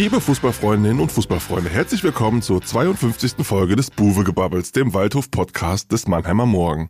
Liebe 0.00 0.18
Fußballfreundinnen 0.18 0.98
und 0.98 1.12
Fußballfreunde, 1.12 1.68
herzlich 1.68 2.02
willkommen 2.02 2.40
zur 2.40 2.62
52. 2.62 3.46
Folge 3.46 3.76
des 3.76 3.90
Buwe-Gebabbels, 3.90 4.72
dem 4.72 4.94
Waldhof-Podcast 4.94 5.92
des 5.92 6.08
Mannheimer 6.08 6.46
Morgen. 6.46 6.88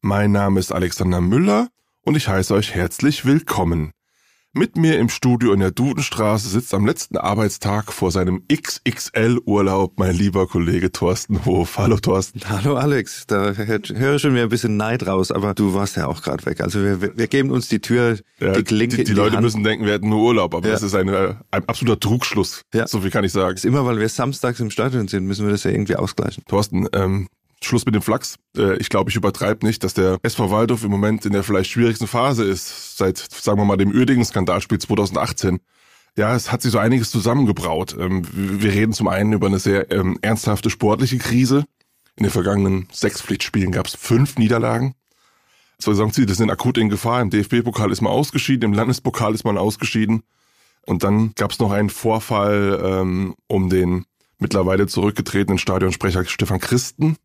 Mein 0.00 0.30
Name 0.30 0.60
ist 0.60 0.70
Alexander 0.70 1.20
Müller 1.20 1.70
und 2.02 2.16
ich 2.16 2.28
heiße 2.28 2.54
euch 2.54 2.72
herzlich 2.72 3.24
willkommen. 3.24 3.90
Mit 4.52 4.76
mir 4.76 4.98
im 4.98 5.08
Studio 5.08 5.52
in 5.52 5.60
der 5.60 5.70
Dudenstraße 5.70 6.48
sitzt 6.48 6.74
am 6.74 6.84
letzten 6.84 7.16
Arbeitstag 7.16 7.92
vor 7.92 8.10
seinem 8.10 8.42
XXL-Urlaub 8.52 9.92
mein 9.96 10.16
lieber 10.16 10.48
Kollege 10.48 10.90
Thorsten 10.90 11.44
Hof. 11.44 11.78
Hallo 11.78 11.98
Thorsten. 11.98 12.40
Hallo 12.48 12.76
Alex, 12.76 13.28
da 13.28 13.52
höre 13.52 14.16
ich 14.16 14.22
schon 14.22 14.32
wieder 14.32 14.42
ein 14.42 14.48
bisschen 14.48 14.76
Neid 14.76 15.06
raus, 15.06 15.30
aber 15.30 15.54
du 15.54 15.72
warst 15.74 15.96
ja 15.96 16.08
auch 16.08 16.20
gerade 16.20 16.44
weg. 16.46 16.62
Also 16.62 16.82
wir, 16.82 17.16
wir 17.16 17.28
geben 17.28 17.50
uns 17.52 17.68
die 17.68 17.78
Tür, 17.78 18.18
ja, 18.40 18.54
die 18.54 18.64
Klinke 18.64 18.96
Die, 18.96 19.04
die 19.04 19.12
Leute 19.12 19.36
Hand. 19.36 19.44
müssen 19.44 19.62
denken, 19.62 19.84
wir 19.86 19.92
hätten 19.92 20.08
nur 20.08 20.20
Urlaub, 20.20 20.52
aber 20.52 20.66
ja. 20.66 20.72
das 20.72 20.82
ist 20.82 20.96
eine, 20.96 21.42
ein 21.52 21.68
absoluter 21.68 22.00
Trugschluss. 22.00 22.62
Ja. 22.74 22.88
So 22.88 23.02
viel 23.02 23.12
kann 23.12 23.22
ich 23.22 23.30
sagen. 23.30 23.54
Ist 23.54 23.64
immer, 23.64 23.86
weil 23.86 24.00
wir 24.00 24.08
samstags 24.08 24.58
im 24.58 24.70
Stadion 24.70 25.06
sind, 25.06 25.26
müssen 25.26 25.46
wir 25.46 25.52
das 25.52 25.62
ja 25.62 25.70
irgendwie 25.70 25.94
ausgleichen. 25.94 26.42
Thorsten, 26.48 26.88
ähm, 26.92 27.28
Schluss 27.62 27.84
mit 27.86 27.94
dem 27.94 28.02
Flachs. 28.02 28.36
Äh, 28.56 28.76
ich 28.76 28.88
glaube, 28.88 29.10
ich 29.10 29.16
übertreibe 29.16 29.66
nicht, 29.66 29.84
dass 29.84 29.94
der 29.94 30.18
SV 30.22 30.50
Waldhof 30.50 30.84
im 30.84 30.90
Moment 30.90 31.26
in 31.26 31.32
der 31.32 31.42
vielleicht 31.42 31.70
schwierigsten 31.70 32.06
Phase 32.06 32.44
ist, 32.44 32.96
seit, 32.96 33.18
sagen 33.18 33.58
wir 33.58 33.64
mal, 33.64 33.76
dem 33.76 33.90
Uerdingen-Skandalspiel 33.92 34.78
2018. 34.78 35.60
Ja, 36.16 36.34
es 36.34 36.50
hat 36.50 36.62
sich 36.62 36.72
so 36.72 36.78
einiges 36.78 37.10
zusammengebraut. 37.10 37.96
Ähm, 37.98 38.26
wir 38.32 38.72
reden 38.72 38.92
zum 38.92 39.08
einen 39.08 39.32
über 39.32 39.46
eine 39.46 39.58
sehr 39.58 39.90
ähm, 39.90 40.18
ernsthafte 40.22 40.70
sportliche 40.70 41.18
Krise. 41.18 41.64
In 42.16 42.24
den 42.24 42.32
vergangenen 42.32 42.88
sechs 42.92 43.22
Pflichtspielen 43.22 43.72
gab 43.72 43.86
es 43.86 43.94
fünf 43.94 44.36
Niederlagen. 44.36 44.94
Zwei 45.78 45.92
Saisonziele 45.92 46.34
sind 46.34 46.50
akut 46.50 46.76
in 46.76 46.88
Gefahr. 46.90 47.22
Im 47.22 47.30
DFB-Pokal 47.30 47.90
ist 47.90 48.02
man 48.02 48.12
ausgeschieden, 48.12 48.70
im 48.70 48.72
Landespokal 48.74 49.34
ist 49.34 49.44
man 49.44 49.56
ausgeschieden. 49.56 50.22
Und 50.86 51.04
dann 51.04 51.32
gab 51.36 51.52
es 51.52 51.58
noch 51.58 51.70
einen 51.70 51.90
Vorfall 51.90 52.80
ähm, 52.82 53.34
um 53.46 53.70
den 53.70 54.04
mittlerweile 54.38 54.86
zurückgetretenen 54.86 55.58
Stadionsprecher 55.58 56.24
Stefan 56.24 56.60
Christen, 56.60 57.16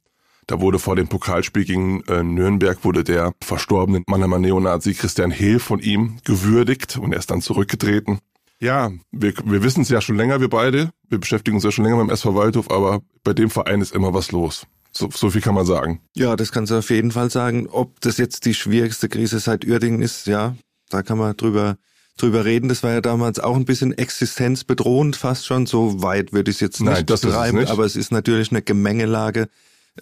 da 0.48 0.62
wurde 0.62 0.80
vor 0.80 0.96
dem 0.96 1.08
Pokalspiel 1.08 1.66
gegen 1.66 2.02
äh, 2.04 2.24
Nürnberg 2.24 2.84
wurde 2.84 3.04
der 3.04 3.34
verstorbene 3.42 4.04
Mannheimer 4.08 4.40
Neonazi 4.40 4.94
Christian 4.94 5.32
Hehl 5.32 5.60
von 5.60 5.80
ihm 5.80 6.18
gewürdigt 6.24 6.98
und 6.98 7.14
er 7.14 7.20
ist 7.20 7.32
dann 7.32 7.42
zurückgetreten. 7.42 8.20
Ja, 8.60 8.92
wir, 9.12 9.34
wir 9.44 9.64
wissen 9.64 9.82
es 9.82 9.90
ja 9.90 10.02
schon 10.02 10.16
länger, 10.16 10.40
wir 10.40 10.50
beide. 10.50 10.92
Wir 11.10 11.20
beschäftigen 11.20 11.56
uns 11.56 11.64
ja 11.64 11.72
schon 11.72 11.84
länger 11.84 11.98
beim 11.98 12.10
SV 12.10 12.36
Waldhof, 12.36 12.72
aber 12.72 13.02
bei 13.24 13.34
dem 13.34 13.50
Verein 13.50 13.82
ist 13.82 13.94
immer 13.94 14.14
was 14.14 14.32
los. 14.32 14.66
So, 14.92 15.10
so 15.14 15.30
viel 15.30 15.42
kann 15.42 15.56
man 15.56 15.66
sagen. 15.66 16.00
Ja, 16.16 16.36
das 16.38 16.52
kannst 16.54 16.72
du 16.72 16.78
auf 16.78 16.90
jeden 16.90 17.12
Fall 17.12 17.30
sagen. 17.30 17.68
Ob 17.68 18.00
das 18.00 18.18
jetzt 18.18 18.46
die 18.46 18.54
schwierigste 18.54 19.10
Krise 19.10 19.40
seit 19.40 19.66
Uerdingen 19.66 20.02
ist, 20.02 20.26
ja, 20.26 20.56
da 20.90 21.04
kann 21.04 21.18
man 21.18 21.36
drüber 21.36 21.78
drüber 22.18 22.46
reden. 22.46 22.70
Das 22.70 22.82
war 22.82 22.94
ja 22.94 23.02
damals 23.02 23.40
auch 23.40 23.58
ein 23.58 23.66
bisschen 23.66 23.92
existenzbedrohend, 23.92 25.18
fast 25.18 25.46
schon. 25.46 25.66
So 25.66 26.02
weit 26.02 26.32
würde 26.32 26.50
ich 26.50 26.58
es 26.58 26.62
jetzt 26.62 26.80
nicht 26.80 26.90
Nein, 26.92 27.06
das 27.06 27.22
treiben, 27.22 27.58
ist 27.58 27.64
es 27.64 27.70
nicht. 27.70 27.72
aber 27.72 27.86
es 27.86 27.96
ist 27.98 28.12
natürlich 28.12 28.52
eine 28.52 28.62
Gemengelage 28.62 29.50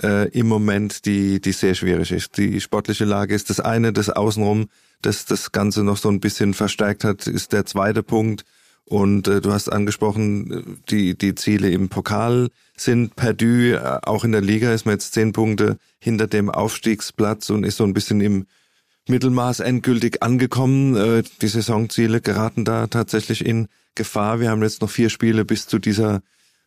äh, 0.01 0.29
im 0.29 0.47
Moment, 0.47 1.05
die, 1.05 1.39
die 1.39 1.51
sehr 1.51 1.75
schwierig 1.75 2.11
ist. 2.11 2.37
Die 2.37 2.59
sportliche 2.61 3.05
Lage 3.05 3.35
ist 3.35 3.49
das 3.49 3.59
eine, 3.59 3.93
das 3.93 4.09
Außenrum, 4.09 4.69
das 5.01 5.25
das 5.25 5.51
Ganze 5.51 5.83
noch 5.83 5.97
so 5.97 6.09
ein 6.09 6.19
bisschen 6.19 6.53
verstärkt 6.53 7.03
hat, 7.03 7.27
ist 7.27 7.53
der 7.53 7.65
zweite 7.65 8.03
Punkt. 8.03 8.45
Und 8.85 9.27
äh, 9.27 9.39
du 9.39 9.51
hast 9.53 9.69
angesprochen, 9.69 10.81
die, 10.89 11.17
die 11.17 11.35
Ziele 11.35 11.69
im 11.69 11.89
Pokal 11.89 12.49
sind 12.75 13.15
perdu. 13.15 13.73
Äh, 13.73 13.99
auch 14.03 14.23
in 14.23 14.31
der 14.33 14.41
Liga 14.41 14.73
ist 14.73 14.85
man 14.85 14.95
jetzt 14.95 15.13
zehn 15.13 15.31
Punkte 15.31 15.77
hinter 15.99 16.27
dem 16.27 16.49
Aufstiegsplatz 16.49 17.49
und 17.49 17.63
ist 17.63 17.77
so 17.77 17.85
ein 17.85 17.93
bisschen 17.93 18.19
im 18.19 18.45
Mittelmaß 19.07 19.61
endgültig 19.61 20.21
angekommen. 20.21 20.95
Äh, 20.95 21.23
die 21.41 21.47
Saisonziele 21.47 22.19
geraten 22.19 22.65
da 22.65 22.87
tatsächlich 22.87 23.45
in 23.45 23.67
Gefahr. 23.95 24.39
Wir 24.39 24.49
haben 24.49 24.63
jetzt 24.63 24.81
noch 24.81 24.89
vier 24.89 25.09
Spiele 25.09 25.45
bis 25.45 25.67
zu 25.67 25.79
dieser 25.79 26.21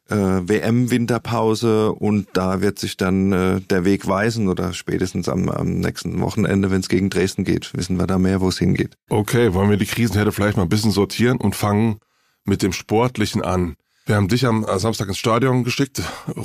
äh, 0.08 0.14
WM-Winterpause 0.14 1.92
und 1.92 2.28
da 2.32 2.60
wird 2.60 2.78
sich 2.78 2.96
dann 2.96 3.32
äh, 3.32 3.60
der 3.60 3.84
Weg 3.84 4.06
weisen 4.06 4.48
oder 4.48 4.72
spätestens 4.72 5.28
am, 5.28 5.48
am 5.48 5.80
nächsten 5.80 6.20
Wochenende, 6.20 6.70
wenn 6.70 6.80
es 6.80 6.88
gegen 6.88 7.10
Dresden 7.10 7.44
geht, 7.44 7.72
wissen 7.74 7.98
wir 7.98 8.06
da 8.06 8.18
mehr, 8.18 8.40
wo 8.40 8.48
es 8.48 8.58
hingeht. 8.58 8.96
Okay, 9.08 9.54
wollen 9.54 9.70
wir 9.70 9.76
die 9.76 9.86
Krisenherde 9.86 10.32
vielleicht 10.32 10.56
mal 10.56 10.64
ein 10.64 10.68
bisschen 10.68 10.92
sortieren 10.92 11.38
und 11.38 11.56
fangen 11.56 11.98
mit 12.44 12.62
dem 12.62 12.72
Sportlichen 12.72 13.42
an. 13.42 13.76
Wir 14.06 14.14
haben 14.14 14.28
dich 14.28 14.46
am 14.46 14.64
Samstag 14.76 15.08
ins 15.08 15.18
Stadion 15.18 15.64
geschickt, 15.64 16.00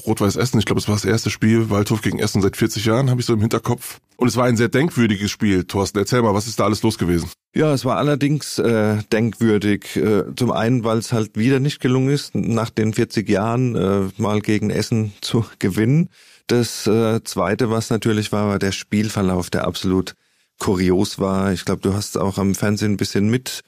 Rot-Weiß 0.07 0.35
Essen. 0.35 0.57
Ich 0.57 0.65
glaube, 0.65 0.79
es 0.79 0.87
war 0.87 0.95
das 0.95 1.05
erste 1.05 1.29
Spiel 1.29 1.69
Waldhof 1.69 2.01
gegen 2.01 2.17
Essen 2.17 2.41
seit 2.41 2.57
40 2.57 2.85
Jahren, 2.85 3.11
habe 3.11 3.21
ich 3.21 3.27
so 3.27 3.33
im 3.33 3.39
Hinterkopf. 3.39 3.99
Und 4.17 4.27
es 4.27 4.35
war 4.35 4.45
ein 4.45 4.57
sehr 4.57 4.67
denkwürdiges 4.67 5.29
Spiel. 5.29 5.65
Thorsten, 5.65 5.99
erzähl 5.99 6.23
mal, 6.23 6.33
was 6.33 6.47
ist 6.47 6.59
da 6.59 6.63
alles 6.63 6.81
los 6.81 6.97
gewesen? 6.97 7.29
Ja, 7.53 7.73
es 7.73 7.83
war 7.83 7.97
allerdings 7.97 8.59
äh, 8.59 9.03
denkwürdig. 9.11 9.97
Äh, 9.97 10.23
zum 10.35 10.51
einen, 10.51 10.85
weil 10.85 10.99
es 10.99 11.11
halt 11.11 11.37
wieder 11.37 11.59
nicht 11.59 11.81
gelungen 11.81 12.09
ist, 12.09 12.33
nach 12.33 12.69
den 12.69 12.93
40 12.93 13.27
Jahren 13.27 13.75
äh, 13.75 14.09
mal 14.17 14.39
gegen 14.41 14.69
Essen 14.69 15.13
zu 15.21 15.45
gewinnen. 15.59 16.09
Das 16.47 16.87
äh, 16.87 17.23
Zweite, 17.23 17.69
was 17.69 17.89
natürlich 17.89 18.31
war, 18.31 18.47
war 18.47 18.59
der 18.59 18.71
Spielverlauf, 18.71 19.49
der 19.49 19.65
absolut 19.65 20.15
kurios 20.59 21.19
war. 21.19 21.51
Ich 21.51 21.65
glaube, 21.65 21.81
du 21.81 21.93
hast 21.93 22.17
auch 22.17 22.37
am 22.37 22.55
Fernsehen 22.55 22.93
ein 22.93 22.97
bisschen 22.97 23.29
mit 23.29 23.61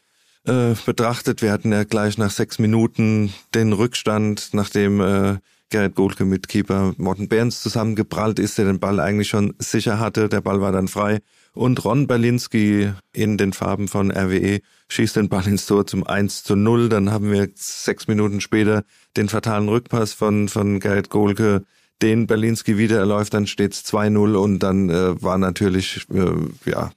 äh, 0.46 0.76
betrachtet. 0.86 1.42
Wir 1.42 1.52
hatten 1.52 1.72
ja 1.72 1.84
gleich 1.84 2.18
nach 2.18 2.32
sechs 2.32 2.60
Minuten 2.60 3.34
den 3.54 3.74
Rückstand, 3.74 4.50
nachdem 4.54 5.02
äh, 5.02 5.38
Gerrit 5.70 5.96
Goldke 5.96 6.24
mit 6.24 6.48
Keeper 6.48 6.94
Morten 6.98 7.28
Behrens 7.28 7.62
zusammengeprallt 7.62 8.40
ist, 8.40 8.58
der 8.58 8.66
den 8.66 8.80
Ball 8.80 9.00
eigentlich 9.00 9.28
schon 9.28 9.56
sicher 9.60 10.00
hatte. 10.00 10.30
Der 10.30 10.42
Ball 10.42 10.62
war 10.62 10.72
dann 10.72 10.88
frei. 10.88 11.20
Und 11.53 11.86
Ron 11.86 12.08
Berlinski 12.08 12.91
in 13.14 13.38
den 13.38 13.53
Farben 13.53 13.88
von 13.88 14.12
RWE 14.12 14.59
schießt 14.90 15.16
den 15.16 15.30
Ball 15.30 15.47
ins 15.47 15.68
Tor 15.68 15.86
zum 15.86 16.06
1 16.06 16.44
zu 16.44 16.56
0. 16.56 16.90
Dann 16.90 17.12
haben 17.12 17.31
wir 17.31 17.47
sechs 17.56 18.08
Minuten 18.08 18.41
später 18.41 18.84
den 19.16 19.30
fatalen 19.30 19.69
Rückpass 19.69 20.13
von, 20.13 20.50
von 20.50 20.80
Gerrit 20.80 21.09
Gohlke, 21.09 21.63
den 22.02 22.28
Berlinski 22.28 22.78
wieder 22.78 22.97
erläuft, 22.97 23.34
dann 23.34 23.47
steht's 23.47 23.81
2-0 23.86 24.36
und 24.36 24.59
dann 24.59 24.90
äh, 24.90 25.22
war 25.22 25.38
natürlich, 25.38 26.06
äh, 26.13 26.69
ja, 26.69 26.92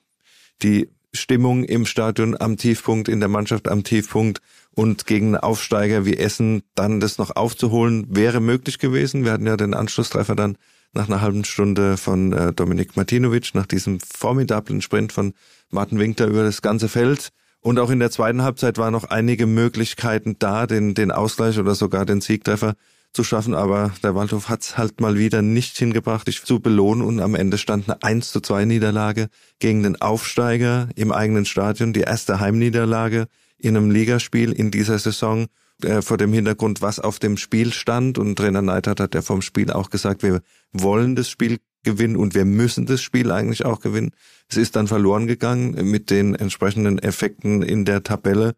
die 0.62 0.88
Stimmung 1.12 1.64
im 1.64 1.86
Stadion 1.86 2.36
am 2.38 2.56
Tiefpunkt, 2.56 3.08
in 3.08 3.20
der 3.20 3.28
Mannschaft 3.28 3.68
am 3.68 3.84
Tiefpunkt 3.84 4.40
und 4.74 5.06
gegen 5.06 5.36
Aufsteiger 5.36 6.04
wie 6.04 6.16
Essen 6.16 6.62
dann 6.74 7.00
das 7.00 7.18
noch 7.18 7.36
aufzuholen, 7.36 8.06
wäre 8.10 8.40
möglich 8.40 8.78
gewesen. 8.78 9.24
Wir 9.24 9.32
hatten 9.32 9.46
ja 9.46 9.56
den 9.56 9.74
Anschlusstreffer 9.74 10.34
dann 10.34 10.58
nach 10.96 11.08
einer 11.08 11.20
halben 11.20 11.44
Stunde 11.44 11.96
von 11.96 12.32
äh, 12.32 12.52
Dominik 12.52 12.96
Martinovic, 12.96 13.54
nach 13.54 13.66
diesem 13.66 14.00
formidablen 14.00 14.82
Sprint 14.82 15.12
von 15.12 15.32
Martin 15.70 15.98
Winkler 15.98 16.26
über 16.26 16.42
das 16.42 16.62
ganze 16.62 16.88
Feld. 16.88 17.30
Und 17.60 17.78
auch 17.78 17.90
in 17.90 17.98
der 17.98 18.10
zweiten 18.10 18.42
Halbzeit 18.42 18.78
waren 18.78 18.92
noch 18.92 19.04
einige 19.04 19.46
Möglichkeiten 19.46 20.36
da, 20.38 20.66
den, 20.66 20.94
den 20.94 21.10
Ausgleich 21.10 21.58
oder 21.58 21.74
sogar 21.74 22.06
den 22.06 22.20
Siegtreffer 22.20 22.74
zu 23.12 23.24
schaffen, 23.24 23.54
aber 23.54 23.92
der 24.02 24.14
Waldhof 24.14 24.48
hat's 24.48 24.76
halt 24.76 25.00
mal 25.00 25.18
wieder 25.18 25.40
nicht 25.42 25.76
hingebracht, 25.78 26.28
dich 26.28 26.44
zu 26.44 26.60
belohnen. 26.60 27.04
Und 27.04 27.20
am 27.20 27.34
Ende 27.34 27.58
stand 27.58 27.88
eine 27.88 28.02
1 28.02 28.30
zu 28.30 28.40
2 28.40 28.66
Niederlage 28.66 29.28
gegen 29.58 29.82
den 29.82 30.00
Aufsteiger 30.00 30.88
im 30.96 31.12
eigenen 31.12 31.46
Stadion, 31.46 31.92
die 31.92 32.02
erste 32.02 32.40
Heimniederlage 32.40 33.26
in 33.58 33.76
einem 33.76 33.90
Ligaspiel 33.90 34.52
in 34.52 34.70
dieser 34.70 34.98
Saison 34.98 35.46
äh, 35.82 36.02
vor 36.02 36.16
dem 36.16 36.32
Hintergrund, 36.32 36.82
was 36.82 37.00
auf 37.00 37.18
dem 37.18 37.36
Spiel 37.36 37.72
stand 37.72 38.18
und 38.18 38.36
Trainer 38.36 38.62
Neidhardt 38.62 39.00
hat 39.00 39.14
ja 39.14 39.22
vom 39.22 39.42
Spiel 39.42 39.70
auch 39.70 39.90
gesagt, 39.90 40.22
wir 40.22 40.40
wollen 40.72 41.16
das 41.16 41.28
Spiel 41.28 41.58
gewinnen 41.82 42.16
und 42.16 42.34
wir 42.34 42.44
müssen 42.44 42.86
das 42.86 43.00
Spiel 43.02 43.30
eigentlich 43.30 43.64
auch 43.64 43.80
gewinnen. 43.80 44.10
Es 44.48 44.56
ist 44.56 44.76
dann 44.76 44.88
verloren 44.88 45.26
gegangen 45.26 45.90
mit 45.90 46.10
den 46.10 46.34
entsprechenden 46.34 46.98
Effekten 46.98 47.62
in 47.62 47.84
der 47.84 48.02
Tabelle 48.02 48.54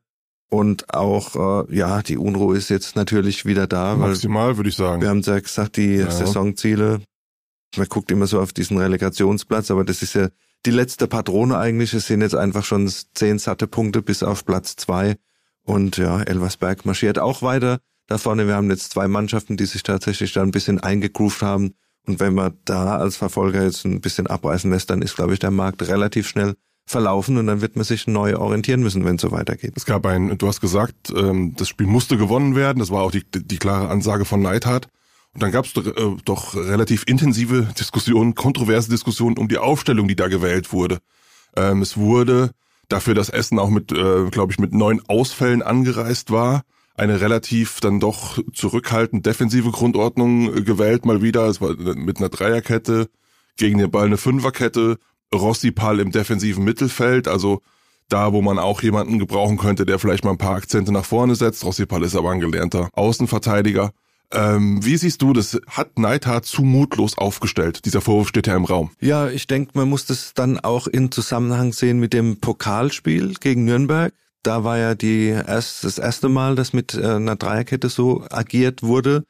und 0.50 0.94
auch, 0.94 1.68
äh, 1.68 1.76
ja, 1.76 2.02
die 2.02 2.16
Unruhe 2.16 2.56
ist 2.56 2.70
jetzt 2.70 2.96
natürlich 2.96 3.44
wieder 3.44 3.66
da. 3.66 3.96
Maximal, 3.96 4.56
würde 4.56 4.70
ich 4.70 4.76
sagen. 4.76 5.02
Wir 5.02 5.10
haben 5.10 5.20
ja 5.20 5.38
gesagt, 5.38 5.76
die 5.76 5.96
ja. 5.96 6.10
Saisonziele, 6.10 7.02
man 7.76 7.88
guckt 7.88 8.10
immer 8.10 8.26
so 8.26 8.40
auf 8.40 8.52
diesen 8.52 8.78
Relegationsplatz, 8.78 9.70
aber 9.70 9.84
das 9.84 10.02
ist 10.02 10.14
ja 10.14 10.28
die 10.64 10.70
letzte 10.70 11.06
Patrone 11.06 11.58
eigentlich. 11.58 11.92
Es 11.92 12.06
sind 12.06 12.22
jetzt 12.22 12.34
einfach 12.34 12.64
schon 12.64 12.90
zehn 13.14 13.38
satte 13.38 13.66
Punkte 13.66 14.00
bis 14.00 14.22
auf 14.22 14.46
Platz 14.46 14.76
zwei. 14.76 15.16
Und 15.68 15.98
ja, 15.98 16.22
Elversberg 16.22 16.86
marschiert 16.86 17.18
auch 17.18 17.42
weiter 17.42 17.80
da 18.06 18.16
vorne. 18.16 18.46
Wir 18.46 18.54
haben 18.54 18.70
jetzt 18.70 18.90
zwei 18.90 19.06
Mannschaften, 19.06 19.58
die 19.58 19.66
sich 19.66 19.82
tatsächlich 19.82 20.32
da 20.32 20.42
ein 20.42 20.50
bisschen 20.50 20.80
eingegroovt 20.80 21.42
haben. 21.42 21.74
Und 22.06 22.20
wenn 22.20 22.32
man 22.32 22.54
da 22.64 22.96
als 22.96 23.18
Verfolger 23.18 23.62
jetzt 23.62 23.84
ein 23.84 24.00
bisschen 24.00 24.28
abreißen 24.28 24.70
lässt, 24.70 24.88
dann 24.88 25.02
ist, 25.02 25.14
glaube 25.14 25.34
ich, 25.34 25.40
der 25.40 25.50
Markt 25.50 25.86
relativ 25.86 26.26
schnell 26.26 26.54
verlaufen 26.86 27.36
und 27.36 27.46
dann 27.48 27.60
wird 27.60 27.76
man 27.76 27.84
sich 27.84 28.06
neu 28.06 28.38
orientieren 28.38 28.80
müssen, 28.80 29.04
wenn 29.04 29.16
es 29.16 29.20
so 29.20 29.30
weitergeht. 29.30 29.74
Es 29.76 29.84
gab 29.84 30.06
ein, 30.06 30.38
du 30.38 30.48
hast 30.48 30.62
gesagt, 30.62 31.12
ähm, 31.14 31.54
das 31.58 31.68
Spiel 31.68 31.86
musste 31.86 32.16
gewonnen 32.16 32.56
werden. 32.56 32.78
Das 32.78 32.90
war 32.90 33.02
auch 33.02 33.10
die, 33.10 33.24
die 33.30 33.58
klare 33.58 33.90
Ansage 33.90 34.24
von 34.24 34.40
Neidhardt. 34.40 34.88
Und 35.34 35.42
dann 35.42 35.52
gab 35.52 35.66
es 35.66 35.76
äh, 35.76 35.92
doch 36.24 36.54
relativ 36.54 37.04
intensive 37.06 37.68
Diskussionen, 37.78 38.34
kontroverse 38.34 38.88
Diskussionen 38.88 39.36
um 39.36 39.48
die 39.48 39.58
Aufstellung, 39.58 40.08
die 40.08 40.16
da 40.16 40.28
gewählt 40.28 40.72
wurde. 40.72 40.96
Ähm, 41.56 41.82
es 41.82 41.98
wurde 41.98 42.52
dafür, 42.88 43.14
dass 43.14 43.28
Essen 43.28 43.58
auch 43.58 43.70
mit, 43.70 43.92
äh, 43.92 44.28
glaube 44.30 44.52
ich, 44.52 44.58
mit 44.58 44.72
neun 44.72 45.00
Ausfällen 45.08 45.62
angereist 45.62 46.30
war, 46.30 46.62
eine 46.94 47.20
relativ 47.20 47.80
dann 47.80 48.00
doch 48.00 48.38
zurückhaltend 48.52 49.24
defensive 49.24 49.70
Grundordnung 49.70 50.64
gewählt 50.64 51.06
mal 51.06 51.22
wieder. 51.22 51.46
Es 51.46 51.60
war 51.60 51.76
mit 51.76 52.18
einer 52.18 52.28
Dreierkette, 52.28 53.08
gegen 53.56 53.78
den 53.78 53.90
Ball 53.90 54.06
eine 54.06 54.16
Fünferkette, 54.16 54.98
Rossi 55.34 55.70
Pal 55.70 56.00
im 56.00 56.10
defensiven 56.10 56.64
Mittelfeld. 56.64 57.28
Also 57.28 57.60
da, 58.08 58.32
wo 58.32 58.40
man 58.40 58.58
auch 58.58 58.82
jemanden 58.82 59.18
gebrauchen 59.18 59.58
könnte, 59.58 59.84
der 59.84 59.98
vielleicht 59.98 60.24
mal 60.24 60.30
ein 60.30 60.38
paar 60.38 60.56
Akzente 60.56 60.92
nach 60.92 61.04
vorne 61.04 61.34
setzt. 61.34 61.64
Rossipal 61.64 62.02
ist 62.02 62.16
aber 62.16 62.30
ein 62.30 62.40
gelernter 62.40 62.88
Außenverteidiger. 62.94 63.92
Ähm, 64.32 64.84
wie 64.84 64.96
siehst 64.96 65.22
du 65.22 65.32
das? 65.32 65.58
Hat 65.68 65.98
Neidhardt 65.98 66.44
zu 66.44 66.62
mutlos 66.62 67.16
aufgestellt? 67.16 67.84
Dieser 67.86 68.00
Vorwurf 68.00 68.28
steht 68.28 68.46
ja 68.46 68.56
im 68.56 68.66
Raum. 68.66 68.90
Ja, 69.00 69.28
ich 69.28 69.46
denke, 69.46 69.72
man 69.74 69.88
muss 69.88 70.04
das 70.04 70.34
dann 70.34 70.60
auch 70.60 70.86
in 70.86 71.10
Zusammenhang 71.10 71.72
sehen 71.72 71.98
mit 71.98 72.12
dem 72.12 72.38
Pokalspiel 72.38 73.34
gegen 73.34 73.64
Nürnberg. 73.64 74.12
Da 74.42 74.64
war 74.64 74.78
ja 74.78 74.94
die 74.94 75.28
erst, 75.28 75.84
das 75.84 75.98
erste 75.98 76.28
Mal, 76.28 76.56
dass 76.56 76.72
mit 76.72 76.94
äh, 76.94 77.04
einer 77.04 77.36
Dreierkette 77.36 77.88
so 77.88 78.24
agiert 78.30 78.82
wurde. 78.82 79.24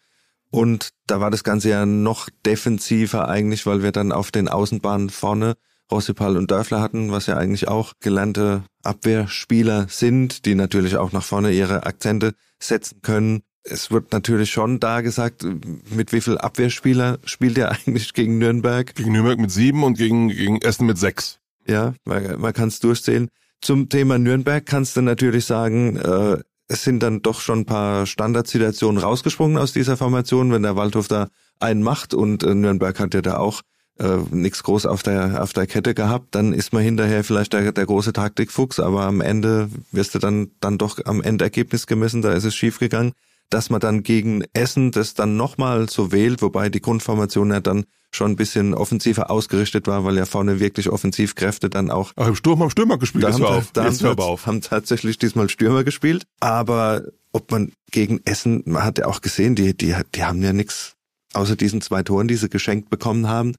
Und 0.50 0.90
da 1.06 1.20
war 1.20 1.30
das 1.30 1.44
Ganze 1.44 1.68
ja 1.70 1.86
noch 1.86 2.28
defensiver 2.44 3.28
eigentlich, 3.28 3.66
weil 3.66 3.82
wir 3.82 3.92
dann 3.92 4.12
auf 4.12 4.30
den 4.32 4.48
Außenbahnen 4.48 5.10
vorne 5.10 5.54
Rossipal 5.90 6.36
und 6.36 6.50
Dörfler 6.50 6.80
hatten, 6.80 7.12
was 7.12 7.26
ja 7.26 7.36
eigentlich 7.36 7.68
auch 7.68 7.94
gelernte 8.00 8.64
Abwehrspieler 8.82 9.86
sind, 9.88 10.44
die 10.44 10.54
natürlich 10.54 10.96
auch 10.96 11.12
nach 11.12 11.22
vorne 11.22 11.52
ihre 11.52 11.86
Akzente 11.86 12.34
setzen 12.58 13.00
können 13.02 13.42
es 13.70 13.91
wird 13.91 14.12
natürlich 14.12 14.50
schon 14.50 14.81
da 14.81 15.00
gesagt, 15.00 15.44
mit 15.91 16.12
wie 16.12 16.20
viel 16.20 16.38
Abwehrspieler 16.38 17.19
spielt 17.25 17.59
er 17.59 17.73
eigentlich 17.73 18.12
gegen 18.15 18.38
Nürnberg? 18.38 18.94
Gegen 18.94 19.12
Nürnberg 19.12 19.38
mit 19.38 19.50
sieben 19.50 19.85
und 19.85 19.99
gegen, 19.99 20.29
gegen 20.29 20.61
Essen 20.62 20.87
mit 20.87 20.99
sechs. 20.99 21.38
Ja, 21.67 21.94
man, 22.05 22.41
man 22.41 22.53
kann 22.53 22.69
es 22.69 22.81
durchzählen. 22.81 23.29
Zum 23.61 23.88
Thema 23.88 24.19
Nürnberg 24.19 24.65
kannst 24.65 24.97
du 24.97 25.03
natürlich 25.03 25.44
sagen, 25.44 25.97
äh, 25.97 26.38
es 26.69 26.85
sind 26.85 27.03
dann 27.03 27.23
doch 27.23 27.41
schon 27.41 27.61
ein 27.61 27.67
paar 27.67 28.06
Standardsituationen 28.06 29.03
rausgesprungen 29.03 29.59
aus 29.59 29.73
dieser 29.73 29.97
Formation, 29.97 30.53
wenn 30.53 30.62
der 30.62 30.76
Waldhof 30.76 31.09
da 31.09 31.29
einen 31.61 31.82
macht 31.82 32.15
und 32.15 32.43
äh, 32.43 32.55
Nürnberg 32.55 32.99
hat 33.00 33.15
ja 33.15 33.23
da 33.23 33.38
auch 33.38 33.62
äh, 33.99 34.19
nichts 34.31 34.62
groß 34.62 34.87
auf 34.87 35.03
der 35.03 35.43
auf 35.43 35.53
der 35.53 35.67
Kette 35.67 35.94
gehabt, 35.94 36.35
dann 36.35 36.53
ist 36.53 36.73
man 36.73 36.82
hinterher 36.82 37.25
vielleicht 37.25 37.53
der, 37.53 37.73
der 37.73 37.87
große 37.87 38.12
Taktikfuchs, 38.12 38.79
aber 38.79 39.03
am 39.03 39.20
Ende 39.20 39.70
wirst 39.91 40.15
du 40.15 40.20
dann 40.20 40.53
dann 40.61 40.79
doch 40.79 40.99
am 41.05 41.20
Endergebnis 41.20 41.87
gemessen, 41.87 42.23
da 42.23 42.32
ist 42.32 42.44
es 42.44 42.55
schief 42.55 42.79
gegangen 42.79 43.12
dass 43.50 43.70
man 43.70 43.80
dann 43.80 44.02
gegen 44.02 44.44
Essen 44.52 44.90
das 44.90 45.14
dann 45.14 45.36
nochmal 45.36 45.88
so 45.88 46.12
wählt, 46.12 46.42
wobei 46.42 46.68
die 46.68 46.80
Grundformation 46.80 47.50
ja 47.50 47.60
dann 47.60 47.84
schon 48.10 48.32
ein 48.32 48.36
bisschen 48.36 48.74
offensiver 48.74 49.30
ausgerichtet 49.30 49.86
war, 49.86 50.04
weil 50.04 50.16
ja 50.16 50.26
vorne 50.26 50.60
wirklich 50.60 50.88
Offensivkräfte 50.88 51.68
dann 51.68 51.90
auch. 51.90 52.12
Ach, 52.16 52.28
im 52.28 52.34
Sturm 52.34 52.60
haben 52.60 52.70
Stürmer 52.70 52.98
gespielt, 52.98 53.24
da 53.24 53.32
haben, 53.32 53.44
auf. 53.44 53.72
Da 53.72 53.84
haben, 53.84 54.18
auf. 54.18 54.46
haben 54.46 54.60
tatsächlich 54.60 55.18
diesmal 55.18 55.50
Stürmer 55.50 55.84
gespielt. 55.84 56.24
Aber 56.40 57.02
ob 57.32 57.50
man 57.50 57.72
gegen 57.90 58.20
Essen, 58.24 58.62
man 58.66 58.84
hat 58.84 58.98
ja 58.98 59.06
auch 59.06 59.20
gesehen, 59.20 59.54
die, 59.54 59.76
die, 59.76 59.94
die 60.14 60.24
haben 60.24 60.42
ja 60.42 60.52
nichts 60.52 60.94
außer 61.34 61.56
diesen 61.56 61.80
zwei 61.80 62.02
Toren, 62.02 62.28
die 62.28 62.36
sie 62.36 62.48
geschenkt 62.48 62.88
bekommen 62.88 63.28
haben, 63.28 63.54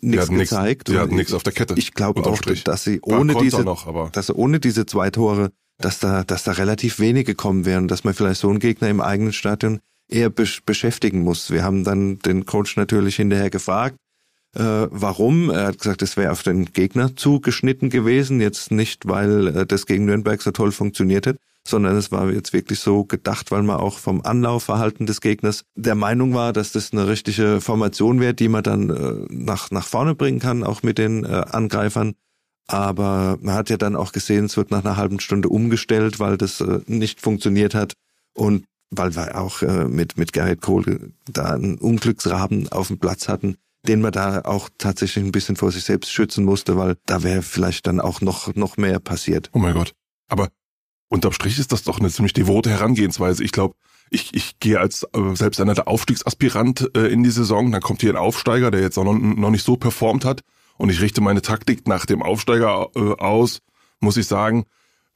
nichts 0.00 0.28
gezeigt. 0.28 0.88
Nix, 0.88 0.96
die 0.96 0.98
hatten 0.98 1.16
nichts 1.16 1.32
auf 1.32 1.42
der 1.42 1.52
Kette. 1.52 1.74
Ich 1.76 1.94
glaube 1.94 2.24
auch, 2.24 2.40
dass 2.40 2.84
sie 2.84 3.00
ohne 3.02 3.34
diese, 3.34 3.62
noch, 3.62 4.10
dass 4.12 4.28
sie 4.28 4.34
ohne 4.34 4.60
diese 4.60 4.86
zwei 4.86 5.10
Tore 5.10 5.50
dass 5.78 6.00
da, 6.00 6.24
dass 6.24 6.44
da 6.44 6.52
relativ 6.52 6.98
wenige 6.98 7.34
kommen 7.34 7.64
werden, 7.64 7.88
dass 7.88 8.04
man 8.04 8.14
vielleicht 8.14 8.40
so 8.40 8.48
einen 8.50 8.58
Gegner 8.58 8.88
im 8.88 9.00
eigenen 9.00 9.32
Stadion 9.32 9.80
eher 10.08 10.30
besch 10.30 10.62
beschäftigen 10.64 11.22
muss. 11.22 11.50
Wir 11.50 11.62
haben 11.62 11.84
dann 11.84 12.18
den 12.20 12.46
Coach 12.46 12.76
natürlich 12.76 13.16
hinterher 13.16 13.50
gefragt, 13.50 13.96
äh, 14.54 14.86
warum. 14.90 15.50
Er 15.50 15.66
hat 15.66 15.78
gesagt, 15.78 16.02
es 16.02 16.16
wäre 16.16 16.32
auf 16.32 16.42
den 16.42 16.66
Gegner 16.72 17.14
zugeschnitten 17.16 17.90
gewesen, 17.90 18.40
jetzt 18.40 18.70
nicht, 18.70 19.06
weil 19.06 19.48
äh, 19.48 19.66
das 19.66 19.86
gegen 19.86 20.06
Nürnberg 20.06 20.40
so 20.40 20.50
toll 20.50 20.72
funktioniert 20.72 21.26
hat, 21.26 21.36
sondern 21.66 21.96
es 21.96 22.10
war 22.10 22.30
jetzt 22.32 22.52
wirklich 22.52 22.80
so 22.80 23.04
gedacht, 23.04 23.50
weil 23.50 23.62
man 23.62 23.76
auch 23.76 23.98
vom 23.98 24.22
Anlaufverhalten 24.22 25.06
des 25.06 25.20
Gegners 25.20 25.64
der 25.74 25.94
Meinung 25.94 26.34
war, 26.34 26.52
dass 26.52 26.72
das 26.72 26.92
eine 26.92 27.06
richtige 27.06 27.60
Formation 27.60 28.20
wäre, 28.20 28.34
die 28.34 28.48
man 28.48 28.62
dann 28.62 28.90
äh, 28.90 29.26
nach, 29.28 29.70
nach 29.70 29.86
vorne 29.86 30.14
bringen 30.14 30.40
kann, 30.40 30.64
auch 30.64 30.82
mit 30.82 30.98
den 30.98 31.24
äh, 31.24 31.28
Angreifern. 31.28 32.14
Aber 32.68 33.38
man 33.40 33.54
hat 33.54 33.70
ja 33.70 33.78
dann 33.78 33.96
auch 33.96 34.12
gesehen, 34.12 34.44
es 34.44 34.56
wird 34.56 34.70
nach 34.70 34.84
einer 34.84 34.96
halben 34.96 35.20
Stunde 35.20 35.48
umgestellt, 35.48 36.20
weil 36.20 36.36
das 36.36 36.60
äh, 36.60 36.80
nicht 36.86 37.20
funktioniert 37.20 37.74
hat. 37.74 37.94
Und 38.34 38.66
weil 38.90 39.16
wir 39.16 39.40
auch 39.40 39.62
äh, 39.62 39.86
mit, 39.86 40.18
mit 40.18 40.32
Gerrit 40.32 40.60
Kohl 40.60 41.12
da 41.26 41.54
einen 41.54 41.78
Unglücksraben 41.78 42.68
auf 42.68 42.88
dem 42.88 42.98
Platz 42.98 43.26
hatten, 43.26 43.56
den 43.86 44.02
man 44.02 44.12
da 44.12 44.42
auch 44.42 44.68
tatsächlich 44.76 45.24
ein 45.24 45.32
bisschen 45.32 45.56
vor 45.56 45.72
sich 45.72 45.84
selbst 45.84 46.12
schützen 46.12 46.44
musste, 46.44 46.76
weil 46.76 46.96
da 47.06 47.22
wäre 47.22 47.42
vielleicht 47.42 47.86
dann 47.86 48.00
auch 48.00 48.20
noch, 48.20 48.54
noch 48.54 48.76
mehr 48.76 49.00
passiert. 49.00 49.50
Oh 49.54 49.58
mein 49.58 49.74
Gott. 49.74 49.94
Aber 50.28 50.48
unterm 51.08 51.32
Strich 51.32 51.58
ist 51.58 51.72
das 51.72 51.84
doch 51.84 52.00
eine 52.00 52.10
ziemlich 52.10 52.34
devote 52.34 52.70
Herangehensweise. 52.70 53.44
Ich 53.44 53.52
glaube, 53.52 53.74
ich, 54.10 54.34
ich 54.34 54.58
gehe 54.58 54.78
als 54.78 55.04
äh, 55.14 55.34
selbst 55.34 55.60
einer 55.60 55.74
der 55.74 55.88
Aufstiegsaspirant 55.88 56.90
äh, 56.94 57.08
in 57.08 57.22
die 57.22 57.30
Saison, 57.30 57.72
dann 57.72 57.80
kommt 57.80 58.02
hier 58.02 58.10
ein 58.10 58.16
Aufsteiger, 58.16 58.70
der 58.70 58.82
jetzt 58.82 58.98
auch 58.98 59.04
noch, 59.04 59.14
noch 59.14 59.50
nicht 59.50 59.64
so 59.64 59.76
performt 59.76 60.26
hat 60.26 60.42
und 60.78 60.88
ich 60.88 61.02
richte 61.02 61.20
meine 61.20 61.42
Taktik 61.42 61.86
nach 61.86 62.06
dem 62.06 62.22
Aufsteiger 62.22 62.88
äh, 62.96 63.12
aus, 63.18 63.60
muss 64.00 64.16
ich 64.16 64.26
sagen, 64.26 64.64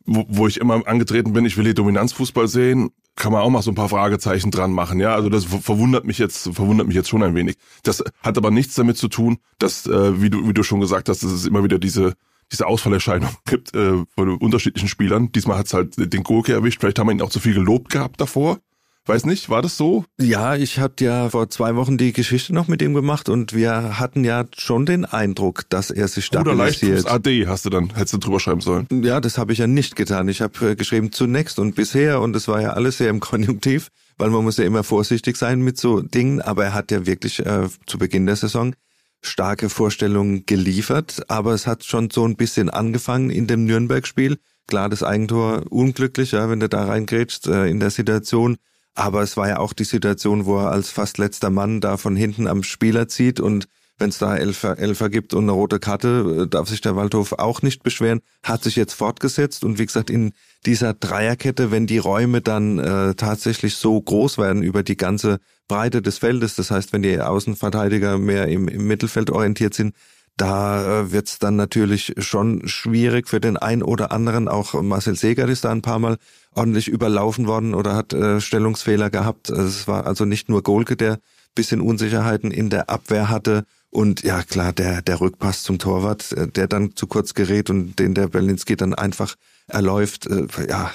wo, 0.04 0.24
wo 0.28 0.46
ich 0.46 0.60
immer 0.60 0.86
angetreten 0.86 1.32
bin, 1.32 1.46
ich 1.46 1.56
will 1.56 1.64
hier 1.64 1.74
Dominanzfußball 1.74 2.48
sehen, 2.48 2.90
kann 3.16 3.32
man 3.32 3.42
auch 3.42 3.50
mal 3.50 3.62
so 3.62 3.70
ein 3.70 3.76
paar 3.76 3.88
Fragezeichen 3.88 4.50
dran 4.50 4.72
machen. 4.72 5.00
Ja, 5.00 5.14
also 5.14 5.28
das 5.28 5.44
verwundert 5.44 6.04
mich 6.04 6.18
jetzt, 6.18 6.50
verwundert 6.54 6.86
mich 6.86 6.96
jetzt 6.96 7.08
schon 7.08 7.22
ein 7.22 7.34
wenig. 7.34 7.56
Das 7.82 8.02
hat 8.22 8.36
aber 8.36 8.50
nichts 8.50 8.74
damit 8.74 8.96
zu 8.96 9.08
tun, 9.08 9.38
dass, 9.58 9.86
äh, 9.86 10.20
wie 10.20 10.30
du, 10.30 10.48
wie 10.48 10.54
du 10.54 10.62
schon 10.62 10.80
gesagt 10.80 11.08
hast, 11.08 11.22
dass 11.22 11.30
es 11.30 11.46
immer 11.46 11.64
wieder 11.64 11.78
diese 11.78 12.14
diese 12.50 12.66
Ausfallerscheinung 12.66 13.30
gibt 13.46 13.74
äh, 13.74 14.04
von 14.14 14.36
unterschiedlichen 14.36 14.88
Spielern. 14.88 15.32
Diesmal 15.32 15.58
hat's 15.58 15.72
halt 15.72 15.94
den 15.96 16.22
Gurke 16.22 16.52
erwischt. 16.52 16.80
Vielleicht 16.80 16.98
haben 16.98 17.08
wir 17.08 17.12
ihn 17.12 17.22
auch 17.22 17.30
zu 17.30 17.40
viel 17.40 17.54
gelobt 17.54 17.90
gehabt 17.90 18.20
davor. 18.20 18.58
Weiß 19.04 19.26
nicht, 19.26 19.50
war 19.50 19.62
das 19.62 19.76
so? 19.76 20.04
Ja, 20.20 20.54
ich 20.54 20.78
hatte 20.78 21.04
ja 21.04 21.28
vor 21.28 21.50
zwei 21.50 21.74
Wochen 21.74 21.98
die 21.98 22.12
Geschichte 22.12 22.54
noch 22.54 22.68
mit 22.68 22.80
ihm 22.82 22.94
gemacht 22.94 23.28
und 23.28 23.52
wir 23.52 23.98
hatten 23.98 24.22
ja 24.22 24.44
schon 24.56 24.86
den 24.86 25.04
Eindruck, 25.04 25.68
dass 25.70 25.90
er 25.90 26.06
sich 26.06 26.24
stabilisiert. 26.24 27.06
Oder 27.06 27.14
AD 27.14 27.46
hast 27.48 27.64
du 27.64 27.70
dann, 27.70 27.92
hättest 27.96 28.14
du 28.14 28.18
drüber 28.18 28.38
schreiben 28.38 28.60
sollen. 28.60 28.86
Ja, 28.90 29.20
das 29.20 29.38
habe 29.38 29.52
ich 29.52 29.58
ja 29.58 29.66
nicht 29.66 29.96
getan. 29.96 30.28
Ich 30.28 30.40
habe 30.40 30.70
äh, 30.70 30.76
geschrieben 30.76 31.10
zunächst 31.10 31.58
und 31.58 31.74
bisher 31.74 32.20
und 32.20 32.36
es 32.36 32.46
war 32.46 32.60
ja 32.60 32.74
alles 32.74 32.98
sehr 32.98 33.10
im 33.10 33.18
Konjunktiv, 33.32 33.88
weil 34.18 34.30
man 34.30 34.44
muss 34.44 34.58
ja 34.58 34.64
immer 34.64 34.84
vorsichtig 34.84 35.36
sein 35.36 35.62
mit 35.62 35.78
so 35.78 36.00
Dingen, 36.00 36.40
aber 36.40 36.66
er 36.66 36.74
hat 36.74 36.92
ja 36.92 37.04
wirklich 37.04 37.44
äh, 37.44 37.68
zu 37.86 37.98
Beginn 37.98 38.26
der 38.26 38.36
Saison 38.36 38.72
starke 39.20 39.68
Vorstellungen 39.68 40.46
geliefert, 40.46 41.22
aber 41.28 41.54
es 41.54 41.66
hat 41.66 41.84
schon 41.84 42.10
so 42.10 42.24
ein 42.24 42.36
bisschen 42.36 42.70
angefangen 42.70 43.30
in 43.30 43.48
dem 43.48 43.64
Nürnberg-Spiel. 43.64 44.38
Klar, 44.68 44.88
das 44.88 45.02
Eigentor 45.02 45.64
unglücklich, 45.70 46.32
ja, 46.32 46.48
wenn 46.48 46.60
du 46.60 46.68
da 46.68 46.84
reingrätschst 46.84 47.48
äh, 47.48 47.66
in 47.66 47.80
der 47.80 47.90
Situation 47.90 48.58
aber 48.94 49.22
es 49.22 49.36
war 49.36 49.48
ja 49.48 49.58
auch 49.58 49.72
die 49.72 49.84
Situation, 49.84 50.46
wo 50.46 50.58
er 50.58 50.70
als 50.70 50.90
fast 50.90 51.18
letzter 51.18 51.50
Mann 51.50 51.80
da 51.80 51.96
von 51.96 52.16
hinten 52.16 52.46
am 52.46 52.62
Spieler 52.62 53.08
zieht 53.08 53.40
und 53.40 53.68
wenn 53.98 54.08
es 54.08 54.18
da 54.18 54.36
Elfer, 54.36 54.78
Elfer 54.78 55.10
gibt 55.10 55.32
und 55.32 55.44
eine 55.44 55.52
rote 55.52 55.78
Karte, 55.78 56.42
äh, 56.42 56.48
darf 56.48 56.68
sich 56.68 56.80
der 56.80 56.96
Waldhof 56.96 57.34
auch 57.34 57.62
nicht 57.62 57.82
beschweren. 57.82 58.20
Hat 58.42 58.64
sich 58.64 58.74
jetzt 58.74 58.94
fortgesetzt 58.94 59.64
und 59.64 59.78
wie 59.78 59.86
gesagt, 59.86 60.10
in 60.10 60.32
dieser 60.66 60.92
Dreierkette, 60.92 61.70
wenn 61.70 61.86
die 61.86 61.98
Räume 61.98 62.40
dann 62.40 62.78
äh, 62.78 63.14
tatsächlich 63.14 63.76
so 63.76 64.00
groß 64.00 64.38
werden 64.38 64.62
über 64.62 64.82
die 64.82 64.96
ganze 64.96 65.38
Breite 65.68 66.02
des 66.02 66.18
Feldes, 66.18 66.56
das 66.56 66.70
heißt, 66.70 66.92
wenn 66.92 67.02
die 67.02 67.20
Außenverteidiger 67.20 68.18
mehr 68.18 68.48
im, 68.48 68.66
im 68.66 68.86
Mittelfeld 68.86 69.30
orientiert 69.30 69.74
sind, 69.74 69.94
da 70.36 71.00
äh, 71.00 71.12
wird's 71.12 71.38
dann 71.38 71.56
natürlich 71.56 72.14
schon 72.18 72.66
schwierig 72.66 73.28
für 73.28 73.40
den 73.40 73.56
einen 73.56 73.82
oder 73.82 74.12
anderen. 74.12 74.48
Auch 74.48 74.80
Marcel 74.82 75.16
Seger 75.16 75.48
ist 75.48 75.64
da 75.64 75.70
ein 75.70 75.82
paar 75.82 75.98
Mal 75.98 76.16
ordentlich 76.54 76.88
überlaufen 76.88 77.46
worden 77.46 77.74
oder 77.74 77.94
hat 77.94 78.12
äh, 78.12 78.40
Stellungsfehler 78.40 79.10
gehabt. 79.10 79.50
Es 79.50 79.86
war 79.86 80.06
also 80.06 80.24
nicht 80.24 80.48
nur 80.48 80.62
Golke, 80.62 80.96
der 80.96 81.18
bisschen 81.54 81.80
Unsicherheiten 81.80 82.50
in 82.50 82.70
der 82.70 82.88
Abwehr 82.88 83.28
hatte. 83.28 83.64
Und 83.90 84.22
ja, 84.22 84.42
klar, 84.42 84.72
der, 84.72 85.02
der 85.02 85.20
Rückpass 85.20 85.62
zum 85.62 85.78
Torwart, 85.78 86.32
äh, 86.32 86.48
der 86.48 86.66
dann 86.66 86.96
zu 86.96 87.06
kurz 87.06 87.34
gerät 87.34 87.68
und 87.68 87.98
den 87.98 88.14
der 88.14 88.28
Berlinski 88.28 88.76
dann 88.76 88.94
einfach 88.94 89.34
erläuft. 89.66 90.26
Äh, 90.26 90.46
ja, 90.68 90.90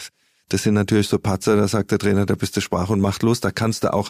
das 0.50 0.64
sind 0.64 0.74
natürlich 0.74 1.08
so 1.08 1.20
Patzer, 1.20 1.56
da 1.58 1.68
sagt 1.68 1.92
der 1.92 2.00
Trainer, 2.00 2.26
da 2.26 2.36
bist 2.36 2.58
du 2.58 2.62
sprach- 2.62 2.90
und 2.90 3.02
machtlos. 3.02 3.40
Da 3.40 3.52
kannst 3.52 3.84
du 3.84 3.94
auch 3.94 4.10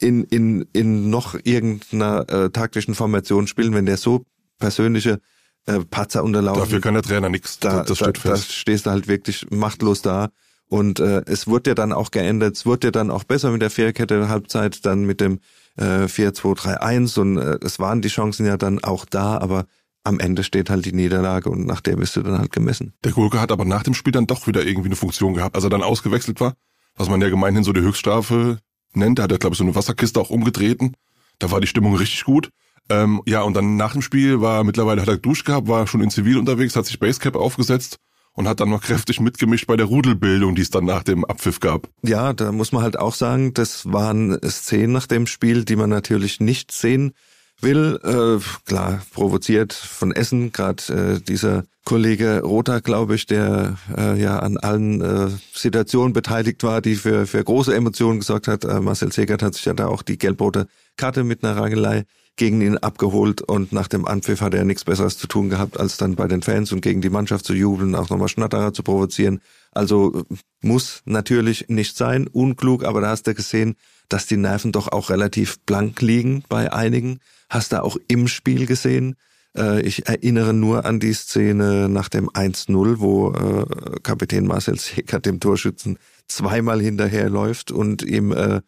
in, 0.00 0.24
in, 0.24 0.66
in 0.72 1.10
noch 1.10 1.36
irgendeiner 1.44 2.28
äh, 2.28 2.50
taktischen 2.50 2.94
Formation 2.94 3.46
spielen, 3.46 3.74
wenn 3.74 3.86
der 3.86 3.96
so 3.96 4.24
persönliche 4.58 5.20
äh, 5.66 5.80
Patzer 5.80 6.24
unterlaufen. 6.24 6.62
Dafür 6.62 6.80
kann 6.80 6.94
der 6.94 7.02
Trainer 7.02 7.28
nichts. 7.28 7.58
Da, 7.58 7.82
das 7.82 7.98
steht 7.98 8.16
da, 8.18 8.20
fest. 8.20 8.48
Da 8.48 8.52
stehst 8.52 8.86
du 8.86 8.90
halt 8.90 9.08
wirklich 9.08 9.46
machtlos 9.50 10.02
da. 10.02 10.28
Und 10.68 10.98
äh, 10.98 11.22
es 11.26 11.46
wurde 11.46 11.70
ja 11.70 11.74
dann 11.74 11.92
auch 11.92 12.10
geändert, 12.10 12.56
es 12.56 12.66
wurde 12.66 12.88
ja 12.88 12.90
dann 12.90 13.12
auch 13.12 13.22
besser 13.22 13.52
mit 13.52 13.62
der 13.62 13.70
Viererkette 13.70 14.28
Halbzeit, 14.28 14.84
dann 14.84 15.04
mit 15.04 15.20
dem 15.20 15.38
äh, 15.76 16.06
4-2-3-1 16.06 17.20
und 17.20 17.38
äh, 17.38 17.58
es 17.62 17.78
waren 17.78 18.02
die 18.02 18.08
Chancen 18.08 18.46
ja 18.46 18.56
dann 18.56 18.82
auch 18.82 19.04
da, 19.04 19.38
aber 19.38 19.66
am 20.02 20.18
Ende 20.18 20.42
steht 20.42 20.70
halt 20.70 20.84
die 20.84 20.92
Niederlage 20.92 21.50
und 21.50 21.66
nach 21.66 21.80
der 21.80 21.96
bist 21.96 22.16
du 22.16 22.22
dann 22.22 22.38
halt 22.38 22.52
gemessen. 22.52 22.94
Der 23.04 23.12
Gurke 23.12 23.40
hat 23.40 23.52
aber 23.52 23.64
nach 23.64 23.82
dem 23.82 23.94
Spiel 23.94 24.12
dann 24.12 24.26
doch 24.26 24.46
wieder 24.46 24.64
irgendwie 24.64 24.88
eine 24.88 24.96
Funktion 24.96 25.34
gehabt, 25.34 25.54
als 25.54 25.64
er 25.64 25.70
dann 25.70 25.82
ausgewechselt 25.82 26.40
war, 26.40 26.54
was 26.96 27.08
man 27.08 27.20
ja 27.20 27.28
gemeinhin 27.28 27.62
so 27.64 27.72
die 27.72 27.80
Höchststrafe 27.80 28.58
nennt. 28.92 29.18
Da 29.18 29.24
hat 29.24 29.32
er, 29.32 29.38
glaube 29.38 29.54
ich, 29.54 29.58
so 29.58 29.64
eine 29.64 29.74
Wasserkiste 29.74 30.20
auch 30.20 30.30
umgetreten. 30.30 30.94
Da 31.38 31.50
war 31.50 31.60
die 31.60 31.66
Stimmung 31.66 31.96
richtig 31.96 32.24
gut. 32.24 32.50
Ähm, 32.88 33.22
ja, 33.26 33.42
und 33.42 33.54
dann 33.54 33.76
nach 33.76 33.92
dem 33.92 34.02
Spiel 34.02 34.40
war 34.40 34.64
mittlerweile 34.64 35.02
hat 35.02 35.08
er 35.08 35.16
Dusch 35.16 35.44
gehabt, 35.44 35.68
war 35.68 35.86
schon 35.86 36.02
in 36.02 36.10
Zivil 36.10 36.38
unterwegs, 36.38 36.76
hat 36.76 36.86
sich 36.86 36.98
Basecap 36.98 37.36
aufgesetzt 37.36 37.98
und 38.32 38.46
hat 38.46 38.60
dann 38.60 38.70
noch 38.70 38.82
kräftig 38.82 39.18
mitgemischt 39.18 39.66
bei 39.66 39.76
der 39.76 39.86
Rudelbildung, 39.86 40.54
die 40.54 40.62
es 40.62 40.70
dann 40.70 40.84
nach 40.84 41.02
dem 41.02 41.24
Abpfiff 41.24 41.58
gab. 41.58 41.88
Ja, 42.02 42.32
da 42.32 42.52
muss 42.52 42.70
man 42.70 42.82
halt 42.82 42.98
auch 42.98 43.14
sagen, 43.14 43.54
das 43.54 43.90
waren 43.92 44.38
Szenen 44.44 44.92
nach 44.92 45.06
dem 45.06 45.26
Spiel, 45.26 45.64
die 45.64 45.76
man 45.76 45.90
natürlich 45.90 46.38
nicht 46.38 46.70
sehen 46.70 47.12
will. 47.60 47.98
Äh, 48.04 48.68
klar, 48.68 49.02
provoziert 49.12 49.72
von 49.72 50.12
Essen, 50.12 50.52
gerade 50.52 51.16
äh, 51.16 51.20
dieser 51.20 51.64
Kollege 51.84 52.42
Rother, 52.42 52.80
glaube 52.80 53.14
ich, 53.14 53.26
der 53.26 53.76
äh, 53.96 54.20
ja 54.20 54.40
an 54.40 54.58
allen 54.58 55.00
äh, 55.00 55.28
Situationen 55.54 56.12
beteiligt 56.12 56.62
war, 56.62 56.82
die 56.82 56.96
für, 56.96 57.26
für 57.26 57.42
große 57.42 57.74
Emotionen 57.74 58.18
gesorgt 58.18 58.48
hat. 58.48 58.64
Äh, 58.64 58.80
Marcel 58.80 59.12
Segert 59.12 59.42
hat 59.42 59.54
sich 59.54 59.64
ja 59.64 59.72
da 59.72 59.86
auch 59.86 60.02
die 60.02 60.18
gelb-rote 60.18 60.66
Karte 60.96 61.24
mit 61.24 61.44
einer 61.44 61.56
Rangelei 61.56 62.04
gegen 62.36 62.60
ihn 62.60 62.76
abgeholt 62.76 63.40
und 63.40 63.72
nach 63.72 63.88
dem 63.88 64.06
Anpfiff 64.06 64.42
hat 64.42 64.54
er 64.54 64.64
nichts 64.64 64.84
Besseres 64.84 65.16
zu 65.16 65.26
tun 65.26 65.48
gehabt, 65.48 65.80
als 65.80 65.96
dann 65.96 66.16
bei 66.16 66.28
den 66.28 66.42
Fans 66.42 66.70
und 66.72 66.82
gegen 66.82 67.00
die 67.00 67.10
Mannschaft 67.10 67.46
zu 67.46 67.54
jubeln, 67.54 67.94
auch 67.94 68.10
nochmal 68.10 68.28
Schnatterer 68.28 68.72
zu 68.72 68.82
provozieren. 68.82 69.40
Also 69.72 70.24
muss 70.60 71.02
natürlich 71.06 71.68
nicht 71.68 71.96
sein, 71.96 72.26
unklug, 72.26 72.84
aber 72.84 73.00
da 73.00 73.08
hast 73.08 73.26
du 73.26 73.34
gesehen, 73.34 73.76
dass 74.08 74.26
die 74.26 74.36
Nerven 74.36 74.72
doch 74.72 74.88
auch 74.88 75.10
relativ 75.10 75.58
blank 75.60 76.00
liegen 76.02 76.44
bei 76.48 76.72
einigen. 76.72 77.18
Hast 77.48 77.72
du 77.72 77.82
auch 77.82 77.96
im 78.08 78.28
Spiel 78.28 78.66
gesehen. 78.66 79.16
Äh, 79.56 79.80
ich 79.82 80.06
erinnere 80.06 80.52
nur 80.52 80.84
an 80.84 81.00
die 81.00 81.14
Szene 81.14 81.88
nach 81.88 82.08
dem 82.08 82.28
1-0, 82.28 83.00
wo 83.00 83.32
äh, 83.32 84.00
Kapitän 84.02 84.46
Marcel 84.46 84.78
Secker 84.78 85.20
dem 85.20 85.40
Torschützen 85.40 85.98
zweimal 86.28 86.80
hinterherläuft 86.80 87.70
und 87.70 88.02
ihm 88.02 88.32
äh, 88.32 88.60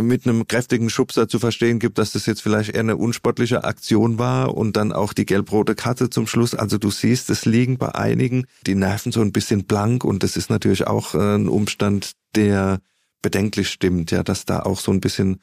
mit 0.00 0.26
einem 0.26 0.46
kräftigen 0.46 0.88
Schubser 0.88 1.28
zu 1.28 1.38
verstehen 1.38 1.78
gibt, 1.78 1.98
dass 1.98 2.12
das 2.12 2.26
jetzt 2.26 2.42
vielleicht 2.42 2.70
eher 2.70 2.80
eine 2.80 2.96
unsportliche 2.96 3.64
Aktion 3.64 4.18
war 4.18 4.54
und 4.54 4.76
dann 4.76 4.92
auch 4.92 5.12
die 5.12 5.26
gelb-rote 5.26 5.74
Karte 5.74 6.08
zum 6.08 6.26
Schluss. 6.26 6.54
Also 6.54 6.78
du 6.78 6.90
siehst, 6.90 7.28
es 7.30 7.44
liegen 7.44 7.76
bei 7.76 7.94
einigen 7.94 8.46
die 8.66 8.74
Nerven 8.74 9.12
so 9.12 9.20
ein 9.20 9.32
bisschen 9.32 9.64
blank 9.64 10.04
und 10.04 10.22
das 10.22 10.36
ist 10.36 10.48
natürlich 10.48 10.86
auch 10.86 11.14
ein 11.14 11.48
Umstand, 11.48 12.12
der 12.34 12.80
bedenklich 13.20 13.68
stimmt, 13.68 14.10
ja, 14.10 14.22
dass 14.22 14.44
da 14.44 14.60
auch 14.60 14.80
so 14.80 14.90
ein 14.90 15.00
bisschen 15.00 15.40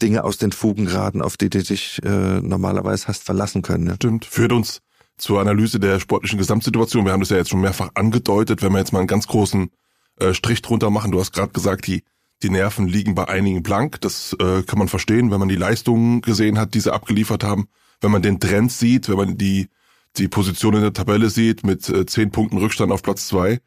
Dinge 0.00 0.24
aus 0.24 0.38
den 0.38 0.52
Fugen 0.52 0.86
geraten, 0.86 1.22
auf 1.22 1.36
die 1.36 1.50
du 1.50 1.62
dich 1.62 2.00
äh, 2.04 2.40
normalerweise 2.40 3.06
hast 3.08 3.24
verlassen 3.24 3.62
können. 3.62 3.86
Ja. 3.86 3.94
Stimmt, 3.94 4.24
führt 4.24 4.52
uns 4.52 4.80
zur 5.16 5.40
Analyse 5.40 5.78
der 5.78 6.00
sportlichen 6.00 6.38
Gesamtsituation. 6.38 7.04
Wir 7.04 7.12
haben 7.12 7.20
das 7.20 7.30
ja 7.30 7.36
jetzt 7.36 7.50
schon 7.50 7.60
mehrfach 7.60 7.90
angedeutet, 7.94 8.62
wenn 8.62 8.72
wir 8.72 8.78
jetzt 8.78 8.92
mal 8.92 8.98
einen 8.98 9.08
ganz 9.08 9.28
großen 9.28 9.70
äh, 10.18 10.34
Strich 10.34 10.62
drunter 10.62 10.90
machen. 10.90 11.12
Du 11.12 11.20
hast 11.20 11.32
gerade 11.32 11.52
gesagt, 11.52 11.86
die, 11.86 12.02
die 12.42 12.50
Nerven 12.50 12.88
liegen 12.88 13.14
bei 13.14 13.28
einigen 13.28 13.62
blank. 13.62 14.00
Das 14.00 14.36
äh, 14.40 14.62
kann 14.62 14.78
man 14.78 14.88
verstehen, 14.88 15.30
wenn 15.30 15.38
man 15.38 15.48
die 15.48 15.56
Leistungen 15.56 16.20
gesehen 16.22 16.58
hat, 16.58 16.74
die 16.74 16.80
sie 16.80 16.92
abgeliefert 16.92 17.44
haben. 17.44 17.68
Wenn 18.00 18.10
man 18.10 18.22
den 18.22 18.40
Trend 18.40 18.72
sieht, 18.72 19.08
wenn 19.08 19.16
man 19.16 19.38
die, 19.38 19.68
die 20.16 20.28
Position 20.28 20.74
in 20.74 20.82
der 20.82 20.92
Tabelle 20.92 21.30
sieht 21.30 21.64
mit 21.64 21.88
äh, 21.88 22.06
zehn 22.06 22.30
Punkten 22.30 22.58
Rückstand 22.58 22.92
auf 22.92 23.02
Platz 23.02 23.28
zwei. 23.28 23.60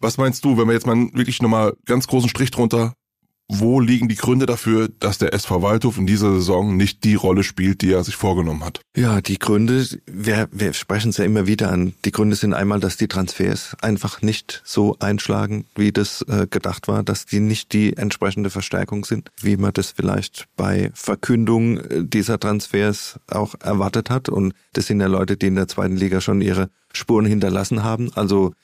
Was 0.00 0.18
meinst 0.18 0.44
du, 0.44 0.56
wenn 0.58 0.66
wir 0.66 0.74
jetzt 0.74 0.86
mal 0.86 1.08
wirklich 1.12 1.40
nochmal 1.42 1.74
ganz 1.86 2.06
großen 2.06 2.28
Strich 2.28 2.50
drunter, 2.50 2.94
wo 3.48 3.78
liegen 3.78 4.08
die 4.08 4.16
Gründe 4.16 4.46
dafür, 4.46 4.88
dass 5.00 5.18
der 5.18 5.34
SV 5.34 5.60
Waldhof 5.60 5.98
in 5.98 6.06
dieser 6.06 6.32
Saison 6.32 6.76
nicht 6.76 7.04
die 7.04 7.14
Rolle 7.14 7.42
spielt, 7.42 7.82
die 7.82 7.92
er 7.92 8.02
sich 8.02 8.16
vorgenommen 8.16 8.64
hat? 8.64 8.80
Ja, 8.96 9.20
die 9.20 9.38
Gründe, 9.38 9.86
wir, 10.06 10.48
wir 10.50 10.72
sprechen 10.72 11.10
es 11.10 11.18
ja 11.18 11.24
immer 11.24 11.46
wieder 11.46 11.70
an. 11.70 11.94
Die 12.04 12.10
Gründe 12.10 12.36
sind 12.36 12.54
einmal, 12.54 12.80
dass 12.80 12.96
die 12.96 13.08
Transfers 13.08 13.76
einfach 13.82 14.22
nicht 14.22 14.62
so 14.64 14.96
einschlagen, 14.98 15.66
wie 15.74 15.92
das 15.92 16.22
äh, 16.22 16.46
gedacht 16.48 16.88
war, 16.88 17.02
dass 17.02 17.26
die 17.26 17.40
nicht 17.40 17.72
die 17.74 17.96
entsprechende 17.96 18.48
Verstärkung 18.48 19.04
sind, 19.04 19.30
wie 19.40 19.58
man 19.58 19.72
das 19.74 19.90
vielleicht 19.90 20.46
bei 20.56 20.90
Verkündung 20.94 21.78
äh, 21.78 22.04
dieser 22.04 22.40
Transfers 22.40 23.20
auch 23.28 23.54
erwartet 23.60 24.08
hat. 24.08 24.30
Und 24.30 24.54
das 24.72 24.86
sind 24.86 25.00
ja 25.00 25.06
Leute, 25.06 25.36
die 25.36 25.48
in 25.48 25.56
der 25.56 25.68
zweiten 25.68 25.96
Liga 25.96 26.22
schon 26.22 26.40
ihre 26.40 26.70
Spuren 26.92 27.26
hinterlassen 27.26 27.82
haben. 27.82 28.10
Also 28.14 28.54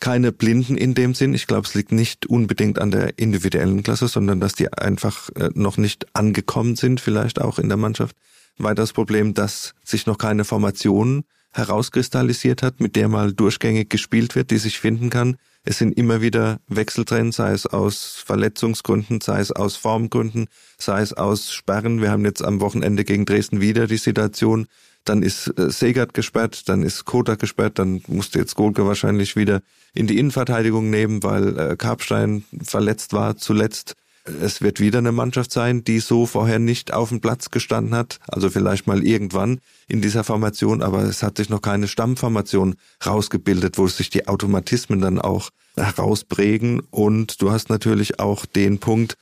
keine 0.00 0.32
Blinden 0.32 0.76
in 0.76 0.94
dem 0.94 1.14
Sinn. 1.14 1.34
Ich 1.34 1.46
glaube, 1.46 1.66
es 1.66 1.74
liegt 1.74 1.92
nicht 1.92 2.26
unbedingt 2.26 2.78
an 2.78 2.90
der 2.90 3.18
individuellen 3.18 3.82
Klasse, 3.82 4.08
sondern 4.08 4.40
dass 4.40 4.54
die 4.54 4.72
einfach 4.72 5.28
äh, 5.36 5.50
noch 5.54 5.76
nicht 5.76 6.06
angekommen 6.14 6.76
sind, 6.76 7.00
vielleicht 7.00 7.40
auch 7.40 7.58
in 7.58 7.68
der 7.68 7.76
Mannschaft. 7.76 8.16
Weiteres 8.58 8.92
Problem, 8.92 9.34
dass 9.34 9.74
sich 9.84 10.06
noch 10.06 10.18
keine 10.18 10.44
Formation 10.44 11.24
herauskristallisiert 11.52 12.62
hat, 12.62 12.80
mit 12.80 12.96
der 12.96 13.08
mal 13.08 13.32
durchgängig 13.32 13.90
gespielt 13.90 14.34
wird, 14.34 14.50
die 14.50 14.58
sich 14.58 14.78
finden 14.78 15.10
kann. 15.10 15.36
Es 15.62 15.78
sind 15.78 15.96
immer 15.98 16.22
wieder 16.22 16.60
Wechsel 16.68 17.04
drin, 17.04 17.32
sei 17.32 17.52
es 17.52 17.66
aus 17.66 18.22
Verletzungsgründen, 18.24 19.20
sei 19.20 19.40
es 19.40 19.52
aus 19.52 19.76
Formgründen, 19.76 20.46
sei 20.78 21.02
es 21.02 21.12
aus 21.12 21.52
Sperren. 21.52 22.00
Wir 22.00 22.10
haben 22.10 22.24
jetzt 22.24 22.42
am 22.42 22.60
Wochenende 22.60 23.04
gegen 23.04 23.26
Dresden 23.26 23.60
wieder 23.60 23.86
die 23.86 23.98
Situation, 23.98 24.66
dann 25.04 25.22
ist 25.22 25.48
äh, 25.58 25.70
Segert 25.70 26.14
gesperrt, 26.14 26.68
dann 26.68 26.82
ist 26.82 27.04
Kota 27.04 27.34
gesperrt, 27.34 27.78
dann 27.78 28.02
musste 28.06 28.38
jetzt 28.38 28.54
Golke 28.54 28.86
wahrscheinlich 28.86 29.36
wieder 29.36 29.62
in 29.94 30.06
die 30.06 30.18
Innenverteidigung 30.18 30.90
nehmen, 30.90 31.22
weil 31.22 31.58
äh, 31.58 31.76
Karpstein 31.76 32.44
verletzt 32.62 33.12
war 33.12 33.36
zuletzt. 33.36 33.94
Es 34.42 34.60
wird 34.60 34.80
wieder 34.80 34.98
eine 34.98 35.12
Mannschaft 35.12 35.50
sein, 35.50 35.82
die 35.82 35.98
so 35.98 36.26
vorher 36.26 36.58
nicht 36.58 36.92
auf 36.92 37.08
dem 37.08 37.20
Platz 37.20 37.50
gestanden 37.50 37.94
hat. 37.94 38.18
Also 38.28 38.50
vielleicht 38.50 38.86
mal 38.86 39.02
irgendwann 39.02 39.60
in 39.88 40.02
dieser 40.02 40.24
Formation, 40.24 40.82
aber 40.82 41.02
es 41.04 41.22
hat 41.22 41.38
sich 41.38 41.48
noch 41.48 41.62
keine 41.62 41.88
Stammformation 41.88 42.76
rausgebildet, 43.04 43.78
wo 43.78 43.88
sich 43.88 44.10
die 44.10 44.28
Automatismen 44.28 45.00
dann 45.00 45.18
auch 45.18 45.48
herausprägen. 45.74 46.80
Und 46.90 47.40
du 47.40 47.50
hast 47.50 47.70
natürlich 47.70 48.20
auch 48.20 48.44
den 48.44 48.78
Punkt, 48.78 49.16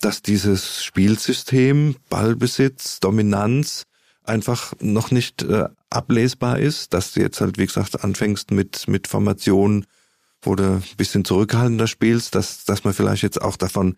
dass 0.00 0.20
dieses 0.20 0.82
Spielsystem, 0.82 1.94
Ballbesitz, 2.08 2.98
Dominanz 3.00 3.84
einfach 4.30 4.72
noch 4.80 5.10
nicht 5.10 5.42
äh, 5.42 5.68
ablesbar 5.90 6.58
ist, 6.58 6.94
dass 6.94 7.12
du 7.12 7.20
jetzt 7.20 7.40
halt, 7.40 7.58
wie 7.58 7.66
gesagt, 7.66 8.02
anfängst 8.02 8.50
mit, 8.52 8.88
mit 8.88 9.08
Formationen, 9.08 9.86
wo 10.40 10.54
du 10.54 10.76
ein 10.76 10.82
bisschen 10.96 11.24
zurückhaltender 11.24 11.86
spielst, 11.86 12.34
dass, 12.34 12.64
dass 12.64 12.84
man 12.84 12.94
vielleicht 12.94 13.22
jetzt 13.22 13.42
auch 13.42 13.56
davon 13.56 13.96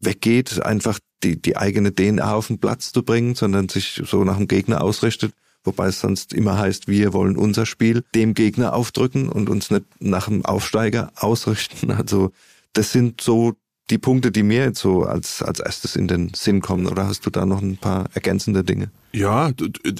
weggeht, 0.00 0.64
einfach 0.64 0.98
die, 1.22 1.40
die 1.40 1.56
eigene 1.56 1.94
DNA 1.94 2.32
auf 2.32 2.46
den 2.46 2.58
Platz 2.58 2.92
zu 2.92 3.02
bringen, 3.02 3.34
sondern 3.34 3.68
sich 3.68 4.02
so 4.04 4.24
nach 4.24 4.36
dem 4.36 4.48
Gegner 4.48 4.82
ausrichtet, 4.82 5.34
wobei 5.64 5.88
es 5.88 6.00
sonst 6.00 6.32
immer 6.32 6.58
heißt, 6.58 6.88
wir 6.88 7.12
wollen 7.12 7.36
unser 7.36 7.66
Spiel 7.66 8.02
dem 8.14 8.34
Gegner 8.34 8.74
aufdrücken 8.74 9.28
und 9.28 9.50
uns 9.50 9.70
nicht 9.70 9.84
nach 10.00 10.28
dem 10.28 10.44
Aufsteiger 10.44 11.12
ausrichten. 11.16 11.90
Also 11.90 12.32
das 12.72 12.92
sind 12.92 13.20
so 13.20 13.54
die 13.92 13.98
Punkte, 13.98 14.32
die 14.32 14.42
mir 14.42 14.64
jetzt 14.64 14.80
so 14.80 15.04
als, 15.04 15.42
als 15.42 15.60
erstes 15.60 15.94
in 15.94 16.08
den 16.08 16.32
Sinn 16.34 16.60
kommen. 16.60 16.86
Oder 16.86 17.06
hast 17.06 17.24
du 17.26 17.30
da 17.30 17.46
noch 17.46 17.60
ein 17.60 17.76
paar 17.76 18.06
ergänzende 18.14 18.64
Dinge? 18.64 18.90
Ja, 19.12 19.52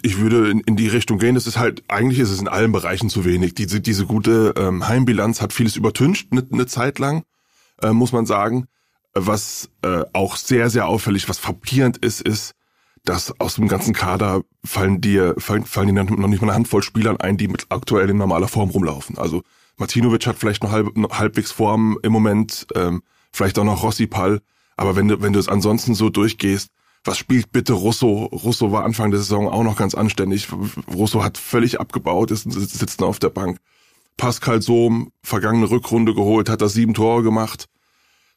ich 0.03 0.19
würde 0.19 0.51
in, 0.51 0.77
die 0.77 0.89
Richtung 0.89 1.19
gehen. 1.19 1.35
Das 1.35 1.47
ist 1.47 1.59
halt, 1.59 1.85
eigentlich 1.89 2.19
ist 2.19 2.31
es 2.31 2.41
in 2.41 2.49
allen 2.49 2.73
Bereichen 2.73 3.11
zu 3.11 3.25
wenig. 3.25 3.55
Diese, 3.55 3.81
diese 3.81 4.07
gute 4.07 4.55
ähm, 4.57 4.89
Heimbilanz 4.89 5.43
hat 5.43 5.53
vieles 5.53 5.77
übertüncht, 5.77 6.29
eine, 6.33 6.45
eine 6.51 6.67
Zeit 6.67 6.99
lang, 6.99 7.23
äh, 7.83 7.93
muss 7.93 8.13
man 8.13 8.27
sagen. 8.27 8.67
Was 9.15 9.69
äh, 9.83 10.05
auch 10.15 10.37
sehr, 10.37 10.71
sehr 10.71 10.89
auffällig, 10.89 11.29
was 11.29 11.39
frappierend 11.39 11.99
ist, 11.99 12.23
ist, 12.23 12.55
dass 13.05 13.39
aus 13.41 13.57
dem 13.57 13.69
ganzen 13.69 13.93
Kader 13.93 14.43
fallen 14.65 15.01
dir, 15.01 15.35
fallen, 15.37 15.65
fallen 15.65 15.95
dir 15.95 16.05
noch 16.05 16.29
nicht 16.29 16.41
mal 16.41 16.49
eine 16.49 16.55
Handvoll 16.55 16.83
Spielern 16.83 17.19
ein, 17.19 17.37
die 17.37 17.49
mit 17.49 17.67
aktuell 17.69 18.09
in 18.09 18.17
normaler 18.17 18.49
Form 18.49 18.71
rumlaufen. 18.71 19.19
Also 19.19 19.43
Martinovic 19.77 20.27
hat 20.27 20.37
vielleicht 20.37 20.63
noch 20.63 20.71
halb, 20.71 20.97
noch 20.97 21.19
halbwegs 21.19 21.53
Form 21.53 21.99
im 22.03 22.13
Moment, 22.13 22.67
ähm, 22.75 23.03
vielleicht 23.33 23.59
auch 23.59 23.65
noch 23.65 23.83
Rossi 23.83 24.07
Pall. 24.07 24.41
Aber 24.77 24.97
wenn 24.97 25.09
du, 25.09 25.21
wenn 25.21 25.33
du 25.33 25.39
es 25.39 25.49
ansonsten 25.49 25.95
so 25.95 26.11
durchgehst, 26.11 26.71
was 27.05 27.19
spielt 27.19 27.51
bitte 27.51 27.73
Russo? 27.73 28.27
Russo 28.27 28.71
war 28.71 28.85
Anfang 28.85 29.11
der 29.11 29.21
Saison 29.21 29.49
auch 29.49 29.65
noch 29.65 29.77
ganz 29.77 29.95
anständig. 29.95 30.49
Russo 30.93 31.25
hat 31.25 31.37
völlig 31.37 31.81
abgebaut, 31.81 32.31
ist 32.31 32.51
sitzt 32.51 33.03
auf 33.03 33.19
der 33.19 33.31
Bank. 33.31 33.59
Pascal 34.17 34.63
Sohm, 34.63 35.11
vergangene 35.23 35.71
Rückrunde 35.71 36.15
geholt, 36.15 36.49
hat 36.49 36.63
da 36.63 36.69
sieben 36.69 36.95
Tore 36.95 37.23
gemacht, 37.23 37.67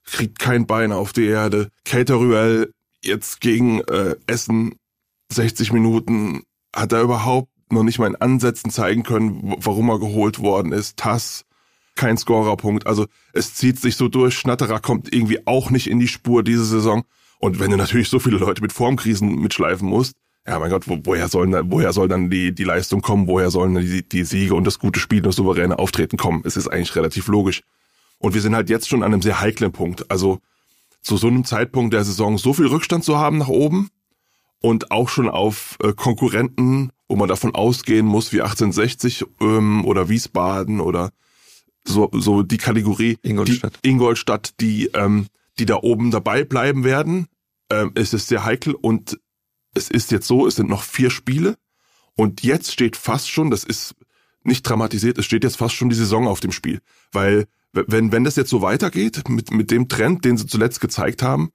kriegt 0.04 0.40
kein 0.40 0.66
Bein 0.66 0.92
auf 0.92 1.14
die 1.14 1.26
Erde. 1.26 1.70
Cater 1.84 2.68
jetzt 3.04 3.42
gegen 3.42 3.82
äh, 3.82 4.16
Essen 4.26 4.76
60 5.32 5.74
Minuten, 5.74 6.44
hat 6.74 6.92
er 6.92 7.02
überhaupt 7.02 7.50
noch 7.72 7.84
nicht 7.84 8.00
mal 8.00 8.08
in 8.08 8.16
Ansätzen 8.16 8.72
zeigen 8.72 9.04
können, 9.04 9.56
warum 9.60 9.90
er 9.90 10.00
geholt 10.00 10.40
worden 10.40 10.72
ist. 10.72 10.98
Tass, 10.98 11.45
kein 11.96 12.18
Scorerpunkt. 12.18 12.88
Also 12.88 13.08
es 13.34 13.54
zieht 13.54 13.80
sich 13.80 13.96
so 13.96 14.08
durch. 14.08 14.38
Schnatterer 14.38 14.80
kommt 14.80 15.14
irgendwie 15.14 15.46
auch 15.48 15.70
nicht 15.70 15.88
in 15.90 16.00
die 16.00 16.08
Spur 16.08 16.44
diese 16.44 16.66
Saison. 16.66 17.04
Und 17.40 17.60
wenn 17.60 17.72
du 17.72 17.78
natürlich 17.78 18.10
so 18.10 18.20
viele 18.20 18.38
Leute 18.38 18.62
mit 18.62 18.74
Formkrisen 18.74 19.36
mitschleifen 19.36 19.88
musst, 19.88 20.16
ja 20.48 20.60
mein 20.60 20.70
Gott, 20.70 20.88
wo, 20.88 21.00
woher 21.04 21.28
sollen 21.28 21.52
dann, 21.52 21.72
woher 21.72 21.94
soll 21.94 22.08
dann 22.08 22.30
die, 22.30 22.54
die 22.54 22.64
Leistung 22.64 23.02
kommen, 23.02 23.28
woher 23.28 23.50
sollen 23.50 23.76
die, 23.76 24.08
die 24.08 24.24
Siege 24.24 24.56
und 24.56 24.66
das 24.66 24.80
gute 24.80 25.00
Spiel 25.00 25.20
und 25.20 25.28
das 25.28 25.36
souveräne 25.36 25.80
Auftreten 25.80 26.18
kommen? 26.18 26.42
Es 26.46 26.58
ist 26.58 26.68
eigentlich 26.68 26.96
relativ 26.96 27.28
logisch. 27.28 27.62
Und 28.20 28.34
wir 28.34 28.42
sind 28.42 28.56
halt 28.56 28.70
jetzt 28.70 28.88
schon 28.88 29.04
an 29.04 29.14
einem 29.14 29.22
sehr 29.22 29.40
heiklen 29.40 29.72
Punkt. 29.72 30.10
Also 30.10 30.40
zu 31.02 31.18
so 31.18 31.28
einem 31.28 31.46
Zeitpunkt 31.46 31.94
der 31.94 32.04
Saison 32.04 32.38
so 32.38 32.54
viel 32.54 32.68
Rückstand 32.68 33.04
zu 33.04 33.18
haben 33.18 33.38
nach 33.38 33.48
oben 33.48 33.90
und 34.62 34.92
auch 34.92 35.10
schon 35.10 35.30
auf 35.30 35.78
äh, 35.84 35.94
Konkurrenten, 35.94 36.90
wo 37.08 37.16
man 37.16 37.30
davon 37.30 37.54
ausgehen 37.54 38.06
muss, 38.06 38.34
wie 38.34 38.42
1860 38.42 39.26
ähm, 39.42 39.86
oder 39.86 40.10
Wiesbaden 40.10 40.80
oder 40.80 41.12
so, 41.88 42.10
so 42.14 42.44
die 42.44 42.58
Kategorie 42.58 43.18
Ingolstadt, 43.22 43.80
die, 43.84 43.90
Ingolstadt, 43.90 44.60
die, 44.60 44.88
ähm, 44.94 45.28
die 45.60 45.66
da 45.66 45.78
oben 45.78 46.12
dabei 46.12 46.44
bleiben 46.44 46.84
werden. 46.84 47.28
Ähm, 47.70 47.92
es 47.96 48.14
ist 48.14 48.28
sehr 48.28 48.44
heikel 48.44 48.76
und 48.76 49.20
es 49.74 49.90
ist 49.90 50.12
jetzt 50.12 50.28
so, 50.28 50.48
es 50.48 50.56
sind 50.56 50.70
noch 50.70 50.84
vier 50.84 51.10
Spiele. 51.10 51.58
Und 52.16 52.44
jetzt 52.44 52.72
steht 52.72 52.96
fast 52.96 53.30
schon, 53.30 53.52
das 53.52 53.64
ist 53.64 53.96
nicht 54.44 54.64
dramatisiert, 54.64 55.18
es 55.18 55.26
steht 55.26 55.44
jetzt 55.44 55.58
fast 55.58 55.76
schon 55.76 55.90
die 55.90 55.96
Saison 55.96 56.28
auf 56.28 56.40
dem 56.40 56.52
Spiel, 56.52 56.80
weil 57.12 57.46
wenn 57.74 58.12
wenn 58.12 58.24
das 58.24 58.38
jetzt 58.38 58.50
so 58.50 58.62
weitergeht 58.62 59.28
mit 59.28 59.52
mit 59.52 59.70
dem 59.70 59.90
Trend, 59.90 60.24
den 60.24 60.38
sie 60.38 60.46
zuletzt 60.46 60.80
gezeigt 60.80 61.22
haben, 61.24 61.50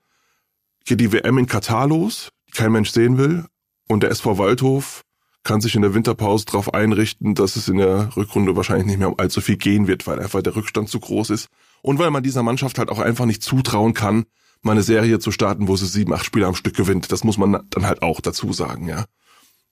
geht 0.85 1.01
die 1.01 1.13
WM 1.13 1.39
in 1.39 1.47
Katar 1.47 1.87
los, 1.87 2.31
die 2.49 2.53
kein 2.53 2.73
Mensch 2.73 2.91
sehen 2.91 3.17
will. 3.17 3.47
Und 3.89 4.03
der 4.03 4.11
SV 4.11 4.39
Waldhof 4.39 5.03
kann 5.43 5.61
sich 5.61 5.75
in 5.75 5.83
der 5.83 5.95
Winterpause 5.95 6.45
darauf 6.47 6.75
einrichten, 6.75 7.35
dass 7.35 7.57
es 7.57 7.69
in 7.69 7.79
der 7.79 8.15
Rückrunde 8.17 8.57
wahrscheinlich 8.57 8.87
nicht 8.87 8.99
mehr 8.99 9.09
um 9.09 9.19
allzu 9.19 9.41
viel 9.41 9.57
gehen 9.57 9.87
wird, 9.87 10.07
weil 10.07 10.21
einfach 10.21 10.43
der 10.43 10.55
Rückstand 10.55 10.89
zu 10.89 11.01
groß 11.01 11.31
ist. 11.31 11.49
Und 11.83 11.99
weil 11.99 12.11
man 12.11 12.23
dieser 12.23 12.43
Mannschaft 12.43 12.79
halt 12.79 12.91
auch 12.91 12.99
einfach 12.99 13.25
nicht 13.25 13.43
zutrauen 13.43 13.95
kann, 13.95 14.27
mal 14.63 14.73
eine 14.73 14.83
Serie 14.83 15.19
zu 15.19 15.33
starten, 15.33 15.69
wo 15.69 15.77
sie 15.77 15.87
sieben, 15.87 16.13
acht 16.13 16.27
Spiele 16.27 16.47
am 16.47 16.55
Stück 16.55 16.77
gewinnt. 16.77 17.11
Das 17.11 17.25
muss 17.25 17.39
man 17.39 17.61
dann 17.71 17.87
halt 17.87 18.03
auch 18.03 18.21
dazu 18.21 18.53
sagen, 18.53 18.89
ja. 18.89 19.05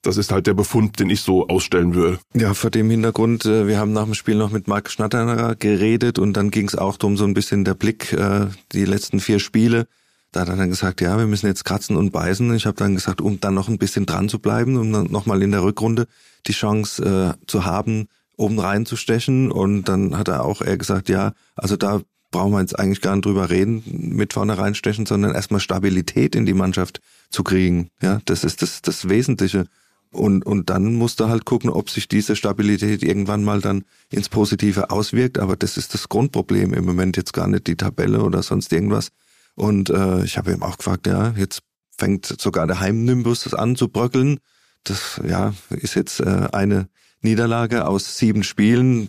Das 0.03 0.17
ist 0.17 0.31
halt 0.31 0.47
der 0.47 0.55
Befund, 0.55 1.01
den 1.01 1.11
ich 1.11 1.23
so 1.23 1.49
ausstellen 1.49 1.93
würde. 1.95 2.21
Ja, 2.33 2.55
vor 2.55 2.71
dem 2.71 2.89
Hintergrund, 2.89 3.45
äh, 3.47 3.67
wir 3.67 3.79
haben 3.79 3.93
nach 3.93 4.05
dem 4.05 4.15
Spiel 4.15 4.37
noch 4.37 4.51
mit 4.51 4.69
Marc 4.69 4.91
Schnatterer 4.91 5.57
geredet 5.57 6.21
und 6.21 6.35
dann 6.35 6.51
ging 6.51 6.69
es 6.69 6.77
auch 6.77 6.97
darum, 6.97 7.17
so 7.17 7.25
ein 7.25 7.35
bisschen 7.35 7.65
der 7.65 7.75
Blick, 7.75 8.13
äh, 8.13 8.47
die 8.73 8.85
letzten 8.85 9.19
vier 9.19 9.41
Spiele. 9.41 9.89
Da 10.33 10.41
hat 10.41 10.49
er 10.49 10.57
dann 10.57 10.69
gesagt, 10.69 11.01
ja, 11.01 11.17
wir 11.17 11.27
müssen 11.27 11.47
jetzt 11.47 11.65
kratzen 11.65 11.97
und 11.97 12.11
beißen. 12.11 12.55
Ich 12.55 12.67
habe 12.67 12.77
dann 12.77 12.95
gesagt, 12.95 13.21
um 13.21 13.41
dann 13.41 13.55
noch 13.55 13.69
ein 13.69 13.79
bisschen 13.79 14.05
dran 14.05 14.29
zu 14.29 14.39
bleiben, 14.39 14.77
um 14.77 14.93
dann 14.93 15.11
nochmal 15.11 15.43
in 15.43 15.53
der 15.53 15.63
Rückrunde 15.63 16.07
die 16.47 16.53
Chance 16.53 17.37
äh, 17.41 17.47
zu 17.47 17.65
haben, 17.65 18.09
oben 18.37 18.59
reinzustechen. 18.59 19.51
Und 19.51 19.85
dann 19.85 20.19
hat 20.19 20.29
er 20.29 20.45
auch 20.45 20.61
er 20.61 20.77
gesagt, 20.77 21.09
ja, 21.09 21.33
also 21.57 21.77
da 21.77 22.03
brauchen 22.31 22.53
wir 22.53 22.61
jetzt 22.61 22.79
eigentlich 22.79 23.01
gar 23.01 23.17
nicht 23.17 23.25
drüber 23.25 23.49
reden, 23.49 23.83
mit 23.87 24.35
vorne 24.35 24.59
reinstechen, 24.59 25.07
sondern 25.07 25.35
erstmal 25.35 25.61
Stabilität 25.61 26.35
in 26.35 26.45
die 26.45 26.55
Mannschaft 26.55 27.01
zu 27.31 27.43
kriegen. 27.43 27.89
Ja, 28.03 28.21
das 28.27 28.45
ist 28.45 28.61
das, 28.61 28.83
das 28.83 29.09
Wesentliche. 29.09 29.67
Und, 30.11 30.47
und 30.47 30.71
dann 30.71 30.95
musst 30.95 31.21
du 31.21 31.29
halt 31.29 31.45
gucken, 31.45 31.69
ob 31.69 31.91
sich 31.91 32.09
diese 32.09 32.35
Stabilität 32.35 33.03
irgendwann 33.03 33.45
mal 33.45 33.61
dann 33.61 33.85
ins 34.11 34.29
Positive 34.29 34.91
auswirkt. 34.91 35.39
Aber 35.39 35.57
das 35.57 35.77
ist 35.77 35.95
das 35.95 36.09
Grundproblem 36.09 36.73
im 36.73 36.85
Moment 36.85 37.17
jetzt 37.17 37.33
gar 37.33 37.47
nicht 37.47 37.67
die 37.67 37.77
Tabelle 37.77 38.23
oder 38.23 38.43
sonst 38.43 38.73
irgendwas. 38.73 39.11
Und 39.59 39.91
äh, 39.91 40.23
ich 40.23 40.39
habe 40.39 40.53
ihm 40.53 40.63
auch 40.63 40.77
gefragt, 40.77 41.09
ja, 41.09 41.31
jetzt 41.37 41.63
fängt 41.97 42.27
sogar 42.27 42.69
der 42.69 42.79
Heimnimbus 42.79 43.53
an 43.53 43.75
zu 43.75 43.89
bröckeln. 43.89 44.39
Das 44.85 45.21
ja 45.27 45.53
ist 45.71 45.97
jetzt 45.97 46.21
äh, 46.21 46.49
eine 46.53 46.89
Niederlage 47.23 47.89
aus 47.89 48.17
sieben 48.17 48.45
Spielen. 48.45 49.09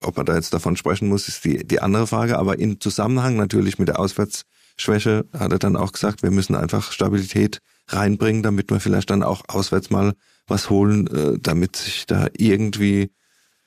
Ob 0.00 0.16
man 0.16 0.24
da 0.24 0.36
jetzt 0.36 0.54
davon 0.54 0.76
sprechen 0.76 1.08
muss, 1.08 1.26
ist 1.26 1.44
die, 1.44 1.66
die 1.66 1.80
andere 1.80 2.06
Frage. 2.06 2.38
Aber 2.38 2.60
in 2.60 2.80
Zusammenhang 2.80 3.34
natürlich 3.34 3.80
mit 3.80 3.88
der 3.88 3.98
Auswärtsschwäche 3.98 5.24
hat 5.32 5.50
er 5.50 5.58
dann 5.58 5.76
auch 5.76 5.90
gesagt, 5.90 6.22
wir 6.22 6.30
müssen 6.30 6.54
einfach 6.54 6.92
Stabilität 6.92 7.58
reinbringen, 7.88 8.44
damit 8.44 8.70
wir 8.70 8.78
vielleicht 8.78 9.10
dann 9.10 9.24
auch 9.24 9.42
auswärts 9.48 9.90
mal 9.90 10.14
was 10.46 10.70
holen, 10.70 11.08
äh, 11.08 11.38
damit 11.40 11.74
sich 11.74 12.06
da 12.06 12.28
irgendwie 12.36 13.10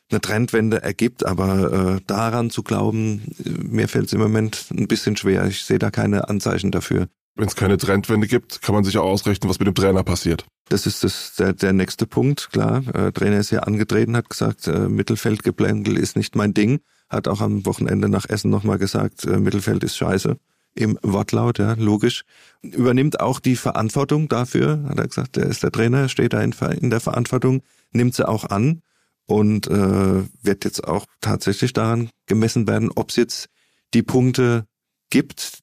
eine 0.09 0.21
Trendwende 0.21 0.81
ergibt. 0.81 1.25
Aber 1.25 1.97
äh, 1.97 2.01
daran 2.07 2.49
zu 2.49 2.63
glauben, 2.63 3.35
äh, 3.43 3.49
mir 3.49 3.87
fällt 3.87 4.07
es 4.07 4.13
im 4.13 4.19
Moment 4.19 4.65
ein 4.71 4.87
bisschen 4.87 5.17
schwer. 5.17 5.45
Ich 5.45 5.63
sehe 5.63 5.79
da 5.79 5.91
keine 5.91 6.29
Anzeichen 6.29 6.71
dafür. 6.71 7.07
Wenn 7.35 7.47
es 7.47 7.55
keine 7.55 7.77
Trendwende 7.77 8.27
gibt, 8.27 8.61
kann 8.61 8.75
man 8.75 8.83
sich 8.83 8.97
auch 8.97 9.05
ausrechnen, 9.05 9.49
was 9.49 9.59
mit 9.59 9.67
dem 9.67 9.75
Trainer 9.75 10.03
passiert. 10.03 10.45
Das 10.67 10.85
ist 10.85 11.03
das, 11.03 11.35
der, 11.39 11.53
der 11.53 11.71
nächste 11.71 12.05
Punkt, 12.05 12.49
klar. 12.51 12.83
Äh, 12.93 13.11
Trainer 13.13 13.39
ist 13.39 13.51
ja 13.51 13.61
angetreten, 13.61 14.17
hat 14.17 14.29
gesagt, 14.29 14.67
äh, 14.67 14.89
Mittelfeldgeplänkel 14.89 15.97
ist 15.97 16.17
nicht 16.17 16.35
mein 16.35 16.53
Ding. 16.53 16.81
Hat 17.09 17.27
auch 17.27 17.41
am 17.41 17.65
Wochenende 17.65 18.09
nach 18.09 18.27
Essen 18.27 18.51
nochmal 18.51 18.77
gesagt, 18.77 19.25
äh, 19.25 19.39
Mittelfeld 19.39 19.83
ist 19.83 19.97
scheiße 19.97 20.37
im 20.75 20.99
Wortlaut, 21.01 21.59
ja, 21.59 21.73
logisch. 21.73 22.23
Übernimmt 22.61 23.19
auch 23.19 23.39
die 23.39 23.55
Verantwortung 23.55 24.27
dafür, 24.29 24.83
hat 24.87 24.99
er 24.99 25.07
gesagt, 25.07 25.37
er 25.37 25.47
ist 25.47 25.63
der 25.63 25.71
Trainer, 25.71 26.09
steht 26.09 26.33
da 26.33 26.41
in, 26.41 26.53
in 26.79 26.89
der 26.89 26.99
Verantwortung, 26.99 27.61
nimmt 27.91 28.15
sie 28.15 28.27
auch 28.27 28.45
an 28.45 28.81
und 29.29 29.67
äh, 29.67 30.23
wird 30.41 30.65
jetzt 30.65 30.87
auch 30.87 31.05
tatsächlich 31.21 31.73
daran 31.73 32.09
gemessen 32.25 32.67
werden, 32.67 32.89
ob 32.95 33.11
es 33.11 33.15
jetzt 33.15 33.49
die 33.93 34.01
Punkte 34.01 34.65
gibt, 35.11 35.59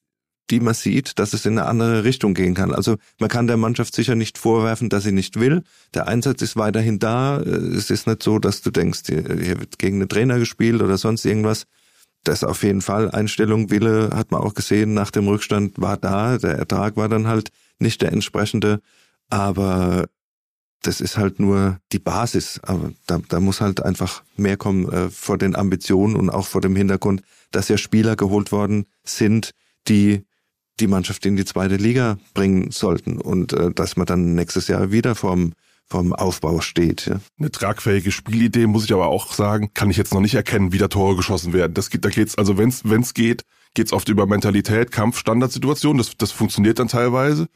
die 0.49 0.61
man 0.61 0.73
sieht, 0.73 1.19
dass 1.19 1.33
es 1.33 1.45
in 1.45 1.59
eine 1.59 1.67
andere 1.67 2.05
Richtung 2.05 2.33
gehen 2.33 2.53
kann. 2.53 2.73
Also 2.73 2.95
man 3.19 3.29
kann 3.29 3.47
der 3.47 3.57
Mannschaft 3.57 3.93
sicher 3.93 4.15
nicht 4.15 4.37
vorwerfen, 4.37 4.87
dass 4.87 5.03
sie 5.03 5.11
nicht 5.11 5.37
will. 5.37 5.63
Der 5.93 6.07
Einsatz 6.07 6.41
ist 6.41 6.55
weiterhin 6.55 6.99
da. 6.99 7.39
Es 7.39 7.89
ist 7.89 8.07
nicht 8.07 8.23
so, 8.23 8.39
dass 8.39 8.61
du 8.61 8.71
denkst, 8.71 9.01
hier 9.05 9.59
wird 9.59 9.77
gegen 9.77 9.97
einen 9.97 10.09
Trainer 10.09 10.39
gespielt 10.39 10.81
oder 10.81 10.97
sonst 10.97 11.25
irgendwas 11.25 11.65
das 12.23 12.43
auf 12.43 12.63
jeden 12.63 12.81
Fall 12.81 13.11
Einstellung, 13.11 13.69
Wille, 13.69 14.09
hat 14.13 14.31
man 14.31 14.41
auch 14.41 14.53
gesehen, 14.53 14.93
nach 14.93 15.11
dem 15.11 15.27
Rückstand 15.27 15.79
war 15.79 15.97
da, 15.97 16.37
der 16.37 16.55
Ertrag 16.57 16.97
war 16.97 17.07
dann 17.07 17.27
halt 17.27 17.49
nicht 17.79 18.01
der 18.01 18.11
entsprechende, 18.11 18.81
aber 19.29 20.07
das 20.81 21.01
ist 21.01 21.17
halt 21.17 21.39
nur 21.39 21.79
die 21.91 21.99
Basis. 21.99 22.59
Aber 22.63 22.91
da, 23.07 23.19
da 23.27 23.39
muss 23.39 23.61
halt 23.61 23.83
einfach 23.83 24.23
mehr 24.35 24.57
kommen 24.57 24.89
äh, 24.91 25.09
vor 25.09 25.37
den 25.37 25.55
Ambitionen 25.55 26.15
und 26.15 26.29
auch 26.29 26.47
vor 26.47 26.61
dem 26.61 26.75
Hintergrund, 26.75 27.21
dass 27.51 27.69
ja 27.69 27.77
Spieler 27.77 28.15
geholt 28.15 28.51
worden 28.51 28.85
sind, 29.03 29.51
die 29.87 30.23
die 30.79 30.87
Mannschaft 30.87 31.25
in 31.25 31.35
die 31.35 31.45
zweite 31.45 31.77
Liga 31.77 32.17
bringen 32.33 32.71
sollten 32.71 33.19
und 33.19 33.53
äh, 33.53 33.71
dass 33.71 33.97
man 33.97 34.05
dann 34.05 34.35
nächstes 34.35 34.67
Jahr 34.67 34.91
wieder 34.91 35.15
vorm 35.15 35.53
vom 35.89 36.13
Aufbau 36.13 36.59
steht. 36.59 37.05
Ja. 37.05 37.19
Eine 37.39 37.49
tragfähige 37.49 38.11
Spielidee, 38.11 38.67
muss 38.67 38.83
ich 38.83 38.93
aber 38.93 39.07
auch 39.07 39.33
sagen, 39.33 39.71
kann 39.73 39.89
ich 39.89 39.97
jetzt 39.97 40.13
noch 40.13 40.19
nicht 40.19 40.35
erkennen, 40.35 40.73
wie 40.73 40.77
da 40.77 40.89
Tore 40.89 41.15
geschossen 41.15 41.53
werden. 41.53 41.73
Das 41.73 41.89
geht, 41.89 42.03
da 42.03 42.09
geht's, 42.09 42.37
also 42.37 42.57
wenn's, 42.57 42.81
wenn's 42.83 43.13
geht, 43.13 43.45
geht's 43.73 43.93
oft 43.93 44.09
über 44.09 44.25
Mentalität, 44.25 44.91
Kampf, 44.91 45.17
Standardsituation. 45.17 45.97
Das, 45.97 46.17
das 46.17 46.31
funktioniert 46.31 46.79
dann 46.79 46.89
teilweise. 46.89 47.47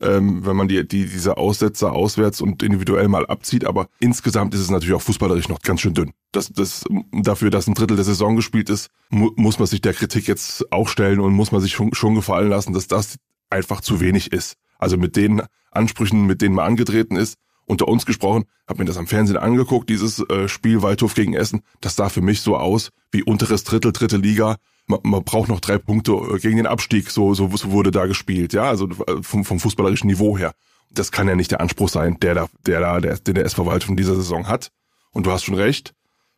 Ähm, 0.00 0.44
wenn 0.44 0.56
man 0.56 0.68
die, 0.68 0.86
die, 0.86 1.06
diese 1.06 1.36
Aussetzer 1.36 1.92
auswärts 1.92 2.40
und 2.40 2.62
individuell 2.62 3.08
mal 3.08 3.26
abzieht, 3.26 3.64
aber 3.64 3.88
insgesamt 3.98 4.54
ist 4.54 4.60
es 4.60 4.70
natürlich 4.70 4.94
auch 4.94 5.02
fußballerisch 5.02 5.48
noch 5.48 5.60
ganz 5.60 5.80
schön 5.80 5.94
dünn. 5.94 6.12
Das, 6.32 6.48
das, 6.48 6.84
dafür, 7.12 7.50
dass 7.50 7.66
ein 7.66 7.74
Drittel 7.74 7.96
der 7.96 8.04
Saison 8.04 8.36
gespielt 8.36 8.70
ist, 8.70 8.88
mu 9.08 9.30
muss 9.36 9.58
man 9.58 9.66
sich 9.66 9.80
der 9.80 9.94
Kritik 9.94 10.28
jetzt 10.28 10.70
auch 10.72 10.88
stellen 10.88 11.20
und 11.20 11.32
muss 11.32 11.52
man 11.52 11.60
sich 11.60 11.72
schon, 11.72 11.94
schon 11.94 12.14
gefallen 12.14 12.50
lassen, 12.50 12.72
dass 12.72 12.88
das 12.88 13.16
einfach 13.50 13.80
zu 13.80 14.00
wenig 14.00 14.32
ist. 14.32 14.56
Also 14.78 14.96
mit 14.96 15.16
den 15.16 15.42
Ansprüchen, 15.70 16.26
mit 16.26 16.42
denen 16.42 16.54
man 16.54 16.66
angetreten 16.66 17.16
ist, 17.16 17.38
unter 17.66 17.88
uns 17.88 18.06
gesprochen, 18.06 18.44
habe 18.68 18.80
mir 18.80 18.84
das 18.84 18.96
am 18.96 19.06
Fernsehen 19.06 19.36
angeguckt, 19.36 19.90
dieses 19.90 20.20
äh, 20.30 20.48
Spiel 20.48 20.82
Waldhof 20.82 21.14
gegen 21.14 21.34
Essen. 21.34 21.62
Das 21.80 21.96
sah 21.96 22.08
für 22.08 22.20
mich 22.20 22.40
so 22.40 22.56
aus 22.56 22.90
wie 23.10 23.22
unteres 23.22 23.64
Drittel, 23.64 23.92
dritte 23.92 24.16
Liga. 24.16 24.56
Man, 24.86 25.00
man 25.02 25.24
braucht 25.24 25.48
noch 25.48 25.60
drei 25.60 25.78
Punkte 25.78 26.12
äh, 26.12 26.38
gegen 26.38 26.56
den 26.56 26.66
Abstieg, 26.66 27.10
so, 27.10 27.34
so, 27.34 27.50
wurde 27.72 27.90
da 27.90 28.06
gespielt, 28.06 28.52
ja, 28.52 28.64
also 28.64 28.88
äh, 28.88 29.22
vom, 29.22 29.44
vom 29.44 29.58
fußballerischen 29.58 30.08
Niveau 30.08 30.38
her. 30.38 30.54
Das 30.90 31.12
kann 31.12 31.28
ja 31.28 31.34
nicht 31.34 31.50
der 31.50 31.60
Anspruch 31.60 31.88
sein, 31.88 32.18
der 32.20 32.34
da, 32.34 32.48
der 32.66 32.80
da, 32.80 33.00
der, 33.00 33.18
den 33.18 33.34
der 33.34 33.44
SV 33.44 33.66
Waldhof 33.66 33.90
in 33.90 33.96
dieser 33.96 34.14
Saison 34.14 34.48
hat. 34.48 34.70
Und 35.12 35.26
du 35.26 35.32
hast 35.32 35.44
schon 35.44 35.56
recht, 35.56 35.92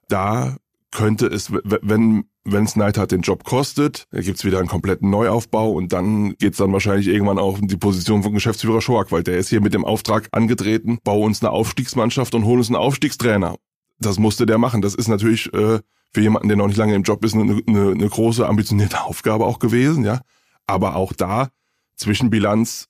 da 0.08 0.56
könnte 0.90 1.26
es, 1.26 1.52
wenn 1.52 2.24
wenn 2.52 2.68
Neidhardt 2.74 3.12
den 3.12 3.20
Job 3.20 3.44
kostet, 3.44 4.06
dann 4.10 4.22
gibt's 4.22 4.44
wieder 4.44 4.58
einen 4.58 4.68
kompletten 4.68 5.10
Neuaufbau 5.10 5.72
und 5.72 5.92
dann 5.92 6.34
geht's 6.38 6.58
dann 6.58 6.72
wahrscheinlich 6.72 7.08
irgendwann 7.08 7.38
auch 7.38 7.58
in 7.58 7.68
die 7.68 7.76
Position 7.76 8.22
von 8.22 8.32
Geschäftsführer 8.32 8.80
Schoak, 8.80 9.12
weil 9.12 9.22
der 9.22 9.38
ist 9.38 9.48
hier 9.48 9.60
mit 9.60 9.74
dem 9.74 9.84
Auftrag 9.84 10.28
angetreten, 10.32 10.98
bau 11.04 11.20
uns 11.20 11.42
eine 11.42 11.50
Aufstiegsmannschaft 11.50 12.34
und 12.34 12.44
hol 12.44 12.58
uns 12.58 12.68
einen 12.68 12.76
Aufstiegstrainer. 12.76 13.56
Das 13.98 14.18
musste 14.18 14.46
der 14.46 14.58
machen. 14.58 14.80
Das 14.80 14.94
ist 14.94 15.08
natürlich 15.08 15.52
äh, 15.52 15.80
für 16.12 16.20
jemanden, 16.20 16.48
der 16.48 16.56
noch 16.56 16.66
nicht 16.66 16.76
lange 16.76 16.94
im 16.94 17.02
Job 17.02 17.24
ist, 17.24 17.34
eine, 17.34 17.62
eine, 17.66 17.90
eine 17.90 18.08
große, 18.08 18.46
ambitionierte 18.46 19.02
Aufgabe 19.02 19.46
auch 19.46 19.58
gewesen, 19.58 20.04
ja. 20.04 20.20
Aber 20.66 20.96
auch 20.96 21.12
da, 21.12 21.50
Zwischenbilanz, 21.96 22.88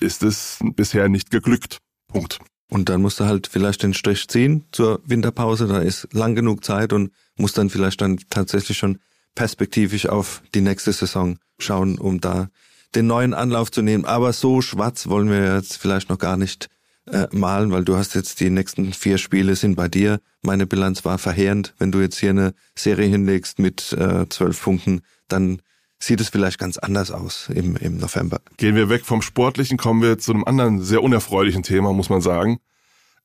ist 0.00 0.22
es 0.22 0.58
bisher 0.76 1.08
nicht 1.08 1.30
geglückt. 1.30 1.78
Punkt. 2.08 2.38
Und 2.70 2.88
dann 2.88 3.02
musst 3.02 3.20
du 3.20 3.24
halt 3.24 3.48
vielleicht 3.48 3.82
den 3.82 3.94
Strich 3.94 4.28
ziehen 4.28 4.64
zur 4.72 5.00
Winterpause, 5.04 5.66
da 5.66 5.78
ist 5.78 6.08
lang 6.12 6.34
genug 6.34 6.64
Zeit 6.64 6.92
und 6.92 7.10
muss 7.36 7.52
dann 7.52 7.68
vielleicht 7.68 8.00
dann 8.00 8.18
tatsächlich 8.30 8.78
schon 8.78 8.98
perspektivisch 9.34 10.06
auf 10.06 10.42
die 10.54 10.60
nächste 10.60 10.92
Saison 10.92 11.38
schauen, 11.58 11.98
um 11.98 12.20
da 12.20 12.48
den 12.94 13.06
neuen 13.06 13.34
Anlauf 13.34 13.70
zu 13.70 13.82
nehmen. 13.82 14.04
Aber 14.04 14.32
so 14.32 14.62
schwarz 14.62 15.08
wollen 15.08 15.30
wir 15.30 15.56
jetzt 15.56 15.78
vielleicht 15.78 16.08
noch 16.08 16.18
gar 16.18 16.36
nicht 16.36 16.68
äh, 17.12 17.28
malen, 17.32 17.70
weil 17.72 17.84
du 17.84 17.96
hast 17.96 18.14
jetzt 18.14 18.40
die 18.40 18.50
nächsten 18.50 18.92
vier 18.92 19.18
Spiele 19.18 19.56
sind 19.56 19.76
bei 19.76 19.88
dir. 19.88 20.20
Meine 20.42 20.66
Bilanz 20.66 21.04
war 21.04 21.18
verheerend. 21.18 21.74
Wenn 21.78 21.92
du 21.92 22.00
jetzt 22.00 22.18
hier 22.18 22.30
eine 22.30 22.54
Serie 22.74 23.08
hinlegst 23.08 23.58
mit 23.58 23.92
äh, 23.92 24.28
zwölf 24.28 24.62
Punkten, 24.62 25.02
dann 25.28 25.60
sieht 25.98 26.20
es 26.20 26.30
vielleicht 26.30 26.58
ganz 26.58 26.78
anders 26.78 27.10
aus 27.10 27.48
im, 27.54 27.76
im 27.76 27.98
November. 27.98 28.40
Gehen 28.56 28.74
wir 28.74 28.88
weg 28.88 29.04
vom 29.04 29.22
Sportlichen, 29.22 29.76
kommen 29.76 30.02
wir 30.02 30.18
zu 30.18 30.32
einem 30.32 30.44
anderen 30.44 30.82
sehr 30.82 31.02
unerfreulichen 31.02 31.62
Thema, 31.62 31.92
muss 31.92 32.08
man 32.08 32.22
sagen. 32.22 32.58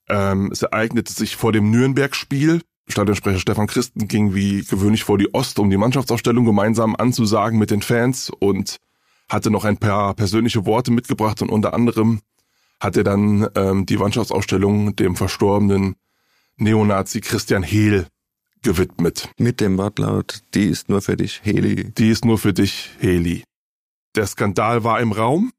Ähm, 0.10 0.50
es 0.52 0.62
ereignete 0.62 1.14
sich 1.14 1.36
vor 1.36 1.52
dem 1.52 1.72
Nürnberg-Spiel. 1.72 2.62
Stadionsprecher 2.88 3.40
Stefan 3.40 3.68
Christen 3.68 4.08
ging 4.08 4.36
wie 4.36 4.64
gewöhnlich 4.64 5.04
vor 5.04 5.18
die 5.18 5.34
Ost, 5.34 5.58
um 5.58 5.70
die 5.70 5.78
Mannschaftsausstellung 5.78 6.46
gemeinsam 6.46 6.96
anzusagen 6.96 7.58
mit 7.58 7.72
den 7.72 7.82
Fans 7.82 8.30
und 8.30 8.78
hatte 9.30 9.50
noch 9.50 9.66
ein 9.66 9.78
paar 9.78 10.14
persönliche 10.14 10.66
Worte 10.66 10.92
mitgebracht 10.92 11.42
und 11.42 11.50
unter 11.50 11.74
anderem 11.74 12.22
hat 12.80 12.98
er 12.98 13.04
dann 13.04 13.48
ähm, 13.56 13.86
die 13.86 13.98
Mannschaftsausstellung 13.98 14.96
dem 14.96 15.16
verstorbenen 15.16 15.96
Neonazi 16.58 17.22
Christian 17.22 17.64
Hehl 17.64 18.08
gewidmet. 18.62 19.30
Mit 19.38 19.62
dem 19.62 19.78
Wortlaut, 19.78 20.42
die 20.54 20.66
ist 20.66 20.90
nur 20.90 21.02
für 21.02 21.16
dich, 21.16 21.42
Heli. 21.44 21.92
Die 21.92 22.10
ist 22.10 22.26
nur 22.26 22.38
für 22.38 22.54
dich, 22.54 22.92
Heli. 23.00 23.44
Der 24.16 24.26
Skandal 24.28 24.84
war 24.84 25.00
im 25.00 25.12
Raum. 25.12 25.52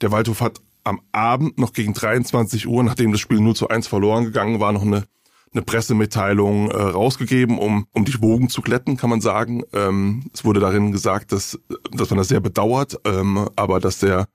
Der 0.00 0.10
Waldhof 0.10 0.40
hat 0.40 0.60
am 0.84 1.00
Abend 1.12 1.58
noch 1.58 1.72
gegen 1.72 1.92
23 1.92 2.66
Uhr, 2.66 2.82
nachdem 2.82 3.12
das 3.12 3.20
Spiel 3.20 3.40
nur 3.40 3.54
zu 3.54 3.68
eins 3.68 3.86
verloren 3.86 4.24
gegangen 4.24 4.58
war, 4.58 4.72
noch 4.72 4.82
eine, 4.82 5.04
eine 5.52 5.62
Pressemitteilung 5.62 6.70
äh, 6.70 6.76
rausgegeben, 6.76 7.58
um, 7.58 7.86
um 7.92 8.04
die 8.04 8.20
Wogen 8.20 8.48
zu 8.48 8.62
glätten, 8.62 8.96
kann 8.96 9.10
man 9.10 9.20
sagen. 9.20 9.62
Ähm, 9.72 10.30
es 10.32 10.44
wurde 10.44 10.60
darin 10.60 10.92
gesagt, 10.92 11.32
dass, 11.32 11.58
dass 11.92 12.10
man 12.10 12.18
das 12.18 12.28
sehr 12.28 12.40
bedauert, 12.40 12.98
ähm, 13.04 13.48
aber 13.54 13.80
dass 13.80 13.98
der 13.98 14.28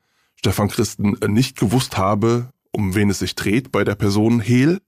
Stefan 0.43 0.67
Christen 0.67 1.17
nicht 1.27 1.57
gewusst 1.57 1.97
habe 1.97 2.49
um 2.73 2.95
wen 2.95 3.09
es 3.09 3.19
sich 3.19 3.35
dreht 3.35 3.71
bei 3.71 3.83
der 3.83 3.95
Person 3.95 4.41
Hehl. 4.41 4.81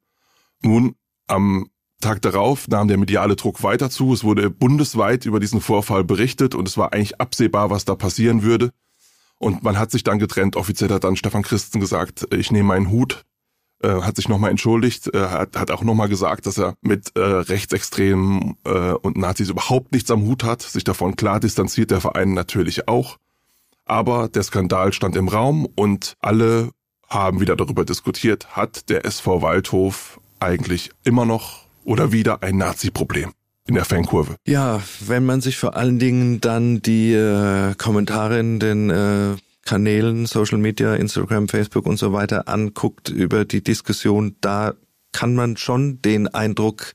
Nun, 0.61 0.95
am 1.27 1.69
Tag 2.01 2.21
darauf 2.21 2.67
nahm 2.67 2.87
der 2.87 2.97
mediale 2.97 3.35
Druck 3.35 3.63
weiter 3.63 3.89
zu. 3.89 4.13
Es 4.13 4.23
wurde 4.23 4.49
bundesweit 4.49 5.25
über 5.25 5.39
diesen 5.39 5.61
Vorfall 5.61 6.03
berichtet 6.03 6.55
und 6.55 6.67
es 6.67 6.77
war 6.77 6.91
eigentlich 6.91 7.21
absehbar, 7.21 7.69
was 7.69 7.85
da 7.85 7.95
passieren 7.95 8.43
würde. 8.43 8.71
Und 9.37 9.63
man 9.63 9.77
hat 9.77 9.91
sich 9.91 10.03
dann 10.03 10.19
getrennt. 10.19 10.55
Offiziell 10.55 10.89
hat 10.89 11.03
dann 11.03 11.15
Stefan 11.15 11.43
Christen 11.43 11.79
gesagt, 11.79 12.27
ich 12.33 12.51
nehme 12.51 12.69
meinen 12.69 12.89
Hut, 12.89 13.25
äh, 13.81 14.01
hat 14.01 14.15
sich 14.15 14.27
nochmal 14.27 14.51
entschuldigt, 14.51 15.13
äh, 15.13 15.27
hat, 15.27 15.57
hat 15.57 15.71
auch 15.71 15.83
nochmal 15.83 16.09
gesagt, 16.09 16.47
dass 16.47 16.57
er 16.57 16.75
mit 16.81 17.15
äh, 17.15 17.21
Rechtsextremen 17.21 18.57
äh, 18.65 18.91
und 18.91 19.17
Nazis 19.17 19.49
überhaupt 19.49 19.91
nichts 19.91 20.09
am 20.11 20.23
Hut 20.23 20.43
hat, 20.43 20.61
sich 20.61 20.83
davon 20.83 21.15
klar 21.15 21.39
distanziert, 21.39 21.91
der 21.91 22.01
Verein 22.01 22.33
natürlich 22.33 22.87
auch. 22.87 23.17
Aber 23.85 24.27
der 24.27 24.43
Skandal 24.43 24.93
stand 24.93 25.15
im 25.15 25.27
Raum 25.27 25.67
und 25.75 26.15
alle 26.19 26.71
haben 27.07 27.39
wieder 27.39 27.55
darüber 27.55 27.85
diskutiert, 27.85 28.55
hat 28.55 28.89
der 28.89 29.05
SV 29.05 29.41
Waldhof 29.41 30.19
eigentlich 30.39 30.91
immer 31.03 31.25
noch 31.25 31.65
oder 31.83 32.11
wieder 32.11 32.41
ein 32.41 32.57
Nazi-Problem 32.57 33.31
in 33.67 33.75
der 33.75 33.85
Fankurve. 33.85 34.35
Ja, 34.45 34.81
wenn 35.05 35.25
man 35.25 35.41
sich 35.41 35.57
vor 35.57 35.75
allen 35.75 35.99
Dingen 35.99 36.41
dann 36.41 36.81
die 36.81 37.13
äh, 37.13 37.75
Kommentare 37.75 38.39
in 38.39 38.59
den 38.59 38.89
äh, 38.89 39.35
Kanälen, 39.63 40.25
Social 40.25 40.57
Media, 40.57 40.95
Instagram, 40.95 41.47
Facebook 41.47 41.85
und 41.85 41.97
so 41.97 42.13
weiter 42.13 42.47
anguckt 42.47 43.09
über 43.09 43.45
die 43.45 43.63
Diskussion, 43.63 44.35
da 44.41 44.73
kann 45.11 45.33
man 45.33 45.57
schon 45.57 46.01
den 46.01 46.27
Eindruck 46.27 46.93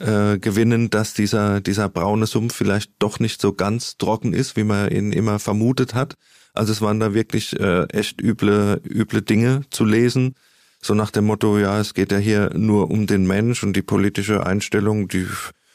äh, 0.00 0.38
gewinnen, 0.38 0.90
dass 0.90 1.14
dieser, 1.14 1.60
dieser 1.60 1.88
braune 1.88 2.26
Sumpf 2.26 2.54
vielleicht 2.54 2.92
doch 2.98 3.20
nicht 3.20 3.40
so 3.40 3.52
ganz 3.52 3.96
trocken 3.96 4.32
ist, 4.32 4.56
wie 4.56 4.64
man 4.64 4.90
ihn 4.90 5.12
immer 5.12 5.38
vermutet 5.38 5.94
hat. 5.94 6.14
Also 6.52 6.72
es 6.72 6.80
waren 6.80 7.00
da 7.00 7.14
wirklich 7.14 7.58
äh, 7.60 7.84
echt 7.84 8.20
üble, 8.20 8.80
üble 8.84 9.22
Dinge 9.22 9.62
zu 9.70 9.84
lesen 9.84 10.34
so 10.82 10.94
nach 10.94 11.10
dem 11.10 11.26
Motto, 11.26 11.58
ja, 11.58 11.78
es 11.78 11.94
geht 11.94 12.10
ja 12.10 12.18
hier 12.18 12.50
nur 12.54 12.90
um 12.90 13.06
den 13.06 13.26
Mensch 13.26 13.62
und 13.62 13.74
die 13.74 13.82
politische 13.82 14.46
Einstellung, 14.46 15.08
die 15.08 15.26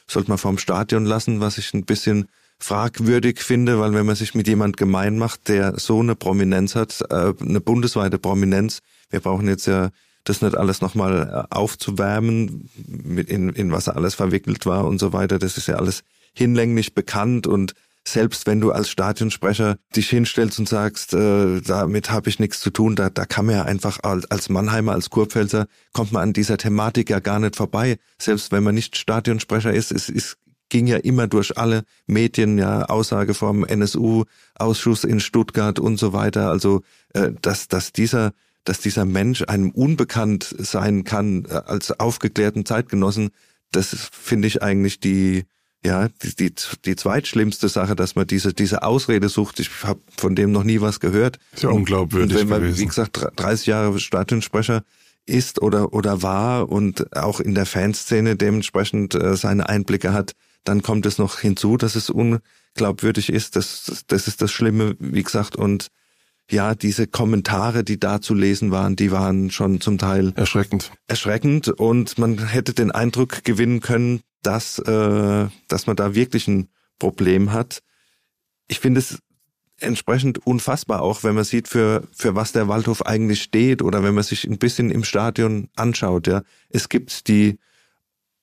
sollte 0.08 0.30
man 0.30 0.38
vom 0.38 0.58
Stadion 0.58 1.06
lassen, 1.06 1.40
was 1.40 1.58
ich 1.58 1.74
ein 1.74 1.86
bisschen 1.86 2.28
fragwürdig 2.58 3.40
finde, 3.42 3.80
weil 3.80 3.94
wenn 3.94 4.06
man 4.06 4.16
sich 4.16 4.34
mit 4.34 4.48
jemand 4.48 4.78
gemein 4.78 5.18
macht, 5.18 5.48
der 5.48 5.78
so 5.78 6.00
eine 6.00 6.16
Prominenz 6.16 6.74
hat, 6.74 7.04
äh, 7.10 7.34
eine 7.40 7.62
bundesweite 7.62 8.18
Prominenz, 8.18 8.80
wir 9.10 9.20
brauchen 9.20 9.48
jetzt 9.48 9.68
ja 9.68 9.90
das 10.26 10.42
nicht 10.42 10.58
alles 10.58 10.82
nochmal 10.82 11.48
äh, 11.50 11.56
aufzuwärmen, 11.56 12.70
in, 13.28 13.50
in 13.50 13.72
was 13.72 13.88
er 13.88 13.96
alles 13.96 14.16
verwickelt 14.16 14.66
war 14.66 14.86
und 14.86 15.00
so 15.00 15.14
weiter, 15.14 15.40
das 15.40 15.58
ist 15.58 15.68
ja 15.68 15.76
alles 15.76 16.04
hinlänglich 16.34 16.94
bekannt 16.94 17.48
und 17.48 17.74
selbst 18.08 18.46
wenn 18.46 18.62
du 18.62 18.72
als 18.72 18.90
Stadionsprecher 18.90 19.78
dich 19.96 20.10
hinstellst 20.10 20.60
und 20.60 20.70
sagst, 20.70 21.14
äh, 21.14 21.62
damit 21.62 22.12
habe 22.12 22.30
ich 22.30 22.40
nichts 22.40 22.60
zu 22.60 22.70
tun, 22.70 22.96
da, 22.96 23.10
da 23.10 23.26
kann 23.26 23.48
man 23.48 23.56
ja 23.56 23.64
einfach 23.64 24.00
als, 24.04 24.30
als 24.30 24.50
Mannheimer, 24.50 24.92
als 24.92 25.10
Kurpfälzer, 25.10 25.68
kommt 25.92 26.12
man 26.12 26.22
an 26.22 26.34
dieser 26.34 26.58
Thematik 26.58 27.10
ja 27.10 27.20
gar 27.20 27.40
nicht 27.40 27.56
vorbei. 27.56 27.98
Selbst 28.20 28.52
wenn 28.52 28.64
man 28.64 28.76
nicht 28.76 28.96
Stadionsprecher 28.96 29.74
ist, 29.74 29.92
es, 29.92 30.10
es 30.10 30.38
ging 30.70 30.88
ja 30.88 30.98
immer 30.98 31.28
durch 31.28 31.58
alle 31.58 31.84
Medien, 32.06 32.58
ja, 32.58 32.86
Aussage 32.86 33.34
vom 33.34 33.66
NSU-Ausschuss 33.66 35.04
in 35.04 35.20
Stuttgart 35.20 35.80
und 35.80 35.98
so 35.98 36.14
weiter. 36.14 36.50
Also, 36.50 36.82
äh, 37.14 37.32
dass, 37.42 37.68
dass 37.68 37.92
dieser 37.92 38.34
dass 38.66 38.80
dieser 38.80 39.06
Mensch 39.06 39.44
einem 39.44 39.72
unbekannt 39.72 40.54
sein 40.58 41.04
kann 41.04 41.46
äh, 41.46 41.54
als 41.54 41.98
aufgeklärten 42.00 42.66
Zeitgenossen, 42.66 43.30
das 43.72 44.10
finde 44.12 44.48
ich 44.48 44.62
eigentlich 44.62 45.00
die 45.00 45.46
ja, 45.86 46.08
die, 46.24 46.36
die, 46.36 46.54
die 46.86 46.96
zweitschlimmste 46.96 47.70
Sache, 47.70 47.96
dass 47.96 48.16
man 48.16 48.26
diese, 48.26 48.54
diese 48.54 48.82
Ausrede 48.82 49.30
sucht, 49.30 49.60
ich 49.60 49.70
habe 49.84 50.00
von 50.18 50.36
dem 50.36 50.52
noch 50.52 50.64
nie 50.64 50.82
was 50.82 51.00
gehört. 51.00 51.38
Ist 51.54 51.62
ja 51.62 51.70
unglaubwürdig. 51.70 52.38
Und 52.38 52.42
wenn 52.42 52.50
man, 52.50 52.62
gewesen. 52.62 52.80
wie 52.80 52.86
gesagt, 52.88 53.28
30 53.36 53.68
Jahre 53.68 54.00
Stadionsprecher 54.00 54.84
ist 55.28 55.62
oder, 55.62 55.94
oder 55.94 56.24
war 56.24 56.70
und 56.70 57.16
auch 57.16 57.40
in 57.40 57.54
der 57.54 57.68
Fanszene 57.68 58.36
dementsprechend 58.36 59.14
äh, 59.14 59.36
seine 59.36 59.70
Einblicke 59.70 60.12
hat, 60.12 60.34
dann 60.64 60.82
kommt 60.82 61.06
es 61.06 61.20
noch 61.20 61.40
hinzu, 61.40 61.78
dass 61.78 61.96
es 61.96 62.10
unglaubwürdig 62.10 63.32
ist. 63.32 63.56
Das, 63.56 64.04
das 64.08 64.28
ist 64.28 64.42
das 64.42 64.52
Schlimme, 64.52 64.96
wie 65.00 65.24
gesagt, 65.24 65.56
und 65.56 65.90
ja, 66.50 66.76
diese 66.76 67.08
Kommentare, 67.08 67.84
die 67.84 68.00
da 68.00 68.22
zu 68.22 68.34
lesen 68.34 68.72
waren, 68.72 68.96
die 68.96 69.12
waren 69.12 69.50
schon 69.50 69.82
zum 69.82 69.98
Teil 69.98 70.34
erschreckend. 70.36 70.92
Erschreckend 71.08 71.70
und 71.70 72.18
man 72.18 72.38
hätte 72.48 72.74
den 72.74 72.92
Eindruck 72.92 73.44
gewinnen 73.44 73.82
können, 73.82 74.22
dass, 74.44 74.80
äh, 74.80 75.48
dass 75.68 75.88
man 75.88 75.96
da 75.96 76.14
wirklich 76.14 76.48
ein 76.48 76.70
Problem 77.00 77.52
hat. 77.52 77.80
Ich 78.68 78.80
finde 78.80 79.00
es 79.00 79.20
entsprechend 79.80 80.46
unfassbar 80.46 81.02
auch, 81.02 81.24
wenn 81.24 81.36
man 81.36 81.44
sieht, 81.44 81.68
für, 81.68 82.08
für 82.14 82.36
was 82.36 82.52
der 82.52 82.68
Waldhof 82.68 83.06
eigentlich 83.06 83.42
steht 83.42 83.82
oder 83.82 84.04
wenn 84.04 84.14
man 84.14 84.24
sich 84.24 84.46
ein 84.46 84.58
bisschen 84.58 84.92
im 84.92 85.04
Stadion 85.04 85.70
anschaut. 85.76 86.28
Ja, 86.28 86.44
Es 86.70 86.90
gibt 86.90 87.28
die 87.28 87.58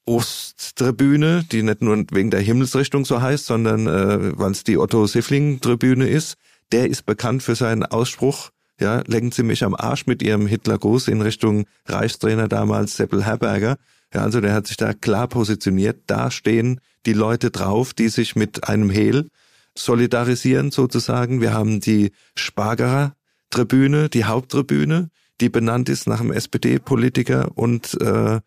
Osttribüne, 0.05 1.45
die 1.51 1.62
nicht 1.62 1.81
nur 1.81 2.05
wegen 2.11 2.31
der 2.31 2.41
Himmelsrichtung 2.41 3.05
so 3.05 3.23
heißt, 3.23 3.47
sondern 3.47 3.87
äh, 3.87 4.38
weil 4.38 4.51
es 4.51 4.65
die 4.65 4.77
Otto-Siffling-Tribüne 4.77 6.09
ist. 6.09 6.37
Der 6.72 6.88
ist 6.88 7.04
bekannt 7.04 7.42
für 7.42 7.54
seinen 7.54 7.85
Ausspruch, 7.85 8.50
ja, 8.80 9.02
lecken 9.06 9.30
Sie 9.30 9.42
mich 9.42 9.62
am 9.62 9.74
Arsch 9.74 10.06
mit 10.06 10.22
Ihrem 10.22 10.46
Hitlergruß 10.46 11.08
in 11.08 11.20
Richtung 11.20 11.66
Reichstrainer 11.87 12.48
damals 12.48 12.96
Seppel 12.96 13.24
Herberger. 13.24 13.76
Ja, 14.12 14.22
also 14.22 14.40
der 14.40 14.54
hat 14.54 14.66
sich 14.66 14.76
da 14.76 14.92
klar 14.92 15.28
positioniert. 15.28 16.02
Da 16.06 16.30
stehen 16.30 16.80
die 17.06 17.12
Leute 17.12 17.50
drauf, 17.50 17.94
die 17.94 18.08
sich 18.08 18.35
mit 18.35 18.68
einem 18.68 18.90
Hehl 18.90 19.28
solidarisieren 19.76 20.70
sozusagen. 20.70 21.40
Wir 21.40 21.52
haben 21.52 21.80
die 21.80 22.12
Spargerer 22.35 23.14
Tribüne, 23.50 24.08
die 24.08 24.24
Haupttribüne, 24.24 25.11
die 25.40 25.48
benannt 25.48 25.88
ist 25.88 26.06
nach 26.06 26.20
einem 26.20 26.32
SPD-Politiker 26.32 27.50
und 27.54 28.00
äh, 28.00 28.40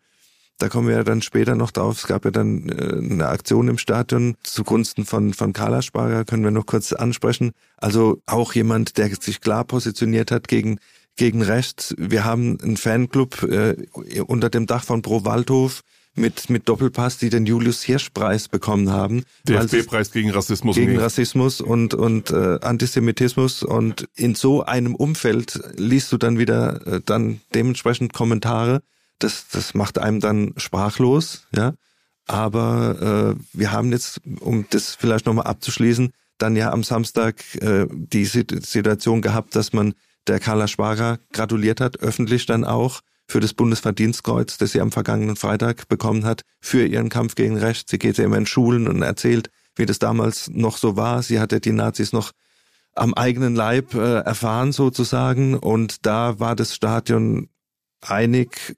da 0.58 0.68
kommen 0.68 0.88
wir 0.88 0.96
ja 0.96 1.04
dann 1.04 1.22
später 1.22 1.54
noch 1.54 1.70
drauf. 1.70 1.98
Es 1.98 2.06
gab 2.06 2.24
ja 2.24 2.30
dann 2.30 2.68
äh, 2.68 3.12
eine 3.12 3.28
Aktion 3.28 3.68
im 3.68 3.78
Stadion 3.78 4.36
zugunsten 4.42 5.04
von, 5.04 5.34
von 5.34 5.52
Carla 5.52 5.82
Sparger, 5.82 6.24
können 6.24 6.44
wir 6.44 6.50
noch 6.50 6.66
kurz 6.66 6.92
ansprechen. 6.92 7.52
Also 7.76 8.20
auch 8.26 8.54
jemand, 8.54 8.98
der 8.98 9.08
sich 9.14 9.40
klar 9.40 9.64
positioniert 9.64 10.30
hat 10.30 10.48
gegen 10.48 10.78
gegen 11.16 11.42
rechts. 11.42 11.94
Wir 11.98 12.24
haben 12.24 12.58
einen 12.62 12.76
Fanclub 12.76 13.42
äh, 13.42 13.74
unter 14.26 14.50
dem 14.50 14.66
Dach 14.66 14.84
von 14.84 15.02
Pro 15.02 15.24
Waldhof 15.24 15.82
mit, 16.14 16.48
mit 16.50 16.68
Doppelpass, 16.68 17.18
die 17.18 17.30
den 17.30 17.46
Julius 17.46 17.82
Hirsch 17.82 18.10
Preis 18.10 18.48
bekommen 18.48 18.90
haben. 18.90 19.24
DFB-Preis 19.48 20.12
gegen 20.12 20.30
Rassismus. 20.30 20.76
Gegen 20.76 20.98
Rassismus 20.98 21.60
und, 21.60 21.94
und 21.94 22.30
äh, 22.30 22.58
Antisemitismus. 22.60 23.62
Und 23.62 24.08
in 24.14 24.34
so 24.34 24.64
einem 24.64 24.94
Umfeld 24.94 25.60
liest 25.76 26.12
du 26.12 26.16
dann 26.16 26.38
wieder 26.38 26.86
äh, 26.86 27.00
dann 27.04 27.40
dementsprechend 27.54 28.12
Kommentare. 28.12 28.82
Das, 29.18 29.48
das 29.48 29.74
macht 29.74 29.98
einem 29.98 30.20
dann 30.20 30.52
sprachlos, 30.56 31.46
ja. 31.54 31.74
Aber 32.28 33.36
äh, 33.36 33.40
wir 33.52 33.70
haben 33.70 33.92
jetzt, 33.92 34.20
um 34.40 34.66
das 34.70 34.96
vielleicht 34.96 35.26
nochmal 35.26 35.46
abzuschließen, 35.46 36.12
dann 36.38 36.56
ja 36.56 36.72
am 36.72 36.82
Samstag 36.82 37.36
äh, 37.62 37.86
die 37.90 38.24
Situation 38.24 39.22
gehabt, 39.22 39.54
dass 39.54 39.72
man 39.72 39.94
der 40.26 40.40
Carla 40.40 40.66
Schwager 40.66 41.18
gratuliert 41.32 41.80
hat, 41.80 42.00
öffentlich 42.00 42.46
dann 42.46 42.64
auch 42.64 43.00
für 43.28 43.40
das 43.40 43.54
Bundesverdienstkreuz, 43.54 44.58
das 44.58 44.72
sie 44.72 44.80
am 44.80 44.92
vergangenen 44.92 45.36
Freitag 45.36 45.88
bekommen 45.88 46.24
hat, 46.24 46.42
für 46.60 46.84
ihren 46.86 47.08
Kampf 47.08 47.34
gegen 47.34 47.58
Recht. 47.58 47.88
Sie 47.88 47.98
geht 47.98 48.18
ja 48.18 48.24
immer 48.24 48.38
in 48.38 48.46
Schulen 48.46 48.86
und 48.88 49.02
erzählt, 49.02 49.50
wie 49.74 49.86
das 49.86 49.98
damals 49.98 50.48
noch 50.48 50.78
so 50.78 50.96
war. 50.96 51.22
Sie 51.22 51.40
hatte 51.40 51.60
die 51.60 51.72
Nazis 51.72 52.12
noch 52.12 52.32
am 52.94 53.14
eigenen 53.14 53.54
Leib 53.54 53.94
äh, 53.94 54.20
erfahren 54.20 54.72
sozusagen 54.72 55.54
und 55.54 56.06
da 56.06 56.38
war 56.40 56.56
das 56.56 56.74
Stadion 56.74 57.48
einig 58.00 58.76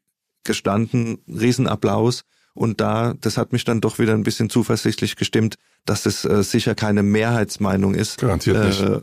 gestanden, 0.49 1.19
Riesenapplaus 1.29 2.25
und 2.59 2.81
da, 2.81 3.15
das 3.21 3.39
hat 3.39 3.53
mich 3.53 3.63
dann 3.63 3.81
doch 3.81 4.01
wieder 4.01 4.15
ein 4.15 4.25
bisschen 4.25 4.51
zuversichtlich 4.51 5.15
gestimmt, 5.15 5.55
dass 5.85 6.07
es 6.07 6.25
äh, 6.25 6.43
sicher 6.43 6.75
keine 6.75 7.05
Mehrheitsmeinung 7.05 7.95
ist. 7.95 8.19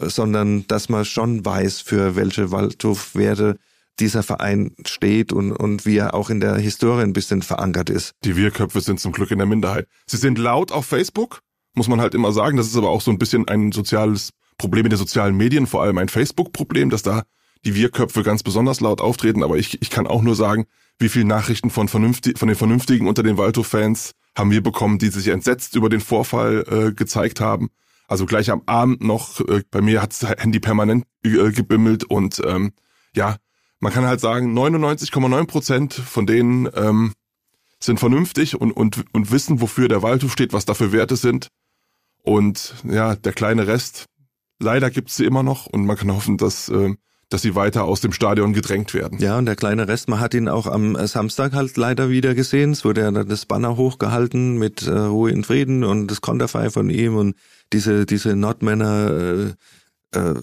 Äh, 0.01 0.09
sondern 0.09 0.67
dass 0.67 0.89
man 0.89 1.05
schon 1.05 1.45
weiß, 1.45 1.79
für 1.79 2.17
welche 2.17 2.51
Waldhofwerte 2.51 3.57
dieser 3.97 4.23
Verein 4.23 4.75
steht 4.85 5.31
und, 5.31 5.53
und 5.53 5.85
wie 5.85 5.95
er 5.95 6.15
auch 6.15 6.29
in 6.29 6.41
der 6.41 6.55
Historie 6.57 7.03
ein 7.03 7.13
bisschen 7.13 7.41
verankert 7.41 7.89
ist. 7.89 8.11
Die 8.25 8.35
Wir-Köpfe 8.35 8.81
sind 8.81 8.99
zum 8.99 9.13
Glück 9.13 9.31
in 9.31 9.37
der 9.37 9.47
Minderheit. 9.47 9.87
Sie 10.05 10.17
sind 10.17 10.37
laut 10.37 10.73
auf 10.73 10.85
Facebook, 10.85 11.39
muss 11.75 11.87
man 11.87 12.01
halt 12.01 12.13
immer 12.13 12.33
sagen. 12.33 12.57
Das 12.57 12.67
ist 12.67 12.75
aber 12.75 12.89
auch 12.89 12.99
so 12.99 13.09
ein 13.09 13.19
bisschen 13.19 13.47
ein 13.47 13.71
soziales 13.71 14.31
Problem 14.57 14.85
in 14.85 14.89
den 14.89 14.99
sozialen 14.99 15.37
Medien, 15.37 15.65
vor 15.65 15.81
allem 15.81 15.97
ein 15.97 16.09
Facebook-Problem, 16.09 16.89
dass 16.89 17.03
da 17.03 17.23
die 17.65 17.75
Wir-Köpfe 17.75 18.23
ganz 18.23 18.43
besonders 18.43 18.79
laut 18.79 19.01
auftreten. 19.01 19.43
Aber 19.43 19.57
ich, 19.57 19.81
ich 19.81 19.89
kann 19.89 20.07
auch 20.07 20.21
nur 20.21 20.35
sagen, 20.35 20.65
wie 20.99 21.09
viele 21.09 21.25
Nachrichten 21.25 21.69
von, 21.69 21.87
vernünftig, 21.87 22.37
von 22.39 22.47
den 22.47 22.57
Vernünftigen 22.57 23.07
unter 23.07 23.23
den 23.23 23.37
Waldhof-Fans 23.37 24.11
haben 24.37 24.51
wir 24.51 24.61
bekommen, 24.61 24.99
die 24.99 25.09
sich 25.09 25.27
entsetzt 25.29 25.75
über 25.75 25.89
den 25.89 26.01
Vorfall 26.01 26.65
äh, 26.69 26.93
gezeigt 26.93 27.39
haben. 27.39 27.69
Also 28.07 28.25
gleich 28.25 28.51
am 28.51 28.61
Abend 28.65 29.03
noch, 29.03 29.41
äh, 29.41 29.63
bei 29.71 29.81
mir 29.81 30.01
hat 30.01 30.11
das 30.11 30.29
Handy 30.37 30.59
permanent 30.59 31.05
äh, 31.23 31.51
gebimmelt 31.51 32.03
und 32.03 32.41
ähm, 32.45 32.73
ja, 33.15 33.37
man 33.79 33.91
kann 33.91 34.05
halt 34.05 34.19
sagen, 34.19 34.57
99,9 34.57 35.45
Prozent 35.47 35.93
von 35.93 36.25
denen 36.25 36.69
ähm, 36.75 37.13
sind 37.79 37.99
vernünftig 37.99 38.59
und, 38.59 38.71
und, 38.71 39.05
und 39.13 39.31
wissen, 39.31 39.61
wofür 39.61 39.87
der 39.87 40.01
Waldhof 40.01 40.31
steht, 40.31 40.53
was 40.53 40.65
da 40.65 40.73
für 40.73 40.91
Werte 40.91 41.15
sind. 41.15 41.49
Und 42.21 42.75
ja, 42.83 43.15
der 43.15 43.33
kleine 43.33 43.67
Rest, 43.67 44.05
leider 44.59 44.89
gibt's 44.89 45.15
sie 45.15 45.25
immer 45.25 45.43
noch 45.43 45.67
und 45.67 45.85
man 45.85 45.97
kann 45.97 46.13
hoffen, 46.13 46.37
dass 46.37 46.69
äh, 46.69 46.95
dass 47.29 47.41
sie 47.41 47.55
weiter 47.55 47.83
aus 47.85 48.01
dem 48.01 48.11
Stadion 48.11 48.53
gedrängt 48.53 48.93
werden. 48.93 49.19
Ja, 49.19 49.37
und 49.37 49.45
der 49.45 49.55
kleine 49.55 49.87
Rest, 49.87 50.09
man 50.09 50.19
hat 50.19 50.33
ihn 50.33 50.47
auch 50.47 50.67
am 50.67 50.95
äh, 50.95 51.07
Samstag 51.07 51.53
halt 51.53 51.75
leider 51.77 52.09
wieder 52.09 52.35
gesehen. 52.35 52.71
Es 52.71 52.85
wurde 52.85 53.01
ja 53.01 53.11
das 53.11 53.45
Banner 53.45 53.77
hochgehalten 53.77 54.57
mit 54.57 54.85
äh, 54.87 54.91
Ruhe 54.91 55.31
in 55.31 55.43
Frieden 55.43 55.83
und 55.83 56.07
das 56.07 56.21
Konterfei 56.21 56.69
von 56.69 56.89
ihm 56.89 57.15
und 57.15 57.35
diese, 57.73 58.05
diese 58.05 58.35
Nordmänner 58.35 59.55
äh, 60.13 60.17
äh, 60.17 60.33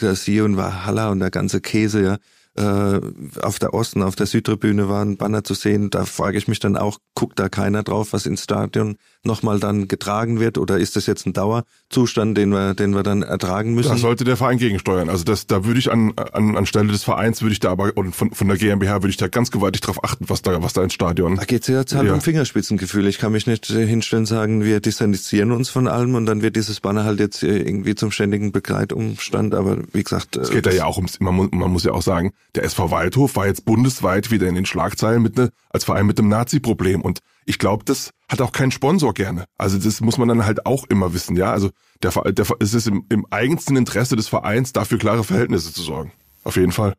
das 0.00 0.22
hier 0.22 0.44
und 0.44 0.56
Valhalla 0.56 1.10
und 1.10 1.20
der 1.20 1.30
ganze 1.30 1.60
Käse, 1.60 2.02
ja 2.02 2.18
äh, 2.56 3.00
auf 3.42 3.58
der 3.58 3.74
Osten, 3.74 4.02
auf 4.02 4.16
der 4.16 4.26
Südtribüne 4.26 4.88
waren 4.88 5.16
Banner 5.16 5.44
zu 5.44 5.54
sehen. 5.54 5.90
Da 5.90 6.04
frage 6.04 6.38
ich 6.38 6.48
mich 6.48 6.58
dann 6.58 6.76
auch, 6.76 6.98
guckt 7.14 7.38
da 7.38 7.48
keiner 7.48 7.82
drauf, 7.82 8.12
was 8.12 8.26
ins 8.26 8.44
Stadion 8.44 8.96
nochmal 9.24 9.60
dann 9.60 9.88
getragen 9.88 10.40
wird? 10.40 10.58
Oder 10.58 10.78
ist 10.78 10.96
das 10.96 11.06
jetzt 11.06 11.26
ein 11.26 11.32
Dauerzustand, 11.32 12.36
den 12.38 12.50
wir, 12.50 12.74
den 12.74 12.94
wir 12.94 13.02
dann 13.02 13.22
ertragen 13.22 13.74
müssen? 13.74 13.90
Da 13.90 13.96
sollte 13.96 14.24
der 14.24 14.36
Verein 14.36 14.58
gegensteuern. 14.58 15.10
Also 15.10 15.24
das, 15.24 15.46
da 15.46 15.64
würde 15.64 15.78
ich 15.78 15.90
an, 15.90 16.12
an, 16.16 16.56
anstelle 16.56 16.88
des 16.88 17.04
Vereins 17.04 17.42
würde 17.42 17.52
ich 17.52 17.60
da 17.60 17.70
aber 17.70 17.92
und 17.96 18.14
von, 18.14 18.32
von 18.32 18.48
der 18.48 18.56
GmbH 18.56 19.02
würde 19.02 19.10
ich 19.10 19.16
da 19.16 19.28
ganz 19.28 19.50
gewaltig 19.50 19.82
drauf 19.82 20.02
achten, 20.02 20.28
was 20.28 20.42
da, 20.42 20.62
was 20.62 20.72
da 20.72 20.82
ins 20.82 20.94
Stadion. 20.94 21.36
Da 21.36 21.44
geht's 21.44 21.66
jetzt 21.66 21.94
halt 21.94 22.08
ja. 22.08 22.14
um 22.14 22.20
Fingerspitzengefühl. 22.20 23.06
Ich 23.06 23.18
kann 23.18 23.32
mich 23.32 23.46
nicht 23.46 23.66
hinstellen 23.66 24.22
und 24.22 24.26
sagen, 24.26 24.64
wir 24.64 24.80
distanzieren 24.80 25.52
uns 25.52 25.68
von 25.68 25.88
allem 25.88 26.14
und 26.14 26.26
dann 26.26 26.42
wird 26.42 26.56
dieses 26.56 26.80
Banner 26.80 27.04
halt 27.04 27.20
jetzt 27.20 27.42
irgendwie 27.42 27.94
zum 27.94 28.10
ständigen 28.10 28.52
Begleitumstand. 28.52 29.54
Aber 29.54 29.78
wie 29.92 30.02
gesagt, 30.02 30.36
es 30.36 30.50
geht 30.50 30.66
da 30.66 30.70
ja 30.70 30.86
auch 30.86 30.96
ums, 30.96 31.20
man 31.20 31.34
muss, 31.34 31.48
man 31.52 31.70
muss 31.70 31.84
ja 31.84 31.92
auch 31.92 32.02
sagen, 32.02 32.32
der 32.54 32.64
SV 32.64 32.90
Waldhof 32.90 33.36
war 33.36 33.46
jetzt 33.46 33.64
bundesweit 33.64 34.30
wieder 34.30 34.48
in 34.48 34.54
den 34.54 34.66
Schlagzeilen 34.66 35.22
mit 35.22 35.36
ne, 35.36 35.50
als 35.70 35.84
Verein 35.84 36.06
mit 36.06 36.18
einem 36.18 36.28
Nazi-Problem 36.28 37.02
und 37.02 37.20
ich 37.44 37.58
glaube, 37.58 37.84
das 37.84 38.10
hat 38.28 38.40
auch 38.40 38.52
kein 38.52 38.70
Sponsor 38.70 39.14
gerne. 39.14 39.44
Also 39.56 39.78
das 39.78 40.00
muss 40.00 40.18
man 40.18 40.28
dann 40.28 40.44
halt 40.44 40.66
auch 40.66 40.84
immer 40.88 41.14
wissen, 41.14 41.36
ja. 41.36 41.52
Also 41.52 41.70
der, 42.02 42.10
der, 42.32 42.46
es 42.60 42.74
ist 42.74 42.88
im, 42.88 43.06
im 43.08 43.26
eigensten 43.30 43.76
Interesse 43.76 44.16
des 44.16 44.28
Vereins, 44.28 44.72
dafür 44.72 44.98
klare 44.98 45.22
Verhältnisse 45.22 45.72
zu 45.72 45.82
sorgen. 45.82 46.12
Auf 46.44 46.56
jeden 46.56 46.72
Fall. 46.72 46.94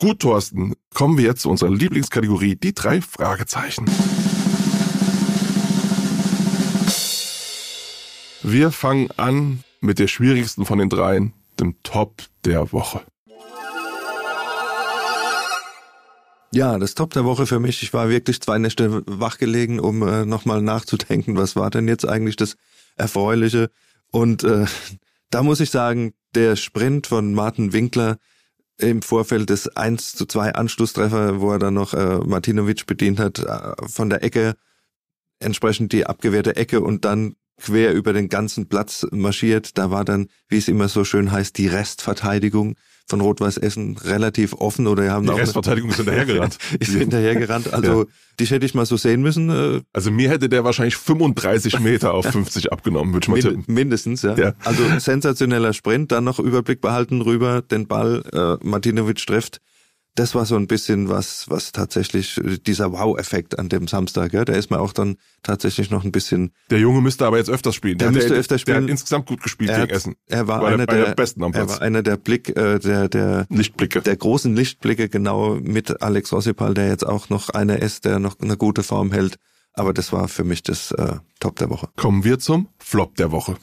Gut, 0.00 0.20
Thorsten, 0.20 0.74
kommen 0.94 1.18
wir 1.18 1.24
jetzt 1.24 1.42
zu 1.42 1.50
unserer 1.50 1.70
Lieblingskategorie, 1.70 2.56
die 2.56 2.72
drei 2.72 3.00
Fragezeichen. 3.00 3.84
Wir 8.42 8.70
fangen 8.70 9.10
an 9.16 9.64
mit 9.80 9.98
der 9.98 10.06
schwierigsten 10.06 10.64
von 10.64 10.78
den 10.78 10.88
dreien, 10.88 11.32
dem 11.58 11.82
Top 11.82 12.22
der 12.44 12.72
Woche. 12.72 13.02
Ja, 16.50 16.78
das 16.78 16.94
Top 16.94 17.12
der 17.12 17.24
Woche 17.24 17.46
für 17.46 17.60
mich. 17.60 17.82
Ich 17.82 17.92
war 17.92 18.08
wirklich 18.08 18.40
zwei 18.40 18.58
Nächte 18.58 19.02
wachgelegen, 19.06 19.80
um 19.80 20.02
äh, 20.02 20.24
nochmal 20.24 20.62
nachzudenken, 20.62 21.36
was 21.36 21.56
war 21.56 21.70
denn 21.70 21.88
jetzt 21.88 22.08
eigentlich 22.08 22.36
das 22.36 22.56
Erfreuliche. 22.96 23.70
Und 24.10 24.44
äh, 24.44 24.64
da 25.30 25.42
muss 25.42 25.60
ich 25.60 25.70
sagen, 25.70 26.14
der 26.34 26.56
Sprint 26.56 27.06
von 27.06 27.34
Martin 27.34 27.74
Winkler 27.74 28.16
im 28.78 29.02
Vorfeld 29.02 29.50
des 29.50 29.68
1 29.76 30.14
zu 30.14 30.24
2 30.24 30.54
Anschlusstreffer, 30.54 31.40
wo 31.40 31.52
er 31.52 31.58
dann 31.58 31.74
noch 31.74 31.92
äh, 31.92 32.18
Martinovic 32.18 32.86
bedient 32.86 33.18
hat, 33.18 33.40
äh, 33.40 33.86
von 33.86 34.08
der 34.08 34.22
Ecke, 34.22 34.54
entsprechend 35.40 35.92
die 35.92 36.06
abgewehrte 36.06 36.56
Ecke 36.56 36.80
und 36.80 37.04
dann 37.04 37.34
quer 37.60 37.92
über 37.92 38.12
den 38.12 38.28
ganzen 38.28 38.68
Platz 38.68 39.06
marschiert. 39.10 39.76
Da 39.76 39.90
war 39.90 40.04
dann, 40.04 40.28
wie 40.48 40.58
es 40.58 40.68
immer 40.68 40.88
so 40.88 41.04
schön 41.04 41.30
heißt, 41.30 41.58
die 41.58 41.66
Restverteidigung 41.66 42.76
von 43.08 43.20
Rot-Weiß 43.20 43.56
Essen 43.56 43.96
relativ 43.96 44.52
offen 44.52 44.86
oder 44.86 45.10
haben 45.10 45.26
die 45.26 45.32
auch 45.32 45.38
Restverteidigung 45.38 45.90
ist 45.90 45.96
hinterhergerannt. 45.96 46.58
ist 46.78 46.92
hinterhergerannt. 46.92 47.72
Also 47.72 48.02
ja. 48.02 48.08
dich 48.38 48.50
hätte 48.50 48.66
ich 48.66 48.74
mal 48.74 48.86
so 48.86 48.96
sehen 48.96 49.22
müssen. 49.22 49.50
Äh, 49.50 49.80
also 49.92 50.10
mir 50.10 50.28
hätte 50.28 50.48
der 50.48 50.64
wahrscheinlich 50.64 50.96
35 50.96 51.80
Meter 51.80 52.12
auf 52.12 52.26
50 52.26 52.70
abgenommen, 52.72 53.14
würde 53.14 53.24
ich 53.24 53.28
mal 53.28 53.34
Mind 53.34 53.48
tippen. 53.48 53.74
Mindestens, 53.74 54.22
ja. 54.22 54.36
ja. 54.36 54.52
Also 54.64 54.82
sensationeller 54.98 55.72
Sprint, 55.72 56.12
dann 56.12 56.24
noch 56.24 56.38
Überblick 56.38 56.80
behalten 56.80 57.22
rüber, 57.22 57.62
den 57.62 57.86
Ball, 57.88 58.22
äh, 58.32 58.64
Martinovic 58.64 59.26
trifft 59.26 59.60
das 60.18 60.34
war 60.34 60.44
so 60.46 60.56
ein 60.56 60.66
bisschen 60.66 61.08
was, 61.08 61.48
was 61.48 61.70
tatsächlich 61.70 62.38
äh, 62.38 62.58
dieser 62.58 62.92
Wow-Effekt 62.92 63.58
an 63.58 63.68
dem 63.68 63.86
Samstag, 63.86 64.32
ja, 64.32 64.44
der 64.44 64.56
ist 64.56 64.70
mir 64.70 64.80
auch 64.80 64.92
dann 64.92 65.16
tatsächlich 65.42 65.90
noch 65.90 66.04
ein 66.04 66.10
bisschen. 66.10 66.52
Der 66.70 66.80
Junge 66.80 67.00
müsste 67.00 67.24
aber 67.24 67.38
jetzt 67.38 67.50
öfters 67.50 67.74
spielen. 67.74 67.98
Der, 67.98 68.10
der 68.10 68.20
müsste 68.20 68.34
öfter 68.34 68.58
spielen. 68.58 68.78
Der 68.78 68.82
hat 68.84 68.90
insgesamt 68.90 69.26
gut 69.26 69.42
gespielt 69.42 69.70
er 69.70 69.80
gegen 69.82 69.90
Essen. 69.90 70.16
Er 70.26 70.48
war, 70.48 70.62
war 70.62 70.68
einer 70.68 70.86
der, 70.86 71.04
der, 71.04 71.14
besten 71.14 71.44
am 71.44 71.52
Platz. 71.52 71.70
Er 71.70 71.74
war 71.76 71.82
einer 71.82 72.02
der 72.02 72.16
Blick, 72.16 72.56
äh, 72.56 72.80
der, 72.80 73.08
der 73.08 73.46
Lichtblicke, 73.48 74.02
der 74.02 74.16
großen 74.16 74.56
Lichtblicke 74.56 75.08
genau 75.08 75.54
mit 75.54 76.02
Alex 76.02 76.32
Rossipal, 76.32 76.74
der 76.74 76.88
jetzt 76.88 77.06
auch 77.06 77.28
noch 77.28 77.50
einer 77.50 77.80
ist, 77.80 78.04
der 78.04 78.18
noch 78.18 78.40
eine 78.40 78.56
gute 78.56 78.82
Form 78.82 79.12
hält. 79.12 79.36
Aber 79.74 79.92
das 79.92 80.12
war 80.12 80.26
für 80.26 80.42
mich 80.42 80.64
das 80.64 80.90
äh, 80.92 81.16
Top 81.38 81.56
der 81.56 81.70
Woche. 81.70 81.88
Kommen 81.96 82.24
wir 82.24 82.40
zum 82.40 82.68
Flop 82.78 83.14
der 83.14 83.30
Woche. 83.30 83.56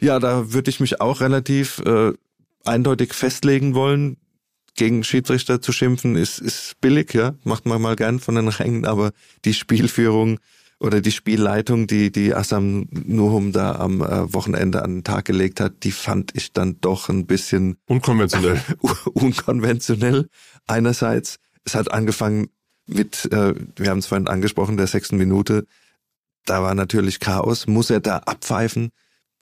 Ja, 0.00 0.18
da 0.18 0.52
würde 0.52 0.68
ich 0.68 0.80
mich 0.80 1.00
auch 1.00 1.20
relativ 1.20 1.78
äh, 1.86 2.12
eindeutig 2.64 3.14
festlegen 3.14 3.74
wollen. 3.74 4.16
Gegen 4.74 5.04
Schiedsrichter 5.04 5.60
zu 5.60 5.70
schimpfen 5.72 6.16
ist, 6.16 6.38
ist 6.38 6.80
billig, 6.80 7.12
ja, 7.12 7.34
macht 7.44 7.66
man 7.66 7.82
mal 7.82 7.94
gern 7.94 8.20
von 8.20 8.36
den 8.36 8.48
Rängen, 8.48 8.86
aber 8.86 9.12
die 9.44 9.52
Spielführung 9.52 10.38
oder 10.82 11.00
die 11.00 11.12
Spielleitung, 11.12 11.86
die 11.86 12.10
die 12.10 12.34
Assam 12.34 12.88
Nuhum 12.90 13.52
da 13.52 13.76
am 13.76 14.00
äh, 14.00 14.32
Wochenende 14.32 14.82
an 14.82 14.96
den 14.96 15.04
Tag 15.04 15.26
gelegt 15.26 15.60
hat, 15.60 15.84
die 15.84 15.92
fand 15.92 16.34
ich 16.34 16.52
dann 16.52 16.80
doch 16.80 17.08
ein 17.08 17.26
bisschen 17.26 17.76
unkonventionell. 17.86 18.60
unkonventionell. 19.12 20.28
Einerseits, 20.66 21.36
es 21.64 21.74
hat 21.74 21.92
angefangen 21.92 22.48
mit, 22.86 23.30
äh, 23.30 23.54
wir 23.76 23.90
haben 23.90 23.98
es 23.98 24.06
vorhin 24.06 24.26
angesprochen, 24.26 24.76
der 24.76 24.88
sechsten 24.88 25.18
Minute. 25.18 25.66
Da 26.46 26.62
war 26.62 26.74
natürlich 26.74 27.20
Chaos. 27.20 27.68
Muss 27.68 27.90
er 27.90 28.00
da 28.00 28.18
abpfeifen? 28.18 28.90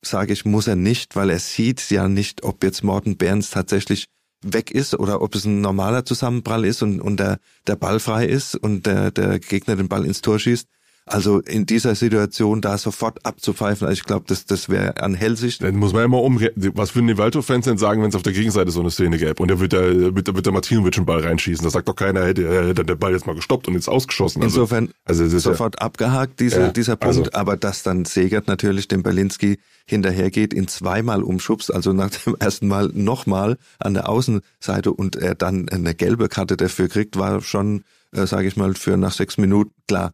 Sage 0.03 0.33
ich, 0.33 0.45
muss 0.45 0.67
er 0.67 0.77
nicht, 0.77 1.17
weil 1.17 1.31
er 1.31 1.39
sieht 1.39 1.91
ja 1.91 2.09
nicht, 2.09 2.43
ob 2.43 2.63
jetzt 2.65 2.83
Morten 2.83 3.17
Berns 3.17 3.51
tatsächlich 3.51 4.07
weg 4.43 4.71
ist 4.71 4.95
oder 4.99 5.21
ob 5.21 5.35
es 5.35 5.45
ein 5.45 5.61
normaler 5.61 6.05
Zusammenprall 6.05 6.65
ist 6.65 6.83
und, 6.83 7.01
und 7.01 7.21
der, 7.21 7.39
der 7.67 7.77
Ball 7.77 8.01
frei 8.01 8.27
ist 8.27 8.55
und 8.55 8.87
der, 8.87 9.11
der 9.11 9.39
Gegner 9.39 9.77
den 9.77 9.89
Ball 9.89 10.07
ins 10.07 10.23
Tor 10.23 10.39
schießt. 10.39 10.67
Also 11.11 11.41
in 11.41 11.67
dieser 11.67 11.97
Situation 11.97 12.61
da 12.61 12.79
sofort 12.79 13.27
abzupfeifen, 13.27 13.89
also 13.89 13.99
ich 13.99 14.05
glaube, 14.05 14.27
das, 14.29 14.47
das 14.47 14.69
wäre 14.69 15.03
an 15.03 15.15
Hellsicht. 15.15 15.61
Dann 15.61 15.75
muss 15.75 15.93
man 15.93 16.05
immer 16.05 16.23
um, 16.23 16.41
was 16.75 16.95
würden 16.95 17.09
die 17.09 17.19
Waldhof-Fans 17.19 17.65
denn 17.65 17.79
sagen, 17.79 18.01
wenn 18.01 18.11
es 18.11 18.15
auf 18.15 18.23
der 18.23 18.33
Gegenseite 18.33 18.71
so 18.71 18.81
eine 18.81 18.93
Szene 18.93 19.19
gäbe 19.19 19.43
und 19.43 19.49
der 19.49 19.59
wird 19.59 19.73
der, 19.73 20.15
wird, 20.15 20.33
wird 20.33 20.47
der 20.47 20.53
Martinovic 20.53 20.97
einen 20.97 21.07
Ball 21.07 21.21
reinschießen. 21.21 21.65
Da 21.65 21.71
sagt 21.71 21.89
doch 21.89 21.97
keiner, 21.97 22.25
hätte, 22.25 22.69
hätte 22.69 22.85
der 22.85 22.95
Ball 22.95 23.13
jetzt 23.13 23.27
mal 23.27 23.35
gestoppt 23.35 23.67
und 23.67 23.75
jetzt 23.75 23.89
ausgeschossen. 23.89 24.41
Also, 24.41 24.61
Insofern 24.61 24.91
also 25.05 25.27
sofort 25.27 25.77
ja, 25.81 25.87
abgehakt, 25.87 26.39
diese, 26.39 26.61
ja, 26.61 26.69
dieser 26.69 26.95
Punkt. 26.95 27.19
Also, 27.19 27.31
aber 27.33 27.57
dass 27.57 27.83
dann 27.83 28.05
Segert 28.05 28.47
natürlich 28.47 28.87
dem 28.87 29.03
Berlinski 29.03 29.59
hinterhergeht, 29.87 30.55
ihn 30.55 30.69
zweimal 30.69 31.25
umschubst, 31.25 31.75
also 31.75 31.93
nach 31.93 32.11
dem 32.11 32.37
ersten 32.39 32.69
Mal 32.69 32.89
nochmal 32.95 33.59
an 33.81 33.95
der 33.95 34.09
Außenseite 34.09 34.93
und 34.93 35.17
er 35.17 35.35
dann 35.35 35.69
eine 35.69 35.97
gelbe 35.97 36.29
Karte 36.29 36.57
dafür 36.57 36.89
kriegt, 36.89 37.19
war 37.19 37.41
schon, 37.41 37.83
äh, 38.13 38.27
sage 38.27 38.47
ich 38.47 38.57
mal, 38.57 38.75
für 38.75 38.97
nach 38.97 39.13
sechs 39.13 39.39
Minuten 39.39 39.73
klar 39.89 40.13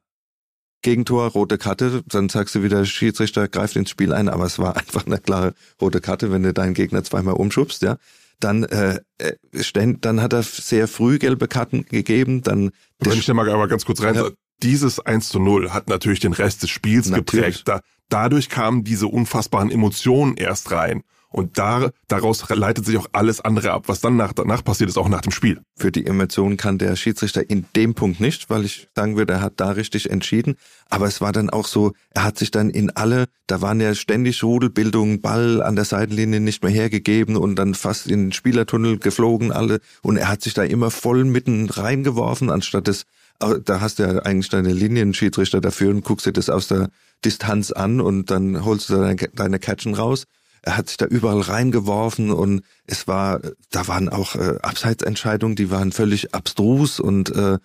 Gegentor, 0.87 1.33
rote 1.33 1.59
Karte, 1.59 2.05
dann 2.07 2.29
sagst 2.29 2.55
du 2.55 2.63
wieder, 2.63 2.85
Schiedsrichter 2.85 3.49
greift 3.49 3.75
ins 3.75 3.91
Spiel 3.91 4.13
ein, 4.13 4.29
aber 4.29 4.45
es 4.45 4.61
war 4.61 4.77
einfach 4.77 5.05
eine 5.05 5.19
klare 5.19 5.53
rote 5.81 6.01
Karte, 6.01 6.31
wenn 6.31 6.45
du 6.45 6.53
deinen 6.53 6.75
Gegner 6.75 7.03
zweimal 7.03 7.35
umschubst, 7.35 7.83
ja. 7.83 7.97
Dann, 8.39 8.63
äh, 8.63 9.01
äh 9.19 9.97
dann 10.01 10.21
hat 10.21 10.33
er 10.33 10.45
sehr 10.45 10.87
früh 10.87 11.19
gelbe 11.19 11.49
Karten 11.49 11.87
gegeben, 11.87 12.43
dann. 12.43 12.71
Wenn 13.01 13.19
ich 13.19 13.27
da 13.27 13.35
mal 13.35 13.51
aber 13.51 13.67
ganz 13.67 13.85
kurz 13.85 14.01
rein, 14.01 14.15
ja. 14.15 14.29
dieses 14.63 15.01
1 15.01 15.29
zu 15.29 15.41
0 15.41 15.73
hat 15.73 15.89
natürlich 15.89 16.21
den 16.21 16.35
Rest 16.35 16.63
des 16.63 16.71
Spiels 16.71 17.09
natürlich. 17.09 17.33
geprägt. 17.33 17.63
Da, 17.67 17.81
dadurch 18.09 18.49
kamen 18.49 18.85
diese 18.85 19.09
unfassbaren 19.09 19.73
Emotionen 19.73 20.37
erst 20.37 20.71
rein. 20.71 21.03
Und 21.37 21.59
da, 21.59 21.91
daraus 22.09 22.49
leitet 22.49 22.87
sich 22.87 22.97
auch 22.97 23.09
alles 23.13 23.43
andere 23.43 23.73
ab, 23.73 23.89
was 23.89 24.01
dann 24.01 24.17
nach, 24.17 24.33
danach 24.33 24.65
passiert 24.65 24.89
ist, 24.89 24.97
auch 24.97 25.11
nach 25.11 25.21
dem 25.21 25.33
Spiel. 25.33 25.61
Für 25.77 25.93
die 25.93 26.07
Emotionen 26.07 26.57
kann 26.57 26.79
der 26.79 26.97
Schiedsrichter 26.97 27.51
in 27.51 27.67
dem 27.77 27.95
Punkt 27.95 28.21
nicht, 28.21 28.49
weil 28.49 28.65
ich 28.65 28.89
sagen 28.97 29.19
würde, 29.19 29.35
er 29.35 29.43
hat 29.43 29.53
da 29.59 29.73
richtig 29.73 30.09
entschieden. 30.09 30.57
Aber 30.89 31.07
es 31.07 31.21
war 31.21 31.33
dann 31.33 31.51
auch 31.51 31.67
so, 31.67 31.93
er 32.09 32.25
hat 32.25 32.39
sich 32.39 32.53
dann 32.53 32.71
in 32.71 32.89
alle, 32.89 33.27
da 33.49 33.61
waren 33.61 33.83
ja 33.83 33.95
ständig 33.95 34.43
Rudelbildungen, 34.43 35.21
Ball 35.21 35.61
an 35.63 35.77
der 35.77 35.85
Seitenlinie 35.85 36.41
nicht 36.41 36.63
mehr 36.63 36.73
hergegeben 36.73 37.37
und 37.37 37.57
dann 37.57 37.75
fast 37.75 38.07
in 38.07 38.27
den 38.27 38.33
Spielertunnel 38.33 38.99
geflogen 38.99 39.53
alle. 39.53 39.81
Und 40.01 40.17
er 40.17 40.31
hat 40.31 40.41
sich 40.41 40.55
da 40.55 40.63
immer 40.63 40.91
voll 40.91 41.25
mitten 41.25 41.69
reingeworfen, 41.69 42.49
anstatt 42.49 42.87
des 42.87 43.05
da 43.39 43.83
hast 43.83 43.99
du 43.99 44.05
ja 44.05 44.21
eigentlich 44.21 44.49
deine 44.49 44.73
Linienschiedsrichter 44.73 45.61
dafür 45.61 45.91
und 45.91 46.03
guckst 46.03 46.25
dir 46.25 46.33
das 46.33 46.49
aus 46.49 46.69
der 46.69 46.89
Distanz 47.23 47.71
an 47.71 48.01
und 48.01 48.31
dann 48.31 48.65
holst 48.65 48.89
du 48.89 48.97
deine, 48.97 49.17
deine 49.17 49.59
Catchen 49.59 49.93
raus 49.93 50.25
er 50.67 50.77
hat 50.77 50.89
sich 50.89 50.97
da 50.97 51.07
überall 51.07 51.41
reingeworfen 51.41 52.33
und 52.33 52.63
es 52.87 53.07
war, 53.07 53.41
da 53.71 53.87
waren 53.87 54.09
auch 54.09 54.35
äh, 54.35 54.59
Abseitsentscheidungen, 54.63 55.55
die 55.55 55.71
waren 55.71 55.93
völlig 55.93 56.35
abstrus 56.35 56.99
und 56.99 57.31
äh, 57.35 57.59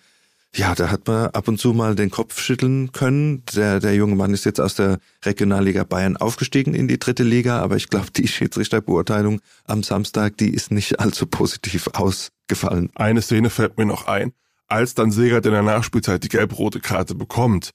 ja, 0.54 0.74
da 0.74 0.90
hat 0.90 1.08
man 1.08 1.26
ab 1.30 1.48
und 1.48 1.58
zu 1.58 1.72
mal 1.72 1.96
den 1.96 2.10
Kopf 2.10 2.38
schütteln 2.38 2.92
können. 2.92 3.42
Der, 3.56 3.80
der 3.80 3.94
junge 3.94 4.14
Mann 4.14 4.34
ist 4.34 4.44
jetzt 4.44 4.60
aus 4.60 4.74
der 4.74 4.98
Regionalliga 5.24 5.82
Bayern 5.82 6.16
aufgestiegen 6.16 6.74
in 6.74 6.88
die 6.88 6.98
dritte 6.98 7.24
Liga, 7.24 7.58
aber 7.60 7.76
ich 7.76 7.88
glaube, 7.88 8.10
die 8.14 8.28
Schiedsrichterbeurteilung 8.28 9.40
am 9.64 9.82
Samstag, 9.82 10.36
die 10.36 10.50
ist 10.54 10.70
nicht 10.70 11.00
allzu 11.00 11.26
positiv 11.26 11.88
ausgefallen. 11.94 12.90
Eine 12.94 13.22
Szene 13.22 13.50
fällt 13.50 13.78
mir 13.78 13.86
noch 13.86 14.06
ein. 14.06 14.32
Als 14.68 14.94
dann 14.94 15.10
Segert 15.10 15.44
in 15.46 15.52
der 15.52 15.62
Nachspielzeit 15.62 16.22
die 16.22 16.28
gelb-rote 16.28 16.80
Karte 16.80 17.14
bekommt, 17.14 17.72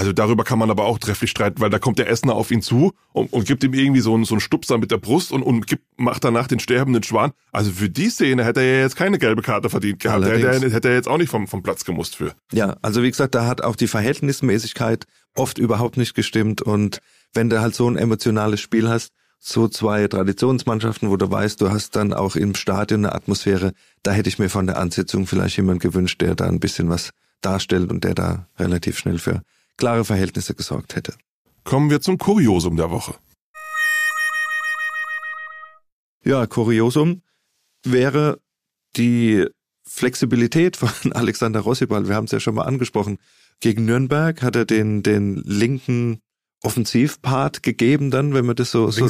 Also 0.00 0.14
darüber 0.14 0.44
kann 0.44 0.58
man 0.58 0.70
aber 0.70 0.86
auch 0.86 0.98
trefflich 0.98 1.30
streiten, 1.30 1.60
weil 1.60 1.68
da 1.68 1.78
kommt 1.78 1.98
der 1.98 2.08
Essener 2.08 2.34
auf 2.34 2.50
ihn 2.50 2.62
zu 2.62 2.94
und, 3.12 3.30
und 3.34 3.44
gibt 3.44 3.62
ihm 3.64 3.74
irgendwie 3.74 4.00
so 4.00 4.14
einen, 4.14 4.24
so 4.24 4.34
einen 4.34 4.40
Stupser 4.40 4.78
mit 4.78 4.90
der 4.90 4.96
Brust 4.96 5.30
und, 5.30 5.42
und 5.42 5.66
gibt, 5.66 5.82
macht 5.98 6.24
danach 6.24 6.46
den 6.46 6.58
sterbenden 6.58 7.02
Schwan. 7.02 7.32
Also 7.52 7.70
für 7.70 7.90
die 7.90 8.08
Szene 8.08 8.46
hätte 8.46 8.60
er 8.60 8.76
ja 8.76 8.80
jetzt 8.80 8.96
keine 8.96 9.18
gelbe 9.18 9.42
Karte 9.42 9.68
verdient 9.68 10.00
gehabt. 10.00 10.24
Hätte 10.24 10.46
er, 10.46 10.70
hätte 10.70 10.88
er 10.88 10.94
jetzt 10.94 11.06
auch 11.06 11.18
nicht 11.18 11.28
vom, 11.28 11.46
vom 11.46 11.62
Platz 11.62 11.84
gemusst 11.84 12.16
für. 12.16 12.32
Ja, 12.50 12.78
also 12.80 13.02
wie 13.02 13.10
gesagt, 13.10 13.34
da 13.34 13.46
hat 13.46 13.62
auch 13.62 13.76
die 13.76 13.88
Verhältnismäßigkeit 13.88 15.04
oft 15.34 15.58
überhaupt 15.58 15.98
nicht 15.98 16.14
gestimmt 16.14 16.62
und 16.62 17.00
wenn 17.34 17.50
du 17.50 17.60
halt 17.60 17.74
so 17.74 17.86
ein 17.86 17.98
emotionales 17.98 18.62
Spiel 18.62 18.88
hast, 18.88 19.12
so 19.38 19.68
zwei 19.68 20.08
Traditionsmannschaften, 20.08 21.10
wo 21.10 21.18
du 21.18 21.30
weißt, 21.30 21.60
du 21.60 21.68
hast 21.68 21.94
dann 21.94 22.14
auch 22.14 22.36
im 22.36 22.54
Stadion 22.54 23.04
eine 23.04 23.14
Atmosphäre, 23.14 23.72
da 24.02 24.12
hätte 24.12 24.30
ich 24.30 24.38
mir 24.38 24.48
von 24.48 24.66
der 24.66 24.78
Ansetzung 24.78 25.26
vielleicht 25.26 25.58
jemand 25.58 25.82
gewünscht, 25.82 26.22
der 26.22 26.36
da 26.36 26.46
ein 26.46 26.58
bisschen 26.58 26.88
was 26.88 27.10
darstellt 27.42 27.90
und 27.90 28.02
der 28.02 28.14
da 28.14 28.46
relativ 28.58 28.98
schnell 28.98 29.18
für 29.18 29.42
klare 29.80 30.04
Verhältnisse 30.04 30.54
gesorgt 30.54 30.94
hätte. 30.94 31.14
Kommen 31.64 31.90
wir 31.90 32.00
zum 32.00 32.18
Kuriosum 32.18 32.76
der 32.76 32.90
Woche. 32.90 33.14
Ja, 36.22 36.46
Kuriosum 36.46 37.22
wäre 37.84 38.38
die 38.96 39.46
Flexibilität 39.82 40.76
von 40.76 40.90
Alexander 41.12 41.60
Rossibal. 41.60 42.06
Wir 42.08 42.14
haben 42.14 42.26
es 42.26 42.30
ja 42.30 42.40
schon 42.40 42.54
mal 42.54 42.64
angesprochen. 42.64 43.18
Gegen 43.60 43.86
Nürnberg 43.86 44.42
hat 44.42 44.54
er 44.54 44.66
den, 44.66 45.02
den 45.02 45.36
linken 45.36 46.20
Offensivpart 46.62 47.62
gegeben 47.62 48.10
dann, 48.10 48.34
wenn 48.34 48.44
man 48.44 48.56
das 48.56 48.70
so, 48.70 48.90
so, 48.90 49.08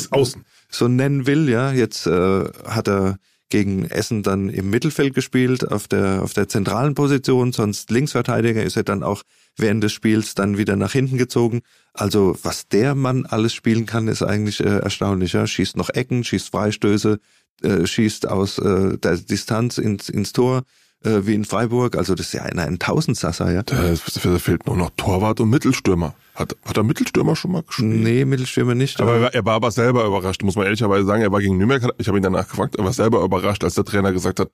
so 0.69 0.89
nennen 0.89 1.27
will. 1.27 1.49
Ja, 1.49 1.73
jetzt 1.73 2.07
äh, 2.07 2.45
hat 2.65 2.89
er 2.89 3.19
gegen 3.51 3.85
Essen 3.85 4.23
dann 4.23 4.49
im 4.49 4.71
Mittelfeld 4.71 5.15
gespielt, 5.15 5.71
auf 5.71 5.89
der, 5.89 6.23
auf 6.23 6.33
der 6.33 6.49
zentralen 6.49 6.95
Position, 6.95 7.53
sonst 7.53 7.91
Linksverteidiger 7.91 8.63
ist 8.63 8.77
er 8.77 8.85
dann 8.85 9.03
auch 9.03 9.23
während 9.57 9.85
des 9.85 9.93
Spiels 9.93 10.35
dann 10.35 10.57
wieder 10.57 10.77
nach 10.77 10.93
hinten 10.93 11.19
gezogen. 11.19 11.61
Also 11.93 12.37
was 12.43 12.69
der 12.69 12.95
Mann 12.95 13.27
alles 13.27 13.53
spielen 13.53 13.87
kann, 13.87 14.09
ist 14.09 14.23
eigentlich 14.23 14.61
äh, 14.61 14.79
erstaunlich. 14.79 15.33
Ja? 15.33 15.47
Schießt 15.47 15.77
noch 15.77 15.91
Ecken, 15.91 16.25
schießt 16.25 16.51
Freistöße, 16.51 17.19
äh, 17.63 17.87
schießt 17.87 18.29
aus 18.29 18.59
äh, 18.59 18.97
der 18.97 19.17
Distanz 19.19 19.79
ins, 19.79 20.09
ins 20.09 20.33
Tor 20.33 20.63
äh, 21.05 21.21
wie 21.27 21.35
in 21.35 21.45
Freiburg. 21.45 21.97
Also 21.97 22.15
das 22.15 22.27
ist 22.27 22.33
ja 22.33 22.43
ein, 22.43 22.59
ein 22.59 22.79
Tausendsasser. 22.79 23.53
Ja? 23.53 23.63
Da 23.63 23.95
fehlt 24.39 24.67
nur 24.67 24.77
noch 24.77 24.91
Torwart 24.97 25.41
und 25.41 25.51
Mittelstürmer. 25.51 26.15
Hat, 26.35 26.57
hat 26.65 26.77
er 26.77 26.83
Mittelstürmer 26.83 27.37
schon 27.37 27.53
mal 27.53 27.63
gespielt? 27.63 28.03
Nee, 28.03 28.25
Mittelstürmer 28.25 28.75
nicht. 28.75 29.01
Aber, 29.01 29.15
aber 29.15 29.35
er 29.35 29.45
war 29.45 29.55
aber 29.55 29.71
selber 29.71 30.05
überrascht, 30.05 30.43
muss 30.43 30.57
man 30.57 30.67
ehrlicherweise 30.67 31.05
sagen. 31.05 31.23
Er 31.23 31.33
war 31.33 31.41
gegen 31.41 31.59
Nürnberg, 31.59 31.95
ich 31.99 32.09
habe 32.09 32.19
ihn 32.19 32.23
danach 32.23 32.49
gefragt, 32.49 32.77
er 32.77 32.85
war 32.85 32.93
selber 32.93 33.23
überrascht, 33.23 33.65
als 33.65 33.75
der 33.75 33.85
Trainer 33.85 34.13
gesagt 34.13 34.41
hat, 34.41 34.51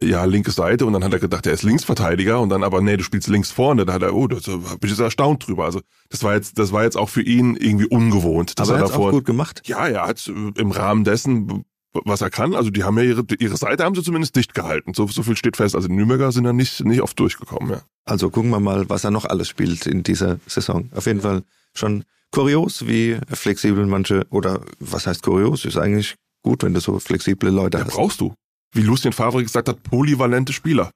ja, 0.00 0.24
linke 0.24 0.52
Seite 0.52 0.86
und 0.86 0.92
dann 0.92 1.02
hat 1.02 1.12
er 1.12 1.18
gedacht, 1.18 1.46
er 1.46 1.52
ist 1.52 1.64
Linksverteidiger 1.64 2.40
und 2.40 2.50
dann 2.50 2.62
aber, 2.62 2.80
nee, 2.80 2.96
du 2.96 3.02
spielst 3.02 3.26
links 3.28 3.50
vorne. 3.50 3.84
Da 3.84 3.94
hat 3.94 4.02
er, 4.02 4.14
oh, 4.14 4.28
da 4.28 4.36
bin 4.36 4.78
ich 4.82 4.90
jetzt 4.90 5.00
erstaunt 5.00 5.46
drüber. 5.46 5.64
Also 5.64 5.80
das 6.08 6.22
war 6.22 6.34
jetzt, 6.34 6.58
das 6.58 6.72
war 6.72 6.84
jetzt 6.84 6.96
auch 6.96 7.08
für 7.08 7.22
ihn 7.22 7.56
irgendwie 7.56 7.86
ungewohnt. 7.86 8.58
Dass 8.58 8.68
aber 8.68 8.78
er 8.78 8.84
hat 8.84 8.92
auch 8.92 9.10
gut 9.10 9.24
gemacht. 9.24 9.62
Ja, 9.64 9.88
er 9.88 10.06
hat 10.06 10.24
im 10.28 10.70
Rahmen 10.70 11.02
dessen, 11.02 11.64
was 11.92 12.20
er 12.20 12.30
kann, 12.30 12.54
also 12.54 12.70
die 12.70 12.84
haben 12.84 12.98
ja 12.98 13.04
ihre, 13.04 13.24
ihre 13.38 13.56
Seite 13.56 13.84
haben 13.84 13.94
sie 13.94 14.02
zumindest 14.02 14.36
dicht 14.36 14.54
gehalten. 14.54 14.94
So, 14.94 15.06
so 15.06 15.22
viel 15.22 15.36
steht 15.36 15.56
fest. 15.56 15.74
Also 15.74 15.88
Nürnberger 15.88 16.32
sind 16.32 16.44
da 16.44 16.52
nicht, 16.52 16.84
nicht 16.84 17.00
oft 17.00 17.18
durchgekommen, 17.18 17.70
ja. 17.70 17.82
Also 18.04 18.30
gucken 18.30 18.50
wir 18.50 18.60
mal, 18.60 18.88
was 18.88 19.04
er 19.04 19.10
noch 19.10 19.24
alles 19.24 19.48
spielt 19.48 19.86
in 19.86 20.02
dieser 20.02 20.38
Saison. 20.46 20.90
Auf 20.94 21.06
jeden 21.06 21.20
Fall 21.20 21.42
schon 21.74 22.04
kurios, 22.30 22.86
wie 22.86 23.18
flexibel 23.30 23.86
manche, 23.86 24.26
oder 24.30 24.60
was 24.80 25.06
heißt 25.06 25.22
kurios, 25.22 25.64
ist 25.64 25.76
eigentlich 25.76 26.16
gut, 26.42 26.62
wenn 26.62 26.74
du 26.74 26.80
so 26.80 26.98
flexible 26.98 27.50
Leute 27.50 27.78
ja, 27.78 27.84
hast. 27.84 27.94
brauchst 27.94 28.20
du. 28.20 28.34
Wie 28.72 28.82
Lucien 28.82 29.12
Favre 29.12 29.42
gesagt 29.42 29.68
hat, 29.68 29.82
polyvalente 29.82 30.52
Spieler. 30.52 30.90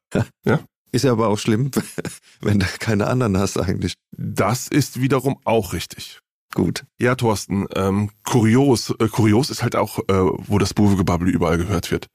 ja. 0.44 0.60
Ist 0.94 1.04
ja 1.04 1.12
aber 1.12 1.28
auch 1.28 1.38
schlimm, 1.38 1.70
wenn 2.42 2.58
du 2.58 2.66
keine 2.78 3.06
anderen 3.06 3.38
hast 3.38 3.58
eigentlich. 3.58 3.94
Das 4.14 4.68
ist 4.68 5.00
wiederum 5.00 5.38
auch 5.44 5.72
richtig. 5.72 6.20
Gut. 6.54 6.84
Ja, 6.98 7.14
Thorsten, 7.14 7.66
ähm, 7.74 8.10
kurios, 8.24 8.90
äh, 8.98 9.08
kurios 9.08 9.50
ist 9.50 9.62
halt 9.62 9.76
auch, 9.76 9.98
äh, 10.00 10.04
wo 10.08 10.58
das 10.58 10.74
Buwegebabbel 10.74 11.28
überall 11.28 11.56
gehört 11.56 11.90
wird. 11.90 12.08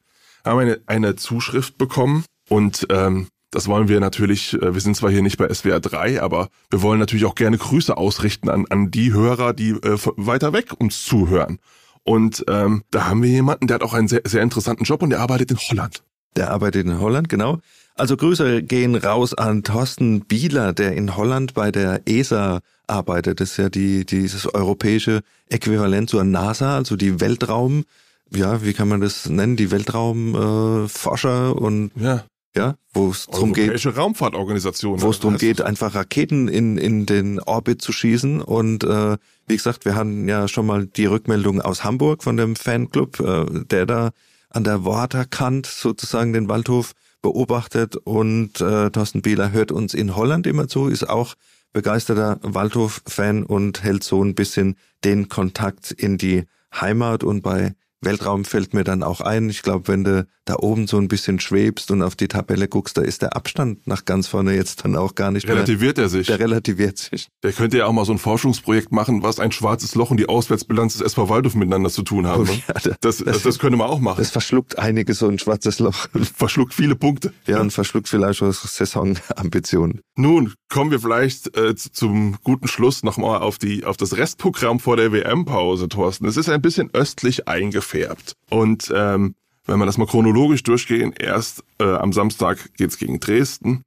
Wir 0.43 0.51
haben 0.51 0.59
eine, 0.59 0.79
eine 0.85 1.15
Zuschrift 1.15 1.77
bekommen 1.77 2.23
und 2.47 2.85
ähm, 2.89 3.27
das 3.51 3.67
wollen 3.67 3.87
wir 3.87 3.99
natürlich, 3.99 4.53
äh, 4.53 4.73
wir 4.73 4.81
sind 4.81 4.95
zwar 4.95 5.09
hier 5.09 5.21
nicht 5.21 5.37
bei 5.37 5.51
SWR 5.51 5.79
3, 5.79 6.21
aber 6.21 6.49
wir 6.69 6.81
wollen 6.81 6.99
natürlich 6.99 7.25
auch 7.25 7.35
gerne 7.35 7.57
Grüße 7.57 7.97
ausrichten 7.97 8.49
an, 8.49 8.65
an 8.69 8.91
die 8.91 9.13
Hörer, 9.13 9.53
die 9.53 9.71
äh, 9.71 9.97
weiter 10.15 10.53
weg 10.53 10.73
uns 10.77 11.03
zuhören. 11.05 11.59
Und 12.03 12.45
ähm, 12.47 12.83
da 12.91 13.07
haben 13.07 13.23
wir 13.23 13.29
jemanden, 13.29 13.67
der 13.67 13.75
hat 13.75 13.83
auch 13.83 13.93
einen 13.93 14.07
sehr, 14.07 14.21
sehr 14.25 14.41
interessanten 14.41 14.83
Job 14.83 15.01
und 15.01 15.09
der 15.09 15.19
arbeitet 15.19 15.51
in 15.51 15.57
Holland. 15.57 16.03
Der 16.35 16.51
arbeitet 16.51 16.85
in 16.85 16.99
Holland, 16.99 17.27
genau. 17.29 17.59
Also 17.97 18.15
Grüße 18.15 18.61
gehen 18.61 18.95
raus 18.95 19.33
an 19.33 19.63
Thorsten 19.63 20.21
Bieler, 20.21 20.73
der 20.73 20.93
in 20.93 21.15
Holland 21.15 21.55
bei 21.55 21.71
der 21.71 22.01
ESA 22.05 22.59
arbeitet. 22.85 23.39
Das 23.39 23.51
ist 23.51 23.57
ja 23.57 23.69
die, 23.69 24.05
dieses 24.05 24.53
europäische 24.53 25.21
Äquivalent 25.49 26.09
zur 26.09 26.23
NASA, 26.23 26.75
also 26.75 26.95
die 26.95 27.19
Weltraum, 27.19 27.85
ja, 28.33 28.63
wie 28.63 28.73
kann 28.73 28.87
man 28.87 29.01
das 29.01 29.27
nennen? 29.27 29.55
Die 29.55 29.71
Weltraumforscher 29.71 31.49
äh, 31.49 31.59
und 31.59 31.91
ja 31.95 32.23
ja, 32.57 32.75
wo 32.91 33.11
es 33.11 33.27
darum 33.27 33.53
geht, 33.53 33.85
Raumfahrtorganisation, 33.85 35.01
wo 35.01 35.11
es 35.11 35.19
darum 35.19 35.37
geht, 35.37 35.61
einfach 35.61 35.93
Raketen 35.93 36.47
in 36.47 36.77
in 36.77 37.05
den 37.05 37.39
Orbit 37.39 37.81
zu 37.81 37.91
schießen 37.91 38.41
und 38.41 38.83
äh, 38.83 39.17
wie 39.45 39.55
gesagt, 39.55 39.85
wir 39.85 39.95
hatten 39.95 40.27
ja 40.27 40.47
schon 40.47 40.65
mal 40.65 40.87
die 40.87 41.05
Rückmeldung 41.05 41.61
aus 41.61 41.83
Hamburg 41.83 42.23
von 42.23 42.35
dem 42.35 42.55
Fanclub, 42.55 43.19
äh, 43.19 43.45
der 43.69 43.85
da 43.85 44.09
an 44.49 44.63
der 44.63 44.85
Waterkant 44.85 45.67
sozusagen 45.67 46.33
den 46.33 46.49
Waldhof 46.49 46.93
beobachtet 47.21 47.95
und 47.95 48.61
äh, 48.61 48.89
Thorsten 48.91 49.21
Bieler 49.21 49.51
hört 49.51 49.71
uns 49.71 49.93
in 49.93 50.15
Holland 50.15 50.47
immer 50.47 50.67
zu, 50.67 50.87
ist 50.87 51.09
auch 51.09 51.35
begeisterter 51.73 52.39
Waldhof-Fan 52.41 53.43
und 53.43 53.83
hält 53.83 54.03
so 54.03 54.23
ein 54.23 54.35
bisschen 54.35 54.75
den 55.03 55.29
Kontakt 55.29 55.91
in 55.91 56.17
die 56.17 56.45
Heimat 56.73 57.23
und 57.23 57.41
bei 57.41 57.75
Weltraum 58.01 58.45
fällt 58.45 58.73
mir 58.73 58.83
dann 58.83 59.01
auch 59.01 59.21
ein. 59.21 59.49
Ich 59.49 59.63
glaube, 59.63 59.87
wenn 59.87 60.03
du 60.03 60.27
da 60.45 60.55
oben 60.59 60.87
so 60.87 60.97
ein 60.97 61.07
bisschen 61.07 61.39
schwebst 61.39 61.89
und 61.89 62.03
auf 62.03 62.15
die 62.15 62.27
Tabelle 62.27 62.67
guckst, 62.67 62.97
da 62.97 63.01
ist 63.01 63.23
der 63.23 63.35
Abstand 63.35 63.87
nach 63.87 64.05
ganz 64.05 64.27
vorne 64.27 64.55
jetzt 64.55 64.85
dann 64.85 64.95
auch 64.95 65.15
gar 65.15 65.31
nicht 65.31 65.47
relativiert 65.47 65.97
mehr. 65.97 66.05
er 66.05 66.09
sich. 66.09 66.27
Der 66.27 66.39
relativiert 66.39 66.97
sich. 66.99 67.27
Der 67.43 67.51
könnte 67.53 67.79
ja 67.79 67.85
auch 67.87 67.91
mal 67.91 68.05
so 68.05 68.11
ein 68.11 68.19
Forschungsprojekt 68.19 68.91
machen, 68.91 69.23
was 69.23 69.39
ein 69.39 69.51
schwarzes 69.51 69.95
Loch 69.95 70.11
und 70.11 70.17
die 70.17 70.29
Auswärtsbilanz 70.29 70.93
des 70.93 71.01
SV 71.01 71.29
Waldhof 71.29 71.55
miteinander 71.55 71.89
zu 71.89 72.03
tun 72.03 72.27
haben. 72.27 72.47
Oh, 72.47 72.53
ja, 72.53 72.95
das, 73.01 73.17
das, 73.17 73.41
das, 73.41 73.59
könnte 73.59 73.77
man 73.77 73.87
auch 73.87 73.99
machen. 73.99 74.19
Das 74.19 74.29
verschluckt 74.29 74.77
einige 74.77 75.13
so 75.15 75.27
ein 75.27 75.39
schwarzes 75.39 75.79
Loch. 75.79 76.07
Verschluckt 76.35 76.75
viele 76.75 76.95
Punkte. 76.95 77.33
Ja, 77.47 77.59
und 77.59 77.71
verschluckt 77.71 78.07
vielleicht 78.07 78.41
auch 78.43 78.53
Saisonambitionen. 78.53 80.01
Nun 80.15 80.53
kommen 80.69 80.91
wir 80.91 80.99
vielleicht 80.99 81.57
äh, 81.57 81.75
zum 81.75 82.37
guten 82.43 82.67
Schluss 82.67 83.03
nochmal 83.03 83.41
auf 83.41 83.57
die 83.57 83.85
auf 83.85 83.97
das 83.97 84.17
Restprogramm 84.17 84.79
vor 84.79 84.97
der 84.97 85.11
WM-Pause, 85.11 85.89
Thorsten. 85.89 86.27
Es 86.27 86.37
ist 86.37 86.49
ein 86.49 86.61
bisschen 86.61 86.93
östlich 86.93 87.47
eingefärbt 87.47 87.86
gefärbt. 87.87 88.33
Und 88.49 88.91
ähm, 88.93 89.35
wenn 89.65 89.79
wir 89.79 89.85
das 89.85 89.97
mal 89.97 90.07
chronologisch 90.07 90.63
durchgehen, 90.63 91.13
erst 91.17 91.63
äh, 91.79 91.85
am 91.85 92.13
Samstag 92.13 92.73
geht's 92.75 92.97
gegen 92.97 93.19
Dresden. 93.19 93.83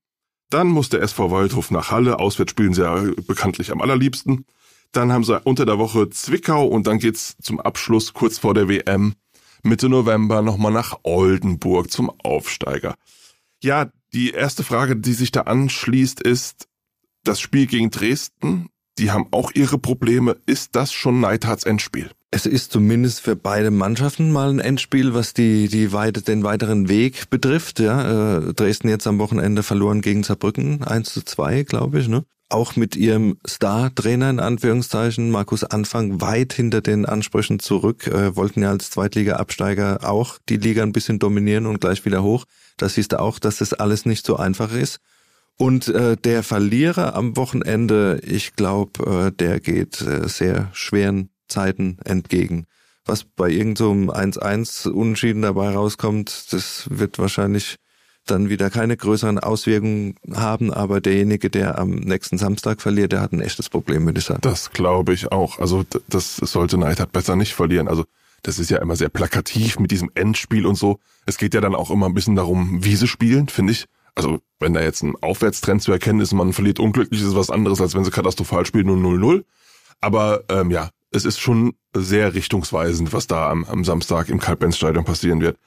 Dann 0.50 0.68
muss 0.68 0.88
der 0.88 1.02
SV 1.02 1.30
Waldhof 1.30 1.70
nach 1.70 1.90
Halle. 1.90 2.18
Auswärts 2.18 2.50
spielen 2.50 2.74
sie 2.74 2.82
ja 2.82 3.02
bekanntlich 3.26 3.70
am 3.70 3.80
allerliebsten. 3.80 4.46
Dann 4.92 5.12
haben 5.12 5.24
sie 5.24 5.40
unter 5.40 5.64
der 5.64 5.78
Woche 5.78 6.10
Zwickau 6.10 6.66
und 6.66 6.86
dann 6.86 6.98
geht's 6.98 7.36
zum 7.40 7.60
Abschluss 7.60 8.12
kurz 8.12 8.38
vor 8.38 8.54
der 8.54 8.68
WM 8.68 9.14
Mitte 9.62 9.88
November 9.88 10.42
nochmal 10.42 10.72
nach 10.72 10.98
Oldenburg 11.02 11.90
zum 11.90 12.10
Aufsteiger. 12.22 12.94
Ja, 13.62 13.90
die 14.12 14.30
erste 14.30 14.64
Frage, 14.64 14.96
die 14.96 15.12
sich 15.12 15.32
da 15.32 15.42
anschließt, 15.42 16.20
ist 16.20 16.66
das 17.24 17.40
Spiel 17.40 17.66
gegen 17.66 17.90
Dresden. 17.90 18.70
Die 18.98 19.10
haben 19.10 19.28
auch 19.30 19.52
ihre 19.54 19.78
Probleme. 19.78 20.36
Ist 20.46 20.74
das 20.74 20.92
schon 20.92 21.20
Neidhards 21.20 21.64
Endspiel? 21.64 22.10
Es 22.32 22.46
ist 22.46 22.70
zumindest 22.70 23.22
für 23.22 23.34
beide 23.34 23.72
Mannschaften 23.72 24.30
mal 24.30 24.50
ein 24.50 24.60
Endspiel, 24.60 25.14
was 25.14 25.34
die, 25.34 25.66
die 25.66 25.92
weite, 25.92 26.22
den 26.22 26.44
weiteren 26.44 26.88
Weg 26.88 27.28
betrifft. 27.28 27.80
Ja, 27.80 28.38
äh, 28.38 28.54
Dresden 28.54 28.88
jetzt 28.88 29.08
am 29.08 29.18
Wochenende 29.18 29.64
verloren 29.64 30.00
gegen 30.00 30.22
Saarbrücken, 30.22 30.84
1 30.84 31.12
zu 31.12 31.24
2, 31.24 31.64
glaube 31.64 31.98
ich. 31.98 32.06
Ne? 32.06 32.24
Auch 32.48 32.76
mit 32.76 32.94
ihrem 32.94 33.38
Star-Trainer 33.46 34.30
in 34.30 34.38
Anführungszeichen, 34.38 35.30
Markus 35.32 35.64
Anfang, 35.64 36.20
weit 36.20 36.52
hinter 36.52 36.80
den 36.80 37.04
Ansprüchen 37.04 37.58
zurück, 37.58 38.06
äh, 38.06 38.36
wollten 38.36 38.62
ja 38.62 38.70
als 38.70 38.90
Zweitliga-Absteiger 38.90 40.08
auch 40.08 40.38
die 40.48 40.56
Liga 40.58 40.84
ein 40.84 40.92
bisschen 40.92 41.18
dominieren 41.18 41.66
und 41.66 41.80
gleich 41.80 42.04
wieder 42.04 42.22
hoch. 42.22 42.44
Da 42.76 42.88
siehst 42.88 43.10
du 43.10 43.18
auch, 43.18 43.40
dass 43.40 43.58
das 43.58 43.72
alles 43.72 44.06
nicht 44.06 44.24
so 44.24 44.36
einfach 44.36 44.72
ist. 44.72 45.00
Und 45.56 45.88
äh, 45.88 46.16
der 46.16 46.44
Verlierer 46.44 47.16
am 47.16 47.36
Wochenende, 47.36 48.20
ich 48.24 48.54
glaube, 48.54 49.26
äh, 49.26 49.32
der 49.32 49.58
geht 49.58 50.00
äh, 50.00 50.28
sehr 50.28 50.70
schweren 50.72 51.30
Zeiten 51.50 51.98
entgegen. 52.04 52.66
Was 53.04 53.24
bei 53.24 53.48
irgendeinem 53.48 54.06
so 54.06 54.40
1-1 54.40 54.88
Unentschieden 54.88 55.42
dabei 55.42 55.70
rauskommt, 55.70 56.52
das 56.52 56.86
wird 56.90 57.18
wahrscheinlich 57.18 57.76
dann 58.26 58.48
wieder 58.48 58.70
keine 58.70 58.96
größeren 58.96 59.38
Auswirkungen 59.38 60.14
haben, 60.32 60.72
aber 60.72 61.00
derjenige, 61.00 61.50
der 61.50 61.78
am 61.78 61.90
nächsten 61.90 62.38
Samstag 62.38 62.80
verliert, 62.80 63.12
der 63.12 63.20
hat 63.20 63.32
ein 63.32 63.40
echtes 63.40 63.68
Problem, 63.68 64.04
würde 64.04 64.20
ich 64.20 64.26
sagen. 64.26 64.40
Das 64.42 64.70
glaube 64.70 65.12
ich 65.12 65.32
auch. 65.32 65.58
Also 65.58 65.84
das 66.08 66.36
sollte 66.36 66.78
Neidhardt 66.78 67.12
besser 67.12 67.36
nicht 67.36 67.54
verlieren. 67.54 67.88
Also 67.88 68.04
das 68.42 68.58
ist 68.58 68.70
ja 68.70 68.78
immer 68.78 68.96
sehr 68.96 69.08
plakativ 69.08 69.78
mit 69.78 69.90
diesem 69.90 70.10
Endspiel 70.14 70.66
und 70.66 70.76
so. 70.76 70.98
Es 71.26 71.38
geht 71.38 71.54
ja 71.54 71.60
dann 71.60 71.74
auch 71.74 71.90
immer 71.90 72.06
ein 72.06 72.14
bisschen 72.14 72.36
darum, 72.36 72.84
wie 72.84 72.96
sie 72.96 73.08
spielen, 73.08 73.48
finde 73.48 73.72
ich. 73.72 73.86
Also 74.14 74.40
wenn 74.58 74.74
da 74.74 74.82
jetzt 74.82 75.02
ein 75.02 75.14
Aufwärtstrend 75.20 75.82
zu 75.82 75.92
erkennen 75.92 76.20
ist, 76.20 76.32
man 76.32 76.52
verliert 76.52 76.78
unglücklich, 76.78 77.22
ist 77.22 77.34
was 77.34 77.50
anderes, 77.50 77.80
als 77.80 77.94
wenn 77.94 78.04
sie 78.04 78.10
katastrophal 78.10 78.66
spielen 78.66 78.90
und 78.90 79.02
0-0. 79.02 79.44
Aber 80.00 80.44
ähm, 80.48 80.70
ja, 80.70 80.90
es 81.10 81.24
ist 81.24 81.40
schon 81.40 81.74
sehr 81.94 82.34
richtungsweisend, 82.34 83.12
was 83.12 83.26
da 83.26 83.50
am, 83.50 83.64
am 83.64 83.84
Samstag 83.84 84.28
im 84.28 84.38
Karl-Benz-Stadion 84.38 85.04
passieren 85.04 85.40
wird. 85.40 85.58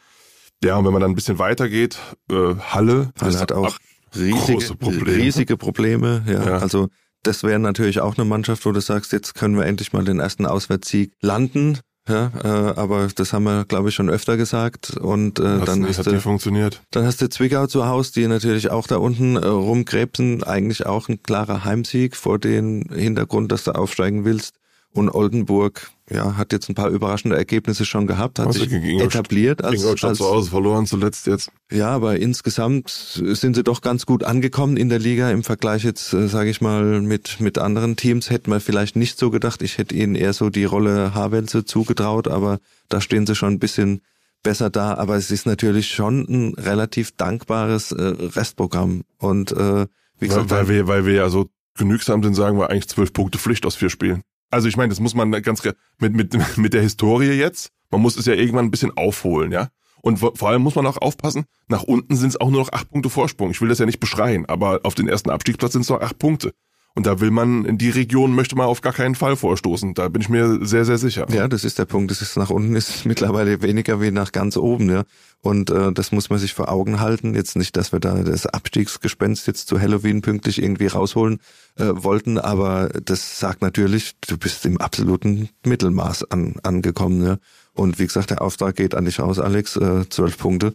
Ja, 0.63 0.77
und 0.77 0.85
wenn 0.85 0.93
man 0.93 1.01
dann 1.01 1.11
ein 1.11 1.15
bisschen 1.15 1.39
weitergeht, 1.39 1.99
äh, 2.31 2.55
Halle, 2.55 3.11
Halle 3.19 3.39
hat 3.39 3.51
auch 3.51 3.77
riesige 4.15 4.75
Probleme. 4.75 5.17
riesige 5.17 5.57
Probleme. 5.57 6.23
Ja, 6.25 6.45
ja. 6.45 6.57
also 6.59 6.87
das 7.23 7.43
wäre 7.43 7.59
natürlich 7.59 7.99
auch 7.99 8.17
eine 8.17 8.25
Mannschaft, 8.25 8.65
wo 8.65 8.71
du 8.71 8.79
sagst, 8.79 9.11
jetzt 9.11 9.35
können 9.35 9.57
wir 9.57 9.65
endlich 9.65 9.93
mal 9.93 10.03
den 10.03 10.19
ersten 10.19 10.45
Auswärtssieg 10.45 11.13
landen. 11.21 11.79
Ja, 12.07 12.31
äh, 12.43 12.47
aber 12.77 13.07
das 13.15 13.31
haben 13.31 13.45
wir, 13.45 13.63
glaube 13.63 13.87
ich, 13.87 13.95
schon 13.95 14.09
öfter 14.09 14.35
gesagt. 14.35 14.97
Und 14.97 15.39
äh, 15.39 15.43
Hat's 15.43 15.65
dann 15.65 15.79
nicht, 15.79 15.97
hast 15.97 15.99
hat 15.99 16.13
du, 16.13 16.19
funktioniert. 16.19 16.81
dann 16.91 17.05
hast 17.05 17.21
du 17.21 17.29
Zwickau 17.29 17.65
zu 17.67 17.87
Hause, 17.87 18.11
die 18.13 18.27
natürlich 18.27 18.71
auch 18.71 18.87
da 18.87 18.97
unten 18.97 19.37
äh, 19.37 19.45
rumkrebsen. 19.45 20.43
Eigentlich 20.43 20.85
auch 20.85 21.07
ein 21.07 21.23
klarer 21.23 21.63
Heimsieg 21.63 22.17
vor 22.17 22.39
dem 22.39 22.83
Hintergrund, 22.93 23.53
dass 23.53 23.63
du 23.63 23.71
aufsteigen 23.71 24.25
willst. 24.25 24.53
Und 24.93 25.09
Oldenburg, 25.09 25.89
ja, 26.07 26.37
hat 26.37 26.51
jetzt 26.53 26.69
ein 26.69 26.75
paar 26.75 26.89
überraschende 26.89 27.35
Ergebnisse 27.35 27.83
schon 27.83 28.05
gehabt, 28.05 28.37
hat 28.37 28.45
Also 28.45 28.59
sich 28.59 28.71
etabliert 28.71 29.63
als, 29.63 29.81
Ingolstadt 29.81 30.09
als 30.11 30.19
zu 30.19 30.25
Hause 30.25 30.51
verloren 30.51 30.85
zuletzt 30.85 31.25
jetzt. 31.25 31.49
ja, 31.71 31.89
aber 31.89 32.17
insgesamt 32.19 32.89
sind 32.89 33.55
sie 33.55 33.63
doch 33.63 33.81
ganz 33.81 34.05
gut 34.05 34.23
angekommen 34.23 34.77
in 34.77 34.89
der 34.89 34.99
Liga 34.99 35.31
im 35.31 35.43
Vergleich 35.43 35.83
jetzt, 35.83 36.13
äh, 36.13 36.27
sage 36.27 36.51
ich 36.51 36.61
mal, 36.61 37.01
mit 37.01 37.39
mit 37.39 37.57
anderen 37.57 37.95
Teams. 37.95 38.29
Hätten 38.29 38.51
wir 38.51 38.59
vielleicht 38.59 38.95
nicht 38.95 39.17
so 39.17 39.31
gedacht. 39.31 39.63
Ich 39.63 39.79
hätte 39.79 39.95
ihnen 39.95 40.13
eher 40.13 40.33
so 40.33 40.51
die 40.51 40.65
Rolle 40.65 41.15
Havelze 41.15 41.65
zugetraut, 41.65 42.27
aber 42.27 42.59
da 42.89 43.01
stehen 43.01 43.25
sie 43.25 43.33
schon 43.35 43.53
ein 43.53 43.59
bisschen 43.59 44.01
besser 44.43 44.69
da. 44.69 44.93
Aber 44.93 45.15
es 45.15 45.31
ist 45.31 45.47
natürlich 45.47 45.87
schon 45.89 46.19
ein 46.29 46.53
relativ 46.53 47.13
dankbares 47.17 47.91
äh, 47.93 48.03
Restprogramm. 48.35 49.05
Und 49.17 49.51
äh, 49.53 49.55
wie 49.55 49.57
Weil, 49.57 50.27
gesagt, 50.27 50.51
weil 50.51 50.67
wir, 50.67 50.87
weil 50.87 51.05
wir 51.07 51.13
ja 51.13 51.29
so 51.29 51.47
genügsam 51.75 52.21
sind, 52.21 52.35
sagen 52.35 52.59
wir 52.59 52.69
eigentlich 52.69 52.87
zwölf 52.89 53.11
Punkte 53.11 53.39
Pflicht 53.39 53.65
aus 53.65 53.75
vier 53.75 53.89
Spielen. 53.89 54.21
Also 54.53 54.67
ich 54.67 54.77
meine, 54.77 54.89
das 54.89 54.99
muss 54.99 55.15
man 55.15 55.31
ganz 55.41 55.63
mit, 55.99 56.13
mit, 56.13 56.37
mit 56.57 56.73
der 56.73 56.81
Historie 56.81 57.31
jetzt, 57.31 57.71
man 57.89 58.01
muss 58.01 58.15
es 58.15 58.27
ja 58.27 58.33
irgendwann 58.33 58.65
ein 58.65 58.71
bisschen 58.71 58.95
aufholen, 58.95 59.51
ja. 59.51 59.69
Und 60.01 60.17
vor 60.17 60.49
allem 60.49 60.61
muss 60.61 60.75
man 60.75 60.85
auch 60.85 60.97
aufpassen, 60.97 61.45
nach 61.69 61.83
unten 61.83 62.17
sind 62.17 62.29
es 62.29 62.39
auch 62.39 62.49
nur 62.49 62.59
noch 62.59 62.73
acht 62.73 62.89
Punkte 62.91 63.09
Vorsprung. 63.09 63.51
Ich 63.51 63.61
will 63.61 63.69
das 63.69 63.79
ja 63.79 63.85
nicht 63.85 64.01
beschreien, 64.01 64.45
aber 64.45 64.81
auf 64.83 64.95
den 64.95 65.07
ersten 65.07 65.29
Abstiegsplatz 65.29 65.71
sind 65.71 65.83
es 65.83 65.89
noch 65.89 66.01
acht 66.01 66.19
Punkte. 66.19 66.53
Und 66.95 67.07
da 67.07 67.19
will 67.19 67.31
man, 67.31 67.65
in 67.65 67.79
die 67.79 67.89
Region 67.89 68.35
möchte 68.35 68.55
man 68.55 68.67
auf 68.67 68.81
gar 68.81 68.93
keinen 68.93 69.15
Fall 69.15 69.35
vorstoßen. 69.35 69.95
Da 69.95 70.09
bin 70.09 70.21
ich 70.21 70.29
mir 70.29 70.59
sehr, 70.61 70.85
sehr 70.85 70.99
sicher. 70.99 71.25
Ja, 71.31 71.47
das 71.47 71.63
ist 71.63 71.79
der 71.79 71.85
Punkt. 71.85 72.11
Das 72.11 72.21
ist 72.21 72.37
nach 72.37 72.51
unten 72.51 72.75
ist 72.75 73.05
mittlerweile 73.05 73.63
weniger 73.63 73.99
wie 73.99 74.11
nach 74.11 74.31
ganz 74.31 74.57
oben, 74.57 74.91
ja. 74.91 75.03
Und 75.41 75.71
äh, 75.71 75.91
das 75.91 76.11
muss 76.11 76.29
man 76.29 76.37
sich 76.37 76.53
vor 76.53 76.69
Augen 76.69 76.99
halten. 76.99 77.33
Jetzt 77.33 77.55
nicht, 77.55 77.75
dass 77.77 77.91
wir 77.91 77.99
da 77.99 78.21
das 78.21 78.45
Abstiegsgespenst 78.45 79.47
jetzt 79.47 79.67
zu 79.67 79.81
Halloween 79.81 80.21
pünktlich 80.21 80.61
irgendwie 80.61 80.87
rausholen 80.87 81.39
äh, 81.77 81.85
wollten, 81.91 82.37
aber 82.37 82.89
das 83.03 83.39
sagt 83.39 83.63
natürlich, 83.63 84.13
du 84.27 84.37
bist 84.37 84.63
im 84.65 84.79
absoluten 84.79 85.49
Mittelmaß 85.65 86.29
an, 86.29 86.55
angekommen, 86.61 87.25
ja. 87.25 87.37
Und 87.73 87.97
wie 87.97 88.05
gesagt, 88.05 88.29
der 88.29 88.43
Auftrag 88.43 88.75
geht 88.75 88.93
an 88.93 89.05
dich 89.05 89.19
aus, 89.19 89.39
Alex, 89.39 89.77
äh, 89.77 90.07
zwölf 90.09 90.37
Punkte. 90.37 90.73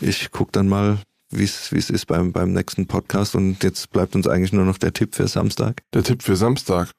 Ich 0.00 0.30
guck 0.30 0.50
dann 0.52 0.68
mal, 0.68 0.98
wie 1.30 1.44
es 1.44 1.72
ist 1.72 2.06
beim 2.06 2.32
beim 2.32 2.52
nächsten 2.52 2.86
Podcast. 2.86 3.34
Und 3.34 3.62
jetzt 3.62 3.90
bleibt 3.90 4.14
uns 4.14 4.26
eigentlich 4.26 4.52
nur 4.52 4.64
noch 4.64 4.78
der 4.78 4.92
Tipp 4.92 5.14
für 5.14 5.28
Samstag. 5.28 5.82
Der 5.92 6.02
Tipp 6.02 6.22
für 6.22 6.36
Samstag. 6.36 6.90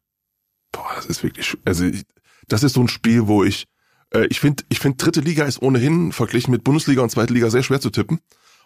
Boah, 0.71 0.91
das 0.95 1.05
ist 1.05 1.23
wirklich, 1.23 1.57
also 1.65 1.85
ich, 1.85 2.03
das 2.47 2.63
ist 2.63 2.73
so 2.73 2.81
ein 2.81 2.87
Spiel, 2.87 3.27
wo 3.27 3.43
ich, 3.43 3.65
äh, 4.13 4.27
ich 4.27 4.39
finde, 4.39 4.63
ich 4.69 4.79
finde 4.79 4.97
dritte 4.97 5.21
Liga 5.21 5.45
ist 5.45 5.61
ohnehin 5.61 6.11
verglichen 6.11 6.51
mit 6.51 6.63
Bundesliga 6.63 7.01
und 7.01 7.09
zweite 7.09 7.33
Liga 7.33 7.49
sehr 7.49 7.63
schwer 7.63 7.79
zu 7.79 7.89
tippen. 7.89 8.19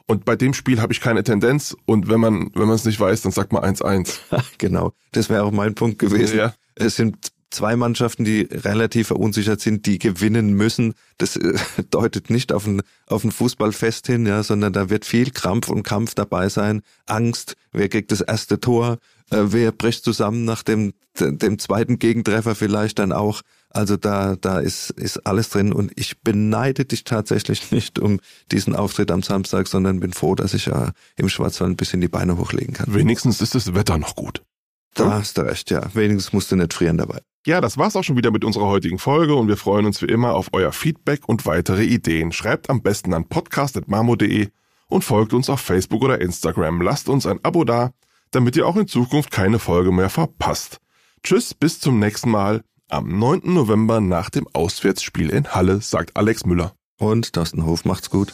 Und 0.06 0.26
bei 0.26 0.36
dem 0.36 0.54
Spiel 0.54 0.82
habe 0.82 0.92
ich 0.92 1.00
keine 1.00 1.24
Tendenz. 1.24 1.76
Und 1.86 2.10
wenn 2.10 2.20
man, 2.20 2.52
wenn 2.56 2.68
man 2.68 2.76
es 2.76 2.84
nicht 2.84 3.00
weiß, 3.00 3.22
dann 3.22 3.32
sagt 3.32 3.54
man 3.54 3.64
1-1. 3.64 4.18
genau, 4.58 4.94
das 5.14 5.30
wäre 5.30 5.44
auch 5.44 5.52
mein 5.52 5.76
Punkt 5.76 6.00
gewesen. 6.00 6.38
Ja. 6.38 6.54
Es 6.76 6.96
sind 6.96 7.33
zwei 7.54 7.76
Mannschaften, 7.76 8.26
die 8.26 8.48
relativ 8.52 9.08
verunsichert 9.08 9.62
sind, 9.62 9.86
die 9.86 10.00
gewinnen 10.00 10.54
müssen. 10.54 10.94
Das 11.18 11.36
äh, 11.36 11.54
deutet 11.90 12.30
nicht 12.30 12.52
auf 12.52 12.66
ein, 12.68 12.82
auf 13.08 13.24
ein 13.24 13.32
Fußballfest 13.32 14.08
hin, 14.08 14.26
ja, 14.26 14.44
sondern 14.44 14.74
da 14.74 14.90
wird 14.90 15.06
viel 15.06 15.32
Krampf 15.32 15.70
und 15.70 15.84
Kampf 15.84 16.16
dabei 16.16 16.50
sein. 16.50 16.82
Angst, 17.06 17.56
wer 17.72 17.90
kriegt 17.90 18.12
das 18.12 18.22
erste 18.22 18.60
Tor, 18.60 18.98
äh, 19.30 19.38
wer 19.46 19.72
bricht 19.72 20.04
zusammen 20.04 20.46
nach 20.46 20.64
dem, 20.64 20.94
dem 21.20 21.60
zweiten 21.60 22.00
Gegentreffer 22.00 22.56
vielleicht 22.56 23.00
dann 23.00 23.12
auch. 23.12 23.42
Also 23.70 23.98
da, 23.98 24.36
da 24.36 24.60
ist, 24.60 24.92
ist 24.92 25.26
alles 25.26 25.50
drin 25.50 25.74
und 25.74 25.92
ich 25.96 26.22
beneide 26.22 26.86
dich 26.86 27.04
tatsächlich 27.04 27.72
nicht 27.72 28.00
um 28.00 28.20
diesen 28.52 28.76
Auftritt 28.76 29.12
am 29.12 29.24
Samstag, 29.24 29.68
sondern 29.68 30.00
bin 30.00 30.14
froh, 30.14 30.36
dass 30.36 30.54
ich 30.54 30.68
ja 30.68 30.92
im 31.16 31.30
Schwarzwald 31.30 31.72
ein 31.72 31.78
bisschen 31.78 32.02
die 32.02 32.08
Beine 32.08 32.38
hochlegen 32.38 32.74
kann. 32.74 32.94
Wenigstens 32.94 33.42
ist 33.42 33.56
das 33.56 33.74
Wetter 33.74 33.98
noch 33.98 34.16
gut. 34.16 34.44
Da 34.94 35.12
hast 35.12 35.38
du 35.38 35.42
recht, 35.42 35.72
ja. 35.72 35.82
Wenigstens 35.94 36.34
musst 36.34 36.52
du 36.52 36.56
nicht 36.56 36.74
frieren 36.74 36.98
dabei. 36.98 37.20
Ja, 37.46 37.60
das 37.60 37.78
war's 37.78 37.96
auch 37.96 38.04
schon 38.04 38.16
wieder 38.16 38.32
mit 38.32 38.46
unserer 38.46 38.68
heutigen 38.68 39.00
Folge 39.00 39.36
und 39.36 39.48
wir 39.48 39.58
freuen 39.58 39.86
uns 39.86 40.02
wie 40.02 40.06
immer 40.06 40.34
auf 40.34 40.50
euer 40.54 40.72
Feedback 40.72 41.28
und 41.28 41.46
weitere 41.46 41.84
Ideen. 41.84 42.32
Schreibt 42.32 42.70
am 42.70 42.82
besten 42.82 43.14
an 43.14 43.28
podcast.marmo.de 43.28 44.50
und 44.88 45.04
folgt 45.04 45.34
uns 45.34 45.50
auf 45.50 45.60
Facebook 45.60 46.04
oder 46.04 46.22
Instagram. 46.22 46.82
Lasst 46.82 47.10
uns 47.10 47.26
ein 47.26 47.44
Abo 47.44 47.66
da, 47.66 47.92
damit 48.32 48.56
ihr 48.56 48.66
auch 48.66 48.78
in 48.78 48.88
Zukunft 48.88 49.32
keine 49.32 49.60
Folge 49.60 49.92
mehr 49.92 50.10
verpasst. 50.10 50.80
Tschüss, 51.22 51.54
bis 51.54 51.80
zum 51.80 52.00
nächsten 52.00 52.30
Mal. 52.30 52.62
Am 52.90 53.18
9. 53.18 53.42
November 53.46 54.00
nach 54.00 54.30
dem 54.30 54.48
Auswärtsspiel 54.54 55.30
in 55.30 55.48
Halle, 55.48 55.82
sagt 55.82 56.16
Alex 56.16 56.46
Müller. 56.46 56.74
Und 56.98 57.34
Thorsten 57.34 57.66
Hof 57.66 57.86
macht's 57.86 58.10
gut. 58.10 58.34